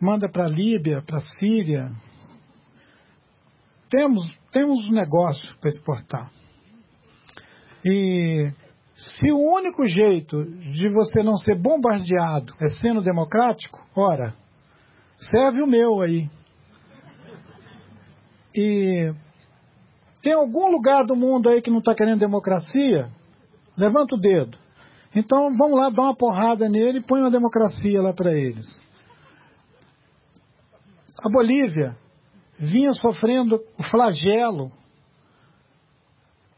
[0.00, 1.90] manda para a Líbia, para a Síria.
[3.88, 6.30] Temos, temos negócio para exportar.
[7.84, 8.52] E
[8.96, 14.34] se o único jeito de você não ser bombardeado é sendo democrático, ora,
[15.18, 16.28] serve o meu aí.
[18.54, 19.12] E
[20.24, 23.10] tem algum lugar do mundo aí que não está querendo democracia?
[23.76, 24.56] Levanta o dedo.
[25.14, 28.66] Então vamos lá dar uma porrada nele e põe uma democracia lá para eles.
[31.22, 31.94] A Bolívia
[32.58, 34.72] vinha sofrendo o flagelo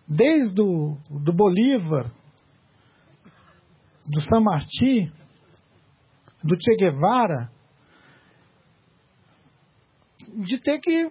[0.06, 2.12] desde o do Bolívar,
[4.06, 5.10] do San Martí,
[6.40, 7.50] do Che Guevara,
[10.44, 11.10] de ter que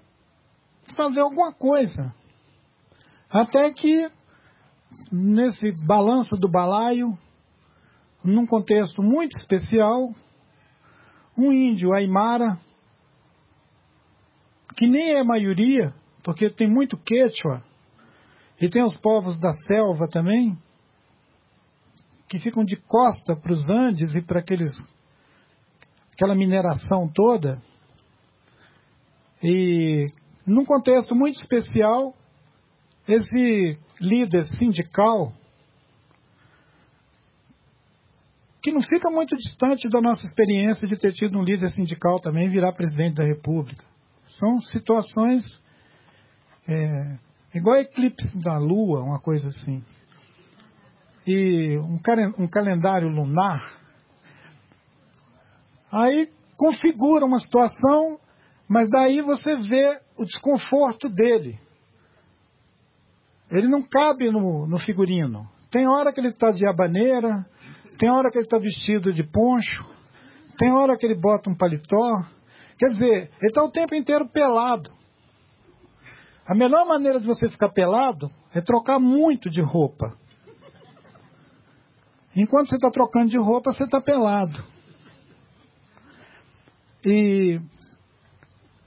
[0.95, 2.13] fazer alguma coisa.
[3.35, 4.07] Até que,
[5.11, 7.17] nesse balanço do balaio,
[8.23, 10.15] num contexto muito especial,
[11.37, 12.57] um índio aimara,
[14.77, 15.93] que nem é maioria,
[16.23, 17.61] porque tem muito quechua,
[18.61, 20.57] e tem os povos da selva também,
[22.29, 24.71] que ficam de costa para os Andes e para aqueles
[26.13, 27.61] aquela mineração toda.
[29.43, 30.07] E
[30.47, 32.15] num contexto muito especial,
[33.07, 35.33] esse líder sindical,
[38.61, 42.49] que não fica muito distante da nossa experiência de ter tido um líder sindical também
[42.49, 43.85] virar presidente da República.
[44.39, 45.43] São situações
[46.67, 47.17] é,
[47.53, 49.83] igual eclipse da Lua, uma coisa assim.
[51.27, 51.99] E um,
[52.43, 53.79] um calendário lunar.
[55.91, 56.27] Aí
[56.57, 58.19] configura uma situação,
[58.67, 61.59] mas daí você vê o desconforto dele.
[63.57, 65.47] Ele não cabe no, no figurino.
[65.71, 67.45] Tem hora que ele está de abaneira,
[67.97, 69.85] tem hora que ele está vestido de poncho,
[70.57, 72.23] tem hora que ele bota um paletó.
[72.77, 74.89] Quer dizer, ele está o tempo inteiro pelado.
[76.47, 80.15] A melhor maneira de você ficar pelado é trocar muito de roupa.
[82.35, 84.63] Enquanto você está trocando de roupa, você está pelado.
[87.05, 87.59] E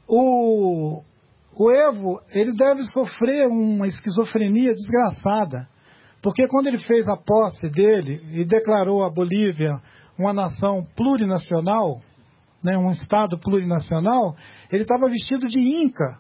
[0.07, 1.03] o,
[1.59, 5.69] o Evo, ele deve sofrer uma esquizofrenia desgraçada,
[6.23, 9.81] porque quando ele fez a posse dele e declarou a Bolívia
[10.17, 12.01] uma nação plurinacional,
[12.63, 14.37] né, um Estado plurinacional,
[14.71, 16.19] ele estava vestido de Inca.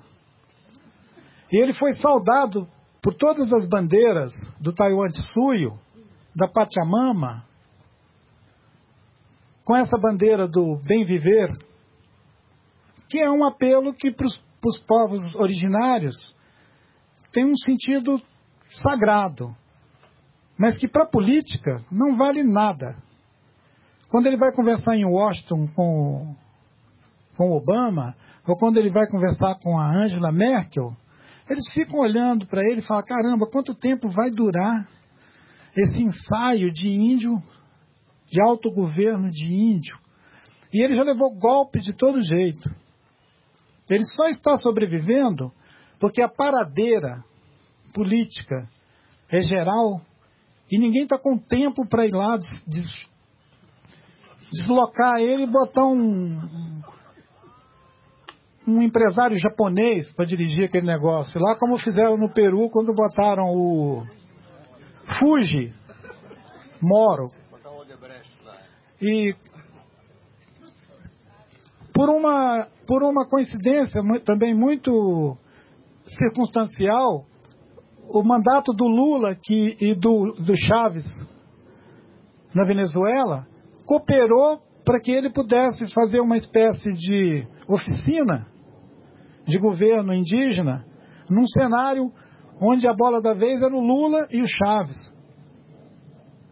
[1.52, 2.66] E ele foi saudado
[3.01, 5.78] por todas as bandeiras do Taiwan Tsuyo,
[6.35, 7.44] da Pachamama,
[9.65, 11.52] com essa bandeira do bem viver,
[13.09, 14.48] que é um apelo que para os
[14.78, 16.35] povos originários
[17.32, 18.20] tem um sentido
[18.82, 19.55] sagrado,
[20.59, 22.97] mas que para a política não vale nada.
[24.09, 26.35] Quando ele vai conversar em Washington com,
[27.36, 28.16] com Obama,
[28.47, 30.97] ou quando ele vai conversar com a Angela Merkel,
[31.48, 34.89] eles ficam olhando para ele e falam: caramba, quanto tempo vai durar
[35.76, 37.35] esse ensaio de índio,
[38.30, 39.97] de autogoverno de índio?
[40.72, 42.70] E ele já levou golpe de todo jeito.
[43.90, 45.52] Ele só está sobrevivendo
[45.98, 47.24] porque a paradeira
[47.93, 48.69] política
[49.31, 50.01] é geral
[50.70, 53.09] e ninguém está com tempo para ir lá des,
[54.51, 56.82] deslocar ele e botar um,
[58.66, 61.40] um empresário japonês para dirigir aquele negócio.
[61.40, 64.06] Lá como fizeram no Peru quando botaram o
[65.19, 65.73] Fuji
[66.82, 67.31] Moro.
[69.01, 69.35] E
[71.99, 75.37] por uma, por uma coincidência também muito
[76.07, 77.25] circunstancial,
[78.09, 81.05] o mandato do Lula que, e do, do Chaves
[82.55, 83.49] na Venezuela
[83.85, 88.47] cooperou para que ele pudesse fazer uma espécie de oficina
[89.45, 90.85] de governo indígena
[91.29, 92.12] num cenário
[92.62, 95.18] onde a bola da vez era o Lula e o Chaves.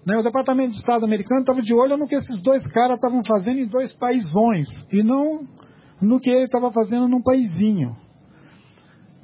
[0.06, 0.16] Né?
[0.16, 3.58] O Departamento de Estado americano estava de olho no que esses dois caras estavam fazendo
[3.58, 5.44] em dois paísões e não
[6.00, 7.96] no que ele estava fazendo num paizinho.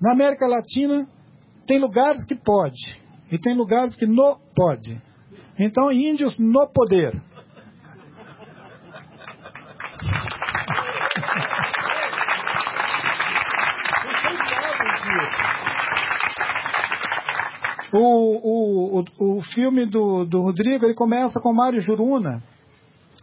[0.00, 1.06] Na América Latina,
[1.66, 3.00] tem lugares que pode
[3.30, 5.00] e tem lugares que não pode.
[5.59, 7.12] Então, índios no poder.
[17.93, 22.43] O, o, o, filme do, do Rodrigo ele começa com Mário Juruna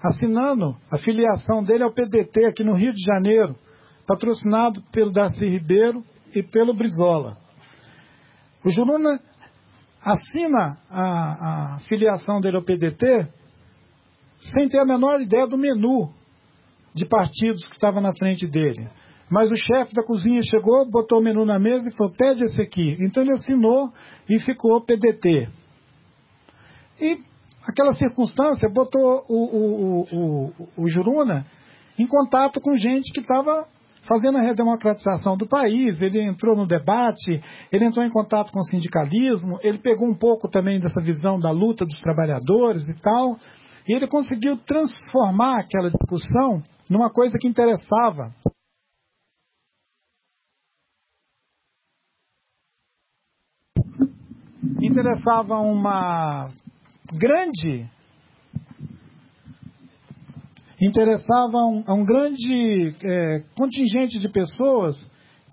[0.03, 3.55] assinando a filiação dele ao PDT aqui no Rio de Janeiro,
[4.07, 7.35] patrocinado pelo Darcy Ribeiro e pelo Brizola.
[8.63, 9.19] O Juruna
[10.01, 13.27] assina a, a filiação dele ao PDT
[14.53, 16.13] sem ter a menor ideia do menu
[16.93, 18.87] de partidos que estava na frente dele.
[19.29, 22.59] Mas o chefe da cozinha chegou, botou o menu na mesa e falou: pede esse
[22.59, 22.97] aqui.
[22.99, 23.91] Então ele assinou
[24.27, 25.47] e ficou PDT.
[26.99, 27.19] E
[27.65, 31.45] aquela circunstância botou o, o, o, o, Juruna
[31.97, 33.67] em contato com gente que estava
[34.01, 35.95] fazendo a redemocratização do país.
[36.01, 37.41] Ele entrou no debate,
[37.71, 41.51] ele entrou em contato com o sindicalismo, ele pegou um pouco também dessa visão da
[41.51, 43.37] luta dos trabalhadores e tal.
[43.87, 48.33] E ele conseguiu transformar aquela discussão numa coisa que interessava
[54.99, 56.49] interessava uma
[57.13, 57.89] grande
[60.81, 64.97] interessava um, um grande é, contingente de pessoas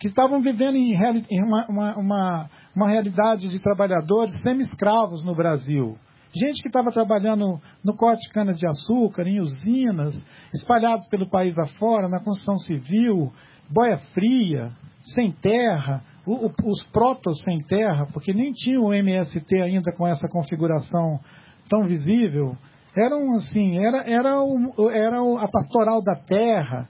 [0.01, 5.97] que estavam vivendo em, em uma, uma, uma, uma, realidade de trabalhadores semi-escravos no Brasil.
[6.35, 10.20] Gente que estava trabalhando no corte de cana-de-açúcar, em usinas,
[10.52, 13.32] espalhados pelo país afora, na construção civil,
[13.70, 14.70] boia fria,
[15.14, 20.06] sem terra, o, o, os protos sem terra, porque nem tinha o MST ainda com
[20.06, 21.18] essa configuração
[21.68, 22.56] tão visível,
[22.96, 26.88] eram assim, era, era, o, era a pastoral da terra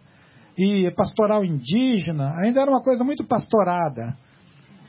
[0.56, 4.16] e pastoral indígena, ainda era uma coisa muito pastorada.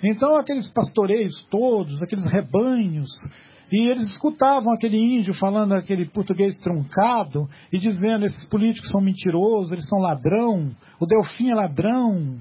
[0.03, 3.07] Então aqueles pastoreios todos, aqueles rebanhos,
[3.71, 9.71] e eles escutavam aquele índio falando aquele português truncado e dizendo: esses políticos são mentirosos,
[9.71, 12.37] eles são ladrão, o Delfim é ladrão,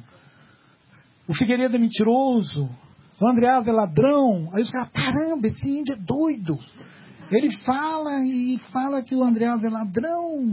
[1.28, 2.68] o Figueiredo é mentiroso,
[3.20, 4.50] o Andreas é ladrão.
[4.52, 6.58] Aí os caras, caramba, esse índio é doido.
[7.30, 10.44] Ele fala e fala que o Andreas é ladrão.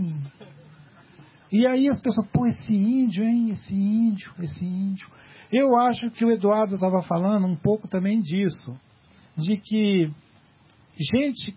[1.51, 3.51] E aí as pessoas, pô, esse índio, hein?
[3.51, 5.07] Esse índio, esse índio.
[5.51, 8.75] Eu acho que o Eduardo estava falando um pouco também disso.
[9.37, 10.09] De que
[10.97, 11.55] gente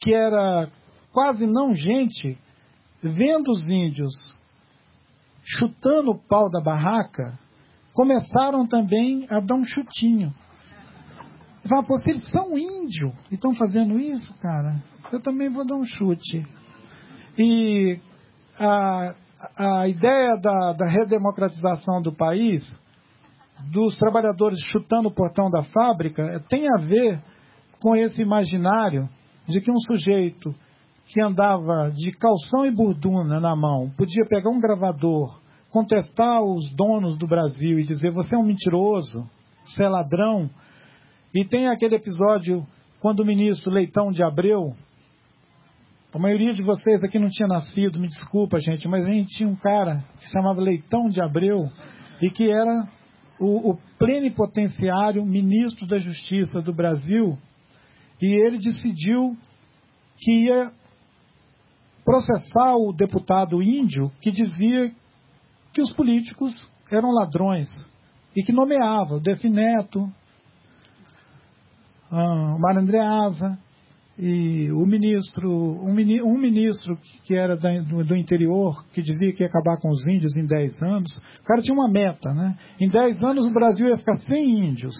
[0.00, 0.68] que era
[1.12, 2.38] quase não gente,
[3.02, 4.12] vendo os índios
[5.48, 7.38] chutando o pau da barraca,
[7.94, 10.32] começaram também a dar um chutinho.
[11.66, 14.76] Fala, pô, se eles são índio e estão fazendo isso, cara,
[15.10, 16.46] eu também vou dar um chute.
[17.36, 17.98] E
[18.58, 19.14] a,
[19.56, 22.66] a ideia da, da redemocratização do país,
[23.72, 27.22] dos trabalhadores chutando o portão da fábrica, tem a ver
[27.80, 29.08] com esse imaginário
[29.46, 30.54] de que um sujeito
[31.08, 35.40] que andava de calção e burduna na mão podia pegar um gravador,
[35.70, 39.28] contestar os donos do Brasil e dizer você é um mentiroso,
[39.64, 40.48] você é ladrão.
[41.34, 42.66] E tem aquele episódio
[43.00, 44.74] quando o ministro Leitão de Abreu,
[46.12, 49.48] a maioria de vocês aqui não tinha nascido, me desculpa, gente, mas a gente tinha
[49.48, 51.70] um cara que se chamava Leitão de Abreu
[52.20, 52.88] e que era
[53.38, 57.38] o, o plenipotenciário ministro da Justiça do Brasil
[58.20, 59.36] e ele decidiu
[60.18, 60.72] que ia
[62.08, 64.90] processar o deputado índio que dizia
[65.74, 66.54] que os políticos
[66.90, 67.68] eram ladrões
[68.34, 70.10] e que nomeava o Defineto,
[72.10, 73.58] ah, o Mário Andreasa
[74.18, 79.48] e o ministro, um, um ministro que era do, do, interior, que dizia que ia
[79.48, 82.56] acabar com os índios em 10 anos, o cara tinha uma meta, né?
[82.80, 84.94] Em 10 anos o Brasil ia ficar sem índios.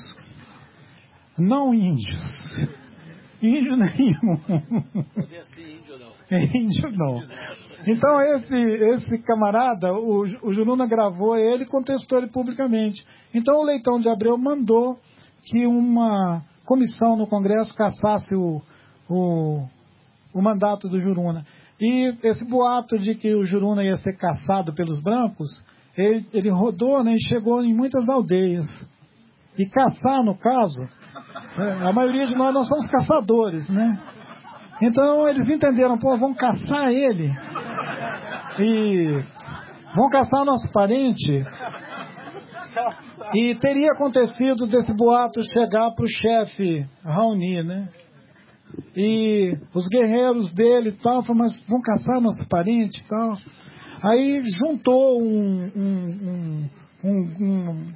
[1.39, 2.79] Não índios.
[3.41, 4.37] Índio nenhum.
[5.15, 6.08] Podia ser índio não.
[6.31, 7.21] Índio não.
[7.87, 13.05] Então esse, esse camarada, o, o Juruna gravou ele e contestou ele publicamente.
[13.35, 14.99] Então o Leitão de Abreu mandou
[15.45, 18.61] que uma comissão no Congresso caçasse o,
[19.09, 19.67] o,
[20.35, 21.47] o mandato do Juruna.
[21.81, 25.49] E esse boato de que o Juruna ia ser caçado pelos brancos,
[25.97, 28.69] ele, ele rodou né, e chegou em muitas aldeias.
[29.57, 30.89] E caçar, no caso,
[31.59, 33.99] é, a maioria de nós não somos caçadores, né?
[34.81, 37.31] Então eles entenderam, pô, vão caçar ele.
[38.59, 39.23] E
[39.95, 41.45] vão caçar nosso parente.
[43.35, 47.89] E teria acontecido desse boato chegar para o chefe Raoni, né?
[48.97, 53.37] E os guerreiros dele e tal, falaram, mas vão caçar nosso parente e tal.
[54.03, 56.69] Aí juntou um, um,
[57.05, 57.93] um,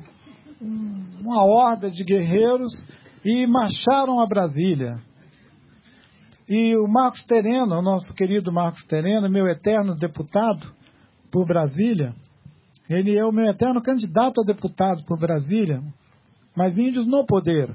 [1.20, 2.72] uma horda de guerreiros
[3.24, 4.96] e marcharam a Brasília.
[6.54, 10.70] E o Marcos Tereno, o nosso querido Marcos Tereno, meu eterno deputado
[11.30, 12.12] por Brasília,
[12.90, 15.82] ele é o meu eterno candidato a deputado por Brasília,
[16.54, 17.74] mas índios no poder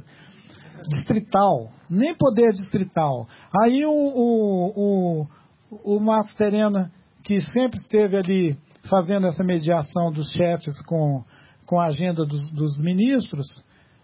[0.92, 3.28] distrital, nem poder distrital.
[3.64, 5.26] Aí o, o,
[5.72, 6.92] o, o Marcos Terena,
[7.24, 8.56] que sempre esteve ali
[8.88, 11.24] fazendo essa mediação dos chefes com,
[11.66, 13.48] com a agenda dos, dos ministros,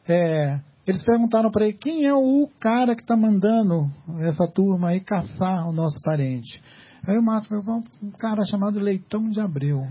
[0.10, 3.88] é, eles perguntaram para ele quem é o cara que está mandando
[4.20, 6.62] essa turma aí caçar o nosso parente.
[7.08, 9.82] Aí o Marcos falou, um cara chamado Leitão de Abreu.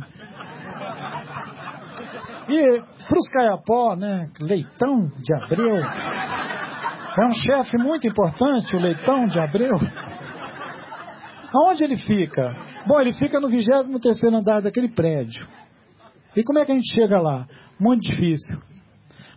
[2.48, 9.27] E para os Caiapó, né, Leitão de Abreu, é um chefe muito importante, o Leitão
[9.27, 9.78] de Abreu.
[11.55, 12.56] Aonde ele fica?
[12.86, 15.47] Bom, ele fica no 23 andar daquele prédio.
[16.35, 17.47] E como é que a gente chega lá?
[17.78, 18.72] Muito difícil.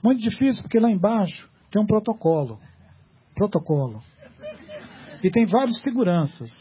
[0.06, 2.60] Muito difícil porque lá embaixo tem um protocolo.
[3.34, 4.03] Protocolo.
[5.23, 6.52] E tem vários seguranças.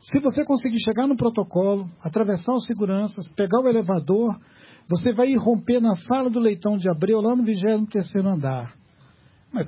[0.00, 4.40] Se você conseguir chegar no protocolo, atravessar os seguranças, pegar o elevador,
[4.88, 8.74] você vai irromper na sala do leitão de Abreu, lá no 23 andar.
[9.52, 9.66] Mas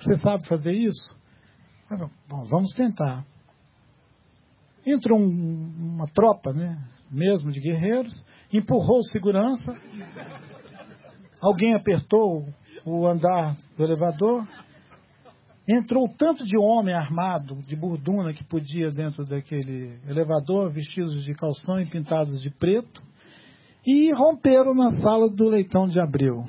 [0.00, 1.14] você sabe fazer isso?
[2.26, 3.22] Bom, vamos tentar.
[4.86, 9.78] Entrou um, uma tropa, né, mesmo de guerreiros, empurrou o segurança,
[11.44, 12.42] alguém apertou
[12.86, 14.46] o andar do elevador,
[15.68, 21.78] entrou tanto de homem armado, de burduna que podia dentro daquele elevador, vestidos de calção
[21.80, 23.02] e pintados de preto,
[23.86, 26.44] e romperam na sala do leitão de Abreu.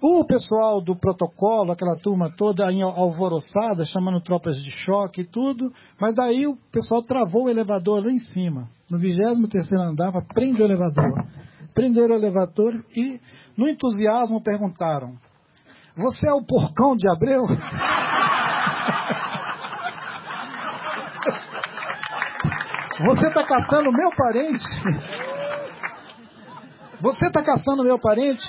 [0.00, 2.64] O pessoal do protocolo, aquela turma toda
[2.94, 8.12] alvoroçada, chamando tropas de choque e tudo, mas daí o pessoal travou o elevador lá
[8.12, 11.37] em cima, no 23 andar, prende o elevador.
[11.78, 13.20] Prenderam o elevador e,
[13.56, 15.14] no entusiasmo, perguntaram:
[15.96, 17.46] Você é o porcão de Abreu?
[23.06, 24.64] Você está caçando meu parente?
[27.00, 28.42] Você está caçando meu parente?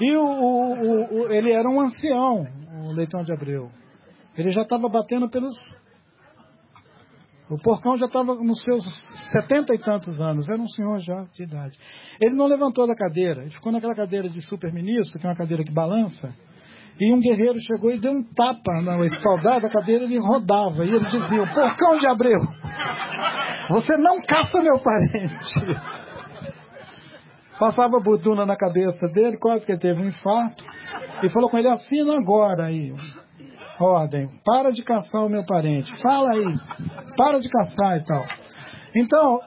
[0.00, 2.46] E o, o, o, ele era um ancião,
[2.84, 3.68] o Leitão de Abreu.
[4.38, 5.56] Ele já estava batendo pelos.
[7.48, 8.84] O porcão já estava nos seus
[9.30, 11.78] setenta e tantos anos, era um senhor já de idade.
[12.20, 15.62] Ele não levantou da cadeira, ele ficou naquela cadeira de super-ministro, que é uma cadeira
[15.62, 16.34] que balança,
[16.98, 20.84] e um guerreiro chegou e deu um tapa na espaldada da cadeira ele rodava.
[20.84, 22.40] E ele dizia: Porcão de Abreu,
[23.70, 25.84] você não caça meu parente.
[27.58, 30.64] Passava a buduna na cabeça dele, quase que ele teve um infarto.
[31.22, 32.92] E falou com ele, assina agora aí.
[33.78, 35.92] Ordem, para de caçar o meu parente.
[36.00, 36.58] Fala aí,
[37.16, 38.24] para de caçar e tal.
[38.94, 39.40] Então,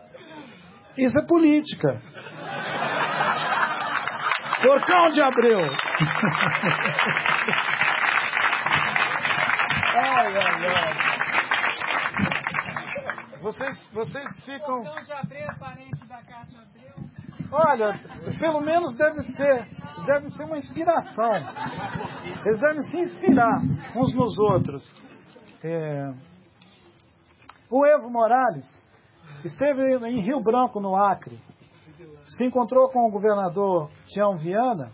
[0.97, 1.99] isso é política.
[4.61, 5.61] Porcão de Abreu.
[9.95, 10.93] ai, ai, ai.
[13.41, 14.83] vocês, vocês ficam.
[17.51, 17.99] Olha,
[18.37, 19.67] pelo menos deve ser,
[20.05, 21.33] deve ser uma inspiração.
[22.45, 23.61] Eles devem se inspirar
[23.95, 24.87] uns nos outros.
[25.63, 26.13] É...
[27.71, 28.65] O Evo Morales
[29.43, 31.39] esteve em Rio Branco, no Acre.
[32.37, 34.91] Se encontrou com o governador Tião Viana.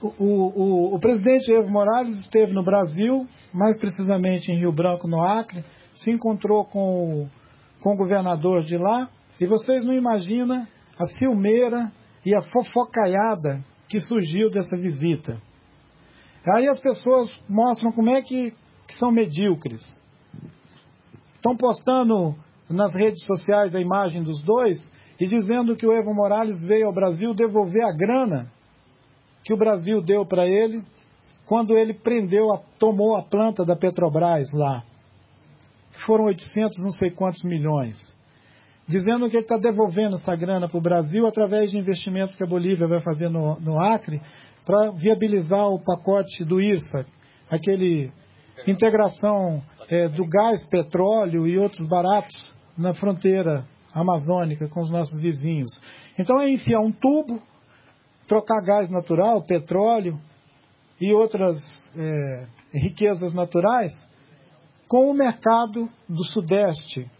[0.00, 5.08] O, o, o, o presidente Evo Morales esteve no Brasil, mais precisamente em Rio Branco,
[5.08, 5.64] no Acre.
[5.96, 7.28] Se encontrou com,
[7.82, 9.08] com o governador de lá.
[9.40, 10.66] E vocês não imaginam
[11.02, 11.92] a filmeira
[12.24, 15.40] e a fofocaiada que surgiu dessa visita.
[16.56, 18.52] Aí as pessoas mostram como é que,
[18.86, 19.82] que são medíocres.
[21.34, 22.34] Estão postando
[22.68, 24.78] nas redes sociais a imagem dos dois
[25.20, 28.50] e dizendo que o Evo Morales veio ao Brasil devolver a grana
[29.44, 30.82] que o Brasil deu para ele
[31.46, 34.84] quando ele prendeu, a, tomou a planta da Petrobras lá.
[35.92, 38.11] Que foram 800 não sei quantos milhões
[38.88, 42.46] dizendo que ele está devolvendo essa grana para o Brasil através de investimentos que a
[42.46, 44.20] Bolívia vai fazer no, no Acre
[44.64, 47.06] para viabilizar o pacote do IRSA,
[47.50, 48.10] aquele
[48.66, 53.64] integração é, do gás, petróleo e outros baratos na fronteira
[53.94, 55.70] amazônica com os nossos vizinhos.
[56.18, 57.40] Então é enfiar um tubo,
[58.26, 60.18] trocar gás natural, petróleo
[61.00, 61.60] e outras
[61.96, 63.92] é, riquezas naturais
[64.88, 67.10] com o mercado do Sudeste,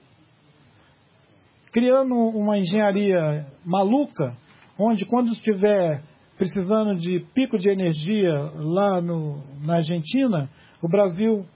[1.73, 4.37] criando uma engenharia maluca,
[4.79, 6.03] onde quando estiver
[6.37, 10.51] precisando de pico de energia lá no, na Argentina,
[10.83, 11.47] o Brasil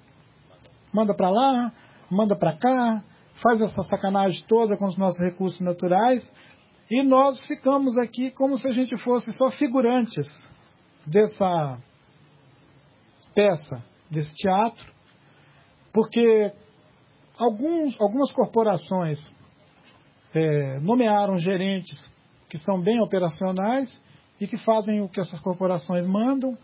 [0.93, 1.73] manda para lá,
[2.11, 3.03] manda para cá,
[3.43, 6.23] faz essa sacanagem toda com os nossos recursos naturais,
[6.91, 10.27] e nós ficamos aqui como se a gente fosse só figurantes
[11.05, 11.79] dessa
[13.35, 14.87] peça, desse teatro,
[15.93, 16.53] porque
[17.37, 19.19] alguns, algumas corporações
[20.37, 21.99] é, nomearam gerentes
[22.49, 23.91] que são bem operacionais
[24.39, 26.57] e que fazem o que essas corporações mandam.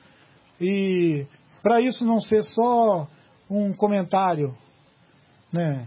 [0.60, 1.26] E
[1.62, 3.08] para isso não ser só
[3.50, 4.54] um comentário
[5.50, 5.86] né,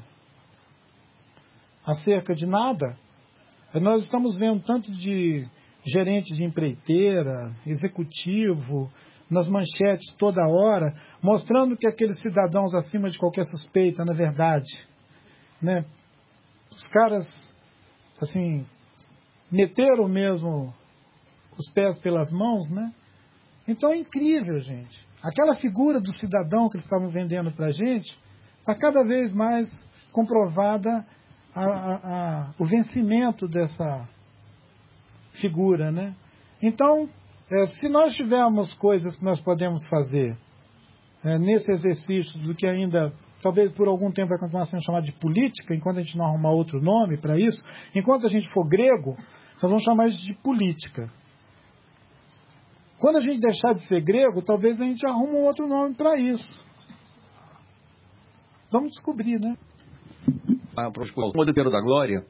[1.85, 2.97] acerca de nada,
[3.75, 5.47] nós estamos vendo tanto de
[5.85, 8.91] gerentes de empreiteira, executivo,
[9.29, 14.79] nas manchetes toda hora, mostrando que aqueles cidadãos acima de qualquer suspeita, na verdade,
[15.61, 15.85] né,
[16.71, 17.44] os caras
[18.21, 18.65] assim,
[19.51, 20.73] meteram mesmo
[21.57, 22.93] os pés pelas mãos, né?
[23.67, 25.05] Então é incrível, gente.
[25.23, 28.15] Aquela figura do cidadão que eles estavam vendendo para a gente,
[28.59, 29.69] está cada vez mais
[30.11, 31.05] comprovada
[31.53, 34.07] a, a, a, o vencimento dessa
[35.33, 36.15] figura, né?
[36.61, 37.09] Então,
[37.51, 40.37] é, se nós tivermos coisas que nós podemos fazer
[41.23, 43.11] é, nesse exercício do que ainda
[43.45, 46.49] talvez por algum tempo vai continuar sendo chamado de política, enquanto a gente não arrumar
[46.49, 47.63] outro nome para isso.
[47.93, 49.15] Enquanto a gente for grego,
[49.61, 51.07] nós vamos chamar isso de política.
[52.97, 56.17] Quando a gente deixar de ser grego, talvez a gente arrume um outro nome para
[56.17, 56.65] isso.
[58.71, 59.55] Vamos descobrir, né?
[60.75, 62.25] Ah, o Modeiro da Glória,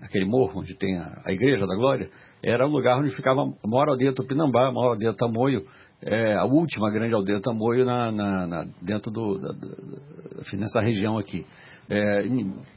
[0.00, 2.08] aquele morro onde tem a, a, Igreja da Glória,
[2.44, 5.66] era o lugar onde ficava a maior aldeia Tupinambá, a maior aldeia Tamoio,
[6.02, 11.18] é, a última grande aldeia Tamoio na, na, na dentro do, da, da, nessa região
[11.18, 11.44] aqui.
[11.88, 12.24] É,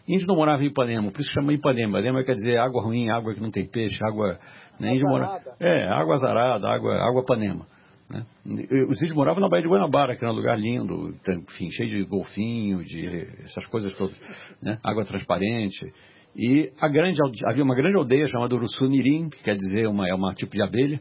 [0.07, 1.99] índio não morava em Ipanema, por isso chama Ipanema.
[1.99, 4.39] Ipanema quer dizer água ruim, água que não tem peixe, água.
[4.79, 7.65] Né, índio mora, é, água azarada, água, água Panema.
[8.09, 8.25] Né?
[8.89, 12.03] Os índios moravam na Baía de Guanabara, que era um lugar lindo, enfim, cheio de
[12.03, 14.15] golfinho, de essas coisas todas,
[14.61, 14.77] né?
[14.83, 15.93] água transparente.
[16.35, 20.33] E a grande, havia uma grande aldeia chamada Uruçunirim, que quer dizer uma, é uma
[20.33, 20.99] tipo de abelha,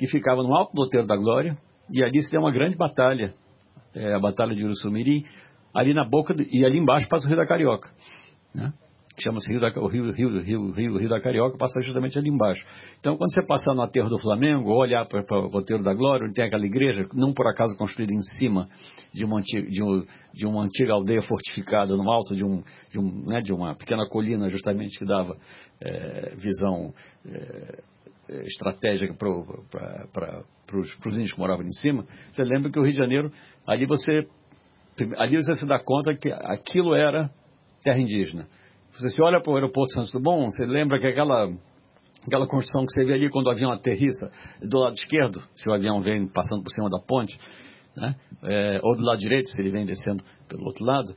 [0.00, 1.54] que ficava no alto do Outeiro da Glória,
[1.94, 3.34] e ali se deu uma grande batalha,
[3.94, 5.24] é, a Batalha de Uruçumirim,
[5.74, 7.90] ali na boca, e ali embaixo passa o Rio da Carioca,
[8.54, 8.72] né?
[9.22, 12.64] chama-se Rio, da, o Rio, Rio, Rio, Rio, Rio da Carioca, passa justamente ali embaixo.
[12.98, 16.32] Então, quando você passar no aterro do Flamengo, olhar para o aterro da Glória, onde
[16.34, 18.68] tem aquela igreja, não por acaso construída em cima
[19.12, 20.02] de uma antiga, de um,
[20.32, 24.08] de uma antiga aldeia fortificada, no alto de, um, de, um, né, de uma pequena
[24.08, 25.36] colina, justamente, que dava
[25.82, 26.94] é, visão
[27.26, 27.82] é,
[28.44, 32.98] estratégica para os índios que moravam ali em cima, você lembra que o Rio de
[32.98, 33.32] Janeiro,
[33.66, 34.26] ali você,
[35.16, 37.30] ali você se dá conta que aquilo era
[37.82, 38.46] terra indígena.
[38.92, 41.48] Você se olha para o aeroporto Santos Dumont, você lembra que aquela,
[42.26, 44.30] aquela construção que você vê ali quando o avião aterrissa,
[44.62, 47.36] do lado esquerdo, se o avião vem passando por cima da ponte,
[47.96, 48.14] né?
[48.44, 51.14] É, ou do lado direito, se ele vem descendo pelo outro lado,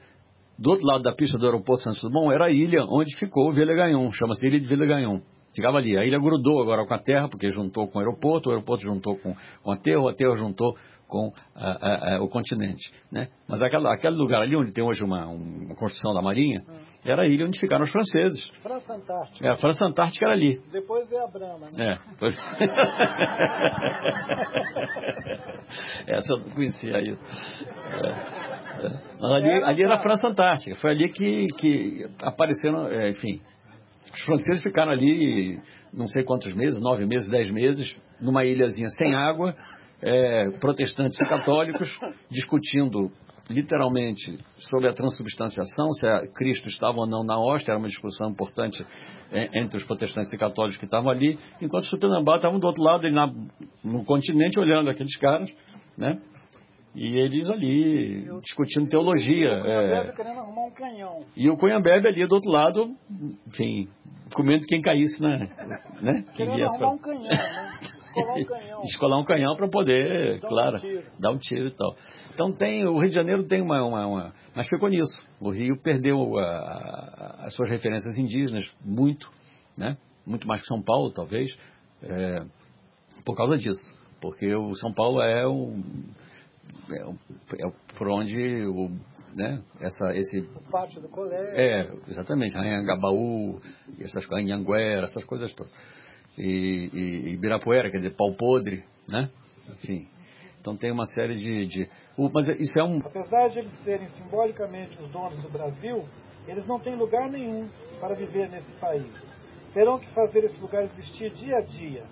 [0.58, 3.52] do outro lado da pista do aeroporto Santos Dumont era a ilha onde ficou o
[3.52, 5.20] Vila Gagnon, chama-se Ilha de Vila Gagnon.
[5.56, 5.98] Ficava ali.
[5.98, 9.16] A ilha grudou agora com a terra, porque juntou com o aeroporto, o aeroporto juntou
[9.18, 10.76] com, com o aterro, o aterro juntou
[11.14, 12.92] com a, a, a, o continente.
[13.12, 13.28] Né?
[13.48, 16.74] Mas aquela, aquele lugar ali onde tem hoje uma, uma construção da Marinha, hum.
[17.06, 18.40] era a ilha onde ficaram os franceses.
[18.64, 19.46] França Antártica.
[19.46, 20.60] É, a França Antártica era ali.
[20.72, 21.70] Depois veio a Brahma.
[21.72, 22.00] Né?
[22.18, 22.24] É.
[26.18, 27.10] Essa eu não conhecia aí.
[27.10, 29.02] É, é.
[29.20, 30.76] Mas ali, ali era a França Antártica.
[30.78, 33.40] Foi ali que, que apareceram, é, enfim.
[34.12, 35.60] Os franceses ficaram ali
[35.94, 39.56] não sei quantos meses, nove meses, dez meses, numa ilhazinha sem água,
[40.02, 41.96] é, protestantes e católicos
[42.30, 43.12] discutindo
[43.50, 48.30] literalmente sobre a transubstanciação, se a Cristo estava ou não na hóstia, era uma discussão
[48.30, 48.86] importante
[49.32, 52.82] é, entre os protestantes e católicos que estavam ali, enquanto os Tupinambá estavam do outro
[52.82, 53.32] lado, na,
[53.84, 55.54] no continente, olhando aqueles caras,
[55.98, 56.20] né?
[56.96, 59.50] E eles ali discutindo teologia.
[59.50, 61.26] E o Cunhambebe é, querendo arrumar um canhão.
[61.36, 62.88] E o Cunhambebe ali do outro lado,
[63.48, 63.90] enfim,
[64.34, 65.50] comendo quem caísse, né?
[66.02, 66.24] né?
[66.36, 67.74] Querendo arrumar um canhão, né?
[68.14, 68.82] Descolar um canhão.
[68.86, 71.96] Descolar um canhão para poder, dar claro, um dar um tiro e tal.
[72.34, 75.20] Então tem, o Rio de Janeiro tem uma, uma, uma mas ficou nisso.
[75.40, 79.32] O Rio perdeu a, a, as suas referências indígenas muito,
[79.78, 79.98] né?
[80.26, 81.50] Muito mais que São Paulo, talvez,
[82.04, 82.44] é,
[83.26, 83.84] por causa disso.
[84.22, 85.76] Porque o São Paulo é o,
[86.92, 87.16] é, o,
[87.60, 88.90] é por onde o
[89.36, 89.64] né?
[89.80, 91.56] Essa, esse o pátio do colégio.
[91.56, 93.60] É, exatamente, Anhangabaú,
[94.00, 95.74] essas Anhanguera, essas coisas todas
[96.38, 99.30] e, e Ibirapuera, quer dizer, pau podre, né?
[99.70, 100.08] Enfim.
[100.60, 101.90] Então tem uma série de, de.
[102.34, 103.00] Mas isso é um.
[103.00, 106.06] Apesar de eles serem simbolicamente os donos do Brasil,
[106.48, 107.68] eles não têm lugar nenhum
[108.00, 109.12] para viver nesse país.
[109.74, 112.04] Terão que fazer esse lugar existir dia a dia.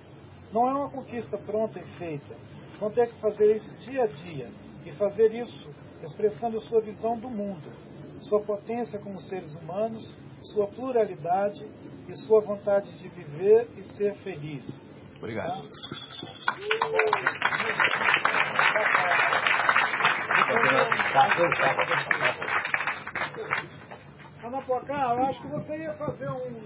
[0.52, 2.36] Não é uma conquista pronta e feita.
[2.82, 4.50] Vão ter que fazer isso dia a dia.
[4.84, 5.70] E fazer isso
[6.02, 7.72] expressando sua visão do mundo,
[8.22, 10.12] sua potência como seres humanos,
[10.52, 11.64] sua pluralidade
[12.10, 14.64] e sua vontade de viver e ser feliz.
[15.18, 15.70] Obrigado.
[24.44, 26.58] Ana Pocá, eu acho que você ia fazer um,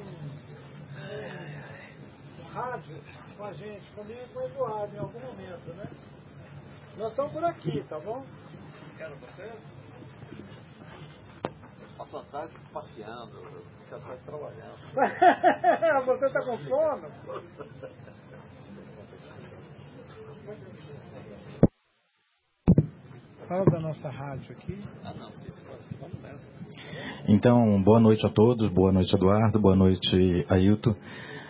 [2.40, 5.86] um rádio com a gente, comigo e com o Eduardo em algum momento, né?
[6.98, 8.26] Nós estamos por aqui, tá bom?
[8.98, 9.52] Quero você?
[11.98, 13.42] Passo a tarde passeando,
[13.82, 16.06] você está trabalhando.
[16.06, 17.10] você está com sono?
[23.48, 24.80] Fala da nossa rádio aqui.
[25.04, 25.52] Ah, não, sim,
[26.00, 26.50] vamos nessa.
[27.28, 30.96] Então, boa noite a todos, boa noite Eduardo, boa noite Ailton.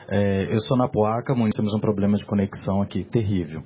[0.07, 3.61] É, eu sou na Poaca, temos um problema de conexão aqui terrível.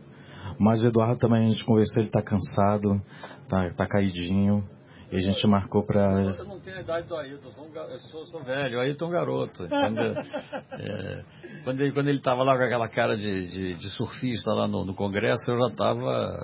[0.58, 3.02] Mas o Eduardo também a gente conversou, ele está cansado,
[3.44, 4.64] está tá caidinho.
[5.12, 6.24] E a gente marcou para.
[6.26, 8.82] Você não tem a idade do Ailton, eu sou, um, eu sou, sou velho, o
[8.82, 9.68] Ailton é um garoto.
[9.68, 10.00] Quando,
[10.80, 11.26] é,
[11.64, 14.94] quando ele quando estava lá com aquela cara de, de, de, surfista lá no, no
[14.94, 16.40] Congresso, eu já estava.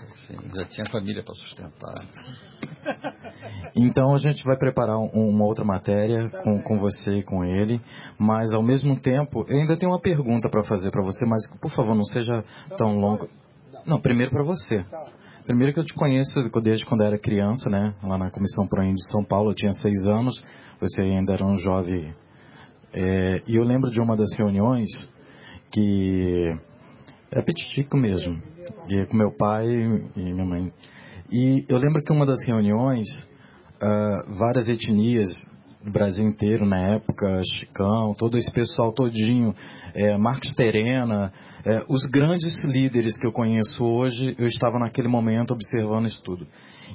[0.55, 1.93] Já tinha família para sustentar.
[3.75, 7.81] Então a gente vai preparar um, uma outra matéria com, com você e com ele,
[8.17, 11.71] mas ao mesmo tempo, eu ainda tenho uma pergunta para fazer para você, mas por
[11.71, 12.43] favor não seja
[12.77, 13.27] tão longo.
[13.85, 14.83] Não, primeiro para você.
[15.45, 17.93] Primeiro que eu te conheço desde quando era criança, né?
[18.01, 20.43] Lá na Comissão Pro de São Paulo, eu tinha seis anos,
[20.81, 22.13] você ainda era um jovem.
[22.91, 24.89] É, e eu lembro de uma das reuniões
[25.71, 26.55] que
[27.31, 28.41] é petitico mesmo,
[28.87, 30.71] e com meu pai e minha mãe.
[31.31, 33.05] E eu lembro que uma das reuniões,
[33.81, 35.29] uh, várias etnias
[35.85, 39.53] do Brasil inteiro na época, Chicão, todo esse pessoal todinho,
[39.93, 41.31] é, Marcos Terena,
[41.63, 46.47] é, os grandes líderes que eu conheço hoje, eu estava naquele momento observando isso tudo.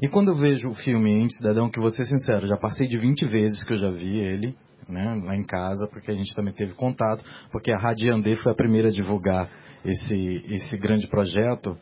[0.02, 2.98] E quando eu vejo o filme Índio Cidadão, que vou ser sincero, já passei de
[2.98, 4.56] 20 vezes que eu já vi ele,
[4.88, 8.50] né, lá em casa, porque a gente também teve contato, porque a Rádio Andê foi
[8.50, 9.48] a primeira a divulgar
[9.84, 11.76] esse, esse grande projeto,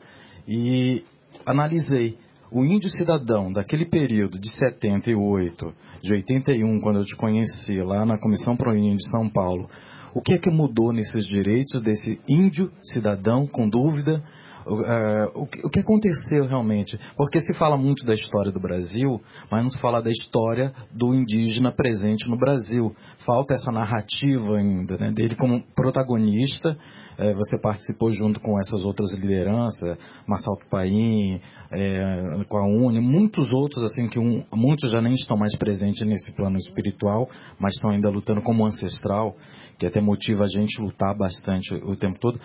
[0.47, 1.03] e
[1.47, 2.19] analisei
[2.51, 5.73] o índio cidadão daquele período de 78,
[6.03, 9.69] de 81, quando eu te conheci lá na Comissão Pro Índio de São Paulo,
[10.15, 14.23] o que é que mudou nesses direitos desse índio cidadão com dúvida?
[14.67, 16.99] Uh, o, que, o, que, aconteceu realmente?
[17.17, 19.19] Porque se fala muito da história do Brasil,
[19.51, 22.95] mas não se fala da história do indígena presente no Brasil.
[23.25, 26.77] Falta essa narrativa ainda né, dele como protagonista.
[27.19, 31.41] É, você participou junto com essas outras lideranças, Marçal Tupaim,
[31.71, 36.07] é, com a UNE, muitos outros, assim, que um, muitos já nem estão mais presentes
[36.07, 37.29] nesse plano espiritual,
[37.59, 39.37] mas estão ainda lutando como ancestral
[39.79, 42.39] que até motiva a gente lutar bastante o tempo todo.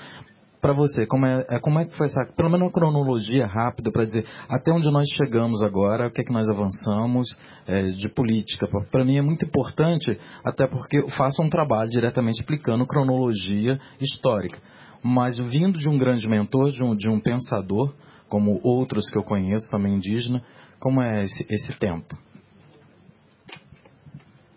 [0.64, 3.92] Para você, como é, é, como é que foi essa, pelo menos uma cronologia rápida
[3.92, 7.28] para dizer até onde nós chegamos agora, o que é que nós avançamos
[7.68, 8.66] é, de política.
[8.90, 14.58] Para mim é muito importante, até porque eu faço um trabalho diretamente explicando cronologia histórica.
[15.04, 17.94] Mas vindo de um grande mentor, de um, de um pensador,
[18.30, 20.42] como outros que eu conheço, também indígena,
[20.80, 22.18] como é esse, esse tempo?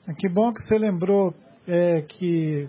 [0.08, 1.34] É que bom que você lembrou
[1.66, 2.68] é, que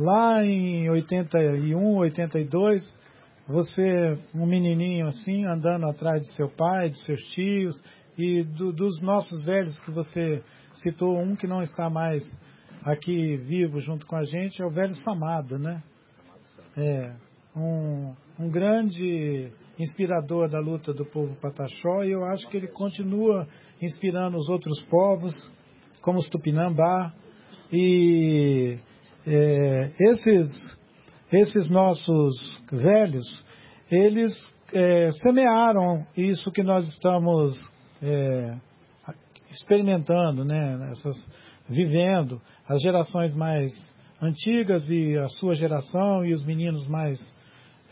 [0.00, 2.98] lá em 81, 82,
[3.46, 7.82] você, um menininho assim, andando atrás de seu pai, de seus tios
[8.16, 10.42] e do, dos nossos velhos que você
[10.82, 12.24] citou, um que não está mais
[12.84, 15.82] aqui vivo junto com a gente, é o velho Samado, né?
[16.76, 17.12] É,
[17.54, 23.46] um, um grande inspirador da luta do povo pataxó e eu acho que ele continua
[23.82, 25.34] inspirando os outros povos,
[26.00, 27.12] como os Tupinambá,
[27.72, 28.78] e
[29.26, 30.50] é, esses,
[31.32, 33.44] esses nossos velhos,
[33.90, 34.32] eles
[34.72, 37.58] é, semearam isso que nós estamos
[38.02, 38.56] é,
[39.50, 41.16] experimentando, né, essas,
[41.68, 43.72] vivendo, as gerações mais
[44.22, 47.20] antigas e a sua geração e os meninos mais.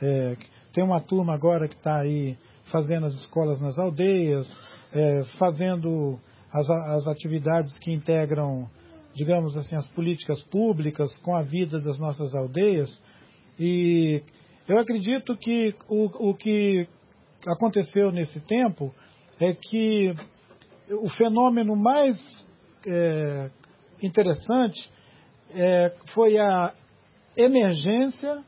[0.00, 0.36] É,
[0.72, 2.36] tem uma turma agora que está aí
[2.70, 4.46] fazendo as escolas nas aldeias,
[4.92, 6.18] é, fazendo
[6.52, 8.68] as, as atividades que integram
[9.14, 12.90] digamos assim, as políticas públicas com a vida das nossas aldeias.
[13.58, 14.22] E
[14.68, 16.86] eu acredito que o, o que
[17.46, 18.94] aconteceu nesse tempo
[19.40, 20.14] é que
[20.90, 22.18] o fenômeno mais
[22.86, 23.50] é,
[24.02, 24.90] interessante
[25.50, 26.74] é, foi a
[27.36, 28.42] emergência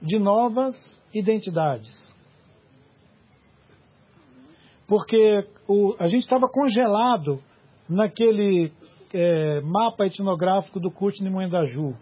[0.00, 0.74] de novas
[1.14, 2.12] identidades.
[4.88, 7.40] Porque o, a gente estava congelado
[7.88, 8.72] naquele
[9.12, 11.94] é, mapa etnográfico do Curtin Moendaju.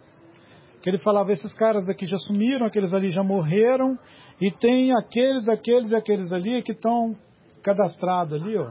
[0.83, 3.99] Que ele falava, esses caras daqui já sumiram, aqueles ali já morreram,
[4.41, 7.15] e tem aqueles, aqueles e aqueles ali que estão
[7.63, 8.71] cadastrados ali, ó.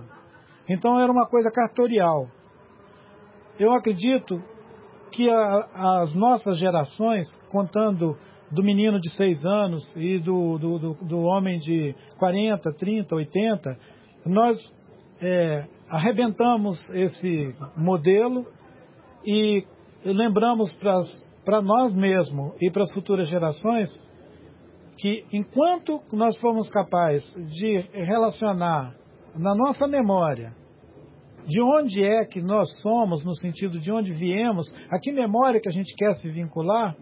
[0.67, 2.27] Então era uma coisa cartorial.
[3.59, 4.41] Eu acredito
[5.11, 8.17] que a, as nossas gerações, contando
[8.51, 13.79] do menino de 6 anos e do, do, do, do, homem de 40, 30, 80,
[14.25, 14.59] nós
[15.21, 18.45] é, arrebentamos esse modelo
[19.25, 19.65] e
[20.05, 20.71] lembramos
[21.43, 23.93] para nós mesmos e para as futuras gerações
[24.97, 28.93] que enquanto nós formos capazes de relacionar
[29.35, 30.53] na nossa memória
[31.47, 35.69] de onde é que nós somos, no sentido de onde viemos, a que memória que
[35.69, 36.95] a gente quer se vincular,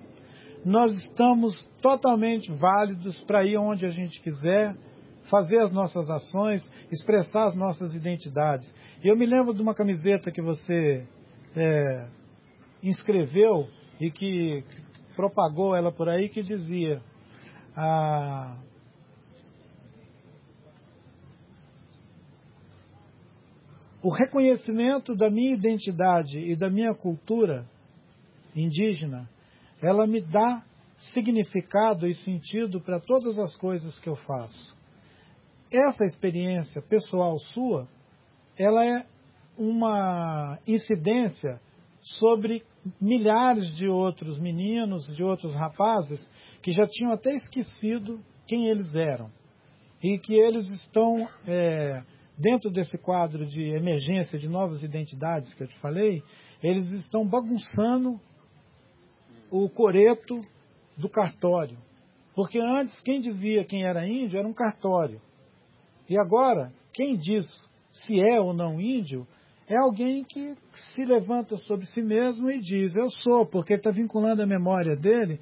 [0.64, 4.76] nós estamos totalmente válidos para ir onde a gente quiser,
[5.30, 8.68] fazer as nossas ações, expressar as nossas identidades.
[9.04, 11.06] Eu me lembro de uma camiseta que você
[11.56, 12.08] é,
[12.82, 13.68] inscreveu
[13.99, 14.64] e que
[15.16, 17.02] propagou ela por aí que dizia
[24.02, 27.66] o reconhecimento da minha identidade e da minha cultura
[28.56, 29.30] indígena,
[29.82, 30.64] ela me dá
[31.14, 34.77] significado e sentido para todas as coisas que eu faço.
[35.72, 37.88] Essa experiência pessoal sua
[38.57, 39.06] ela é
[39.57, 41.60] uma incidência
[42.02, 42.64] sobre
[43.02, 46.26] milhares de outros meninos, de outros rapazes
[46.61, 49.30] que já tinham até esquecido quem eles eram
[50.02, 52.02] e que eles estão é,
[52.38, 56.22] dentro desse quadro de emergência de novas identidades que eu te falei,
[56.61, 58.19] eles estão bagunçando
[59.52, 60.39] o coreto
[60.98, 61.77] do cartório.
[62.35, 65.19] Porque antes quem dizia quem era índio era um cartório.
[66.10, 67.46] E agora, quem diz
[67.92, 69.28] se é ou não índio,
[69.68, 70.56] é alguém que
[70.94, 75.40] se levanta sobre si mesmo e diz: Eu sou, porque está vinculando a memória dele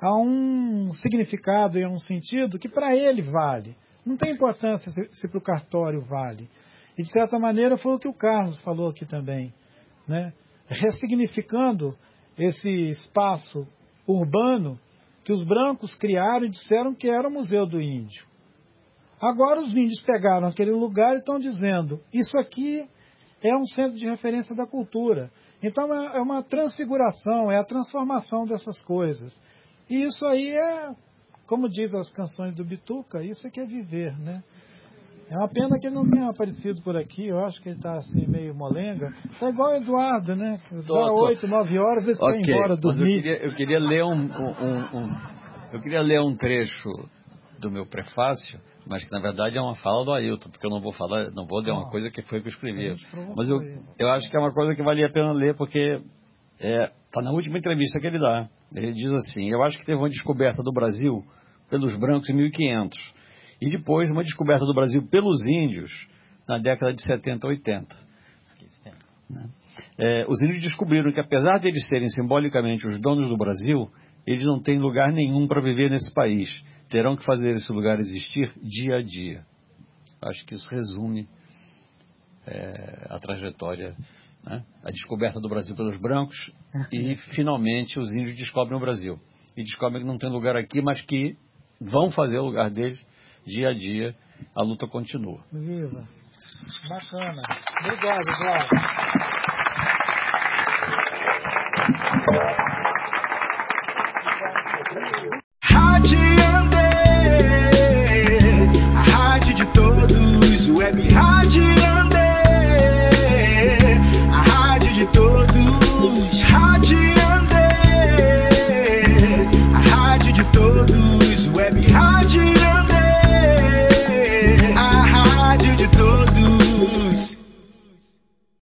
[0.00, 3.76] a um significado e a um sentido que para ele vale.
[4.06, 6.48] Não tem importância se, se para o cartório vale.
[6.96, 9.52] E de certa maneira foi o que o Carlos falou aqui também,
[10.06, 10.32] né?
[10.66, 11.94] ressignificando
[12.36, 13.66] esse espaço
[14.06, 14.78] urbano
[15.24, 18.27] que os brancos criaram e disseram que era o Museu do Índio.
[19.20, 22.84] Agora os índios pegaram aquele lugar e estão dizendo: isso aqui
[23.42, 25.30] é um centro de referência da cultura.
[25.62, 29.36] Então é, é uma transfiguração, é a transformação dessas coisas.
[29.90, 30.90] E isso aí é,
[31.46, 34.42] como diz as canções do Bituca, isso é que é viver, né?
[35.30, 37.92] É uma pena que ele não tenha aparecido por aqui, eu acho que ele está
[37.96, 39.12] assim meio molenga.
[39.30, 40.58] Está igual o Eduardo, né?
[40.86, 42.28] Dá oito, nove horas, ele okay.
[42.28, 43.16] vai embora dormir.
[43.16, 45.16] Eu queria, eu queria ler um, um, um,
[45.72, 46.88] eu queria ler um trecho
[47.58, 48.58] do meu prefácio
[48.88, 51.46] mas que na verdade é uma fala do Ailton, porque eu não vou falar, não
[51.46, 52.94] vou ler uma ah, coisa que foi que eu escrevi.
[53.36, 53.58] Mas eu,
[53.98, 56.00] eu acho que é uma coisa que valia a pena ler, porque
[56.58, 58.48] está é, tá na última entrevista que ele dá.
[58.74, 61.22] Ele diz assim: Eu acho que teve uma descoberta do Brasil
[61.70, 62.98] pelos brancos em 1500.
[63.60, 65.90] E depois uma descoberta do Brasil pelos índios
[66.48, 67.96] na década de 70, 80.
[69.28, 69.48] Né?
[69.98, 73.90] É, os índios descobriram que, apesar de eles serem simbolicamente os donos do Brasil,
[74.26, 76.48] eles não têm lugar nenhum para viver nesse país
[76.88, 79.44] terão que fazer esse lugar existir dia a dia.
[80.22, 81.28] Acho que isso resume
[82.46, 83.94] é, a trajetória,
[84.44, 84.64] né?
[84.82, 86.36] a descoberta do Brasil pelos brancos
[86.92, 89.14] e finalmente os índios descobrem o Brasil
[89.56, 91.36] e descobrem que não tem lugar aqui, mas que
[91.80, 93.04] vão fazer o lugar deles
[93.44, 94.14] dia a dia.
[94.54, 95.42] A luta continua.
[95.52, 96.06] Viva!
[96.88, 97.42] Bacana.
[97.82, 98.68] Obrigado, Cláudio.